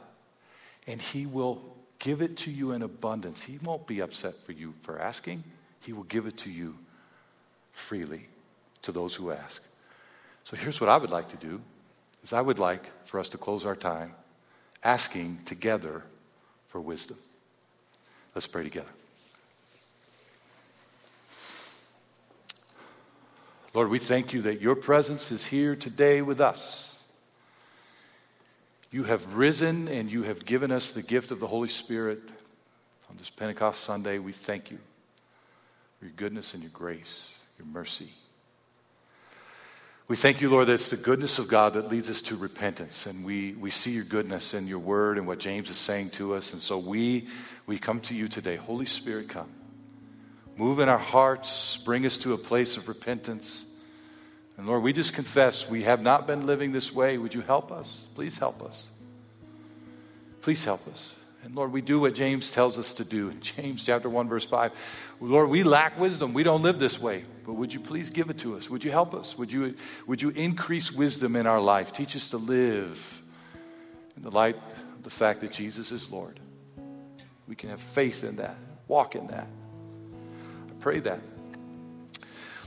and 0.87 1.01
He 1.01 1.27
will 1.27 1.63
give 1.99 2.23
it 2.23 2.39
to 2.39 2.51
you 2.51 2.73
in 2.73 2.83
abundance. 2.83 3.43
He 3.43 3.59
won't 3.63 3.87
be 3.87 4.01
upset 4.01 4.35
for 4.45 4.53
you 4.53 4.75
for 4.83 4.99
asking, 4.99 5.45
He 5.81 5.93
will 5.93 6.05
give 6.05 6.27
it 6.27 6.39
to 6.39 6.51
you 6.51 6.77
freely 7.73 8.27
to 8.83 8.93
those 8.93 9.15
who 9.15 9.31
ask. 9.31 9.63
So 10.45 10.57
here's 10.57 10.81
what 10.81 10.91
I 10.91 10.97
would 10.97 11.11
like 11.11 11.29
to 11.29 11.37
do 11.37 11.61
is 12.23 12.33
I 12.33 12.41
would 12.41 12.59
like 12.59 12.85
for 13.07 13.21
us 13.21 13.29
to 13.31 13.39
close 13.39 13.65
our 13.65 13.77
time 13.77 14.15
asking 14.83 15.41
together 15.45 16.03
for 16.69 16.81
wisdom. 16.81 17.19
Let's 18.35 18.47
pray 18.47 18.63
together. 18.63 18.89
Lord, 23.73 23.89
we 23.89 23.99
thank 23.99 24.33
you 24.33 24.43
that 24.43 24.61
your 24.61 24.75
presence 24.75 25.31
is 25.31 25.47
here 25.47 25.77
today 25.77 26.23
with 26.23 26.41
us. 26.41 26.97
You 28.91 29.05
have 29.05 29.35
risen 29.35 29.87
and 29.87 30.11
you 30.11 30.25
have 30.25 30.45
given 30.45 30.73
us 30.73 30.91
the 30.91 31.03
gift 31.03 31.31
of 31.31 31.39
the 31.39 31.47
Holy 31.47 31.69
Spirit 31.69 32.21
on 33.09 33.17
this 33.17 33.31
Pentecost 33.31 33.85
Sunday. 33.85 34.19
We 34.19 34.33
thank 34.33 34.73
you 34.73 34.79
for 35.99 36.07
your 36.07 36.15
goodness 36.17 36.55
and 36.55 36.63
your 36.63 36.73
grace, 36.73 37.31
your 37.59 37.67
mercy. 37.69 38.09
We 40.11 40.17
thank 40.17 40.41
you, 40.41 40.51
Lord, 40.51 40.67
that 40.67 40.73
it's 40.73 40.89
the 40.89 40.97
goodness 40.97 41.39
of 41.39 41.47
God 41.47 41.75
that 41.75 41.87
leads 41.87 42.11
us 42.11 42.21
to 42.23 42.37
repentance. 42.37 43.07
And 43.07 43.25
we, 43.25 43.53
we 43.53 43.71
see 43.71 43.93
your 43.93 44.03
goodness 44.03 44.55
in 44.55 44.67
your 44.67 44.81
word 44.81 45.19
and 45.19 45.25
what 45.25 45.39
James 45.39 45.71
is 45.71 45.77
saying 45.77 46.11
to 46.11 46.35
us. 46.35 46.53
And 46.53 46.61
so 46.61 46.79
we, 46.79 47.29
we 47.69 47.79
come 47.79 48.01
to 48.01 48.15
you 48.17 48.27
today. 48.27 48.57
Holy 48.57 48.87
Spirit, 48.87 49.29
come. 49.29 49.49
Move 50.57 50.81
in 50.81 50.89
our 50.89 50.99
hearts, 50.99 51.77
bring 51.85 52.05
us 52.07 52.19
to 52.19 52.33
a 52.33 52.37
place 52.37 52.77
of 52.77 52.89
repentance. 52.89 53.65
And 54.57 54.67
Lord, 54.67 54.83
we 54.83 54.93
just 54.93 55.15
confess 55.15 55.71
we 55.71 55.85
have 55.85 56.03
not 56.03 56.27
been 56.27 56.45
living 56.45 56.73
this 56.73 56.93
way. 56.93 57.17
Would 57.17 57.33
you 57.33 57.43
help 57.43 57.71
us? 57.71 58.01
Please 58.17 58.37
help 58.37 58.65
us. 58.65 58.89
Please 60.43 60.65
help 60.65 60.89
us. 60.89 61.15
And 61.43 61.55
Lord, 61.55 61.73
we 61.73 61.81
do 61.81 62.01
what 62.01 62.15
James 62.15 62.51
tells 62.53 62.79
us 62.79 62.93
to 62.95 63.05
do. 63.05 63.31
In 63.31 63.41
James 63.41 63.85
chapter 63.85 64.09
1, 64.09 64.29
verse 64.29 64.45
5, 64.45 64.73
Lord, 65.21 65.49
we 65.49 65.63
lack 65.63 65.99
wisdom. 65.99 66.35
We 66.35 66.43
don't 66.43 66.63
live 66.63 66.79
this 66.79 67.01
way. 67.01 67.25
But 67.47 67.55
would 67.55 67.73
you 67.73 67.81
please 67.81 68.11
give 68.11 68.31
it 68.31 68.39
to 68.39 68.57
us? 68.57 68.69
Would 68.69 68.85
you 68.85 68.91
help 68.91 69.15
us? 69.15 69.37
Would 69.39 69.51
you, 69.51 69.75
would 70.07 70.21
you 70.21 70.31
increase 70.31 70.93
wisdom 70.93 71.37
in 71.37 71.47
our 71.47 71.61
life? 71.61 71.93
Teach 71.93 72.15
us 72.15 72.31
to 72.31 72.37
live 72.37 73.23
in 74.17 74.23
the 74.23 74.31
light 74.31 74.57
of 74.57 75.03
the 75.03 75.11
fact 75.11 75.41
that 75.41 75.53
Jesus 75.53 75.93
is 75.93 76.11
Lord. 76.11 76.39
We 77.49 77.57
can 77.57 77.71
have 77.71 77.81
faith 77.81 78.23
in 78.23 78.37
that, 78.37 78.57
walk 78.87 79.17
in 79.17 79.27
that. 79.29 79.47
I 79.49 80.73
pray 80.79 81.01
that. 81.01 81.21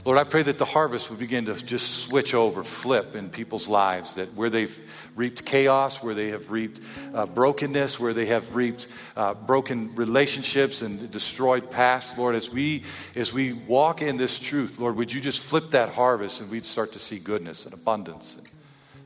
Lord, 0.04 0.18
I 0.18 0.24
pray 0.24 0.42
that 0.42 0.58
the 0.58 0.66
harvest 0.66 1.08
would 1.08 1.18
begin 1.18 1.46
to 1.46 1.54
just 1.54 2.04
switch 2.04 2.34
over, 2.34 2.62
flip 2.62 3.14
in 3.14 3.30
people's 3.30 3.68
lives, 3.68 4.14
that 4.14 4.34
where 4.34 4.50
they've 4.50 4.78
reaped 5.16 5.46
chaos, 5.46 6.02
where 6.02 6.14
they 6.14 6.28
have 6.28 6.50
reaped 6.50 6.80
uh, 7.14 7.24
brokenness, 7.24 7.98
where 7.98 8.12
they 8.12 8.26
have 8.26 8.54
reaped 8.54 8.86
uh, 9.16 9.32
broken 9.32 9.94
relationships 9.94 10.82
and 10.82 11.10
destroyed 11.10 11.70
past, 11.70 12.18
Lord, 12.18 12.34
as 12.34 12.50
we, 12.50 12.84
as 13.16 13.32
we 13.32 13.54
walk 13.54 14.02
in 14.02 14.18
this 14.18 14.38
truth, 14.38 14.78
Lord, 14.78 14.96
would 14.96 15.10
you 15.10 15.22
just 15.22 15.40
flip 15.40 15.70
that 15.70 15.88
harvest 15.88 16.42
and 16.42 16.50
we'd 16.50 16.66
start 16.66 16.92
to 16.92 16.98
see 16.98 17.18
goodness 17.18 17.64
and 17.64 17.72
abundance 17.72 18.36
and 18.36 18.46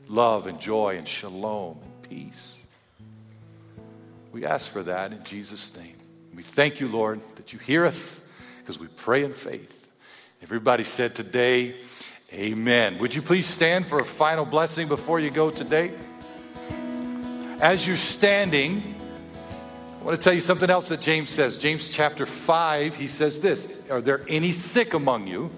love 0.09 0.47
and 0.47 0.59
joy 0.59 0.97
and 0.97 1.07
shalom 1.07 1.79
and 1.81 2.09
peace. 2.09 2.57
We 4.31 4.45
ask 4.45 4.69
for 4.69 4.83
that 4.83 5.13
in 5.13 5.23
Jesus' 5.23 5.75
name. 5.77 5.95
We 6.35 6.43
thank 6.43 6.79
you, 6.79 6.87
Lord, 6.87 7.21
that 7.35 7.53
you 7.53 7.59
hear 7.59 7.85
us 7.85 8.27
because 8.59 8.79
we 8.79 8.87
pray 8.87 9.23
in 9.23 9.33
faith. 9.33 9.88
Everybody 10.41 10.85
said 10.85 11.15
today, 11.15 11.75
Amen. 12.31 12.97
Would 12.99 13.13
you 13.13 13.21
please 13.21 13.45
stand 13.45 13.87
for 13.87 13.99
a 13.99 14.05
final 14.05 14.45
blessing 14.45 14.87
before 14.87 15.19
you 15.19 15.29
go 15.31 15.51
today? 15.51 15.91
As 17.59 17.85
you're 17.85 17.97
standing, 17.97 18.95
I 19.99 20.03
want 20.05 20.15
to 20.15 20.23
tell 20.23 20.31
you 20.31 20.39
something 20.39 20.69
else 20.69 20.87
that 20.89 21.01
James 21.01 21.29
says. 21.29 21.57
James 21.57 21.89
chapter 21.89 22.25
5, 22.25 22.95
he 22.95 23.09
says 23.09 23.41
this 23.41 23.89
Are 23.91 23.99
there 23.99 24.21
any 24.29 24.53
sick 24.53 24.93
among 24.93 25.27
you? 25.27 25.51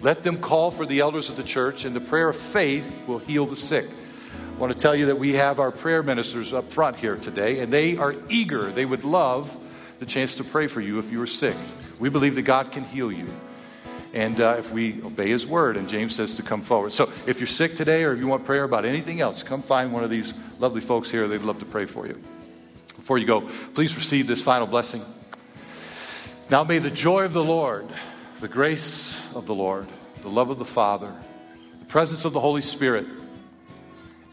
Let 0.00 0.24
them 0.24 0.38
call 0.38 0.72
for 0.72 0.84
the 0.84 0.98
elders 0.98 1.28
of 1.28 1.36
the 1.36 1.44
church, 1.44 1.84
and 1.84 1.94
the 1.94 2.00
prayer 2.00 2.30
of 2.30 2.36
faith 2.36 3.06
will 3.06 3.20
heal 3.20 3.46
the 3.46 3.54
sick. 3.54 3.86
I 3.86 4.58
want 4.58 4.72
to 4.72 4.78
tell 4.78 4.96
you 4.96 5.06
that 5.06 5.18
we 5.18 5.34
have 5.34 5.60
our 5.60 5.70
prayer 5.70 6.02
ministers 6.02 6.52
up 6.52 6.72
front 6.72 6.96
here 6.96 7.14
today, 7.14 7.60
and 7.60 7.72
they 7.72 7.96
are 7.96 8.16
eager. 8.28 8.72
They 8.72 8.84
would 8.84 9.04
love 9.04 9.56
the 10.00 10.06
chance 10.06 10.34
to 10.36 10.44
pray 10.44 10.66
for 10.66 10.80
you 10.80 10.98
if 10.98 11.12
you 11.12 11.22
are 11.22 11.26
sick. 11.28 11.56
We 12.00 12.08
believe 12.08 12.34
that 12.34 12.42
God 12.42 12.72
can 12.72 12.82
heal 12.82 13.12
you 13.12 13.28
and 14.14 14.40
uh, 14.40 14.56
if 14.58 14.72
we 14.72 15.02
obey 15.02 15.28
his 15.30 15.46
word. 15.46 15.76
And 15.76 15.88
James 15.88 16.14
says 16.14 16.34
to 16.34 16.42
come 16.42 16.62
forward. 16.62 16.92
So 16.92 17.10
if 17.26 17.40
you're 17.40 17.46
sick 17.46 17.76
today 17.76 18.04
or 18.04 18.12
if 18.12 18.18
you 18.18 18.26
want 18.26 18.44
prayer 18.44 18.64
about 18.64 18.84
anything 18.84 19.20
else, 19.20 19.42
come 19.42 19.62
find 19.62 19.92
one 19.92 20.04
of 20.04 20.10
these 20.10 20.34
lovely 20.58 20.80
folks 20.80 21.10
here. 21.10 21.26
They'd 21.28 21.42
love 21.42 21.60
to 21.60 21.64
pray 21.64 21.86
for 21.86 22.06
you. 22.06 22.20
Before 22.96 23.18
you 23.18 23.26
go, 23.26 23.40
please 23.40 23.96
receive 23.96 24.26
this 24.26 24.42
final 24.42 24.66
blessing. 24.66 25.02
Now 26.50 26.64
may 26.64 26.78
the 26.78 26.90
joy 26.90 27.24
of 27.24 27.32
the 27.32 27.44
Lord, 27.44 27.88
the 28.40 28.48
grace 28.48 29.20
of 29.34 29.46
the 29.46 29.54
Lord, 29.54 29.86
the 30.20 30.28
love 30.28 30.50
of 30.50 30.58
the 30.58 30.64
Father, 30.64 31.12
the 31.78 31.84
presence 31.86 32.24
of 32.24 32.32
the 32.32 32.40
Holy 32.40 32.60
Spirit, 32.60 33.06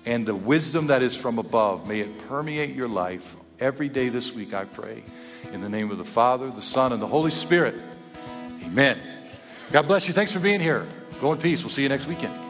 and 0.05 0.25
the 0.25 0.35
wisdom 0.35 0.87
that 0.87 1.01
is 1.01 1.15
from 1.15 1.39
above, 1.39 1.87
may 1.87 2.01
it 2.01 2.27
permeate 2.27 2.75
your 2.75 2.87
life 2.87 3.35
every 3.59 3.89
day 3.89 4.09
this 4.09 4.33
week, 4.33 4.53
I 4.53 4.65
pray. 4.65 5.03
In 5.51 5.61
the 5.61 5.69
name 5.69 5.91
of 5.91 5.97
the 5.97 6.05
Father, 6.05 6.49
the 6.51 6.61
Son, 6.61 6.93
and 6.93 7.01
the 7.01 7.07
Holy 7.07 7.31
Spirit. 7.31 7.75
Amen. 8.63 8.97
God 9.71 9.87
bless 9.87 10.07
you. 10.07 10.13
Thanks 10.13 10.31
for 10.31 10.39
being 10.39 10.59
here. 10.59 10.85
Go 11.21 11.31
in 11.31 11.37
peace. 11.37 11.61
We'll 11.61 11.69
see 11.69 11.83
you 11.83 11.89
next 11.89 12.07
weekend. 12.07 12.48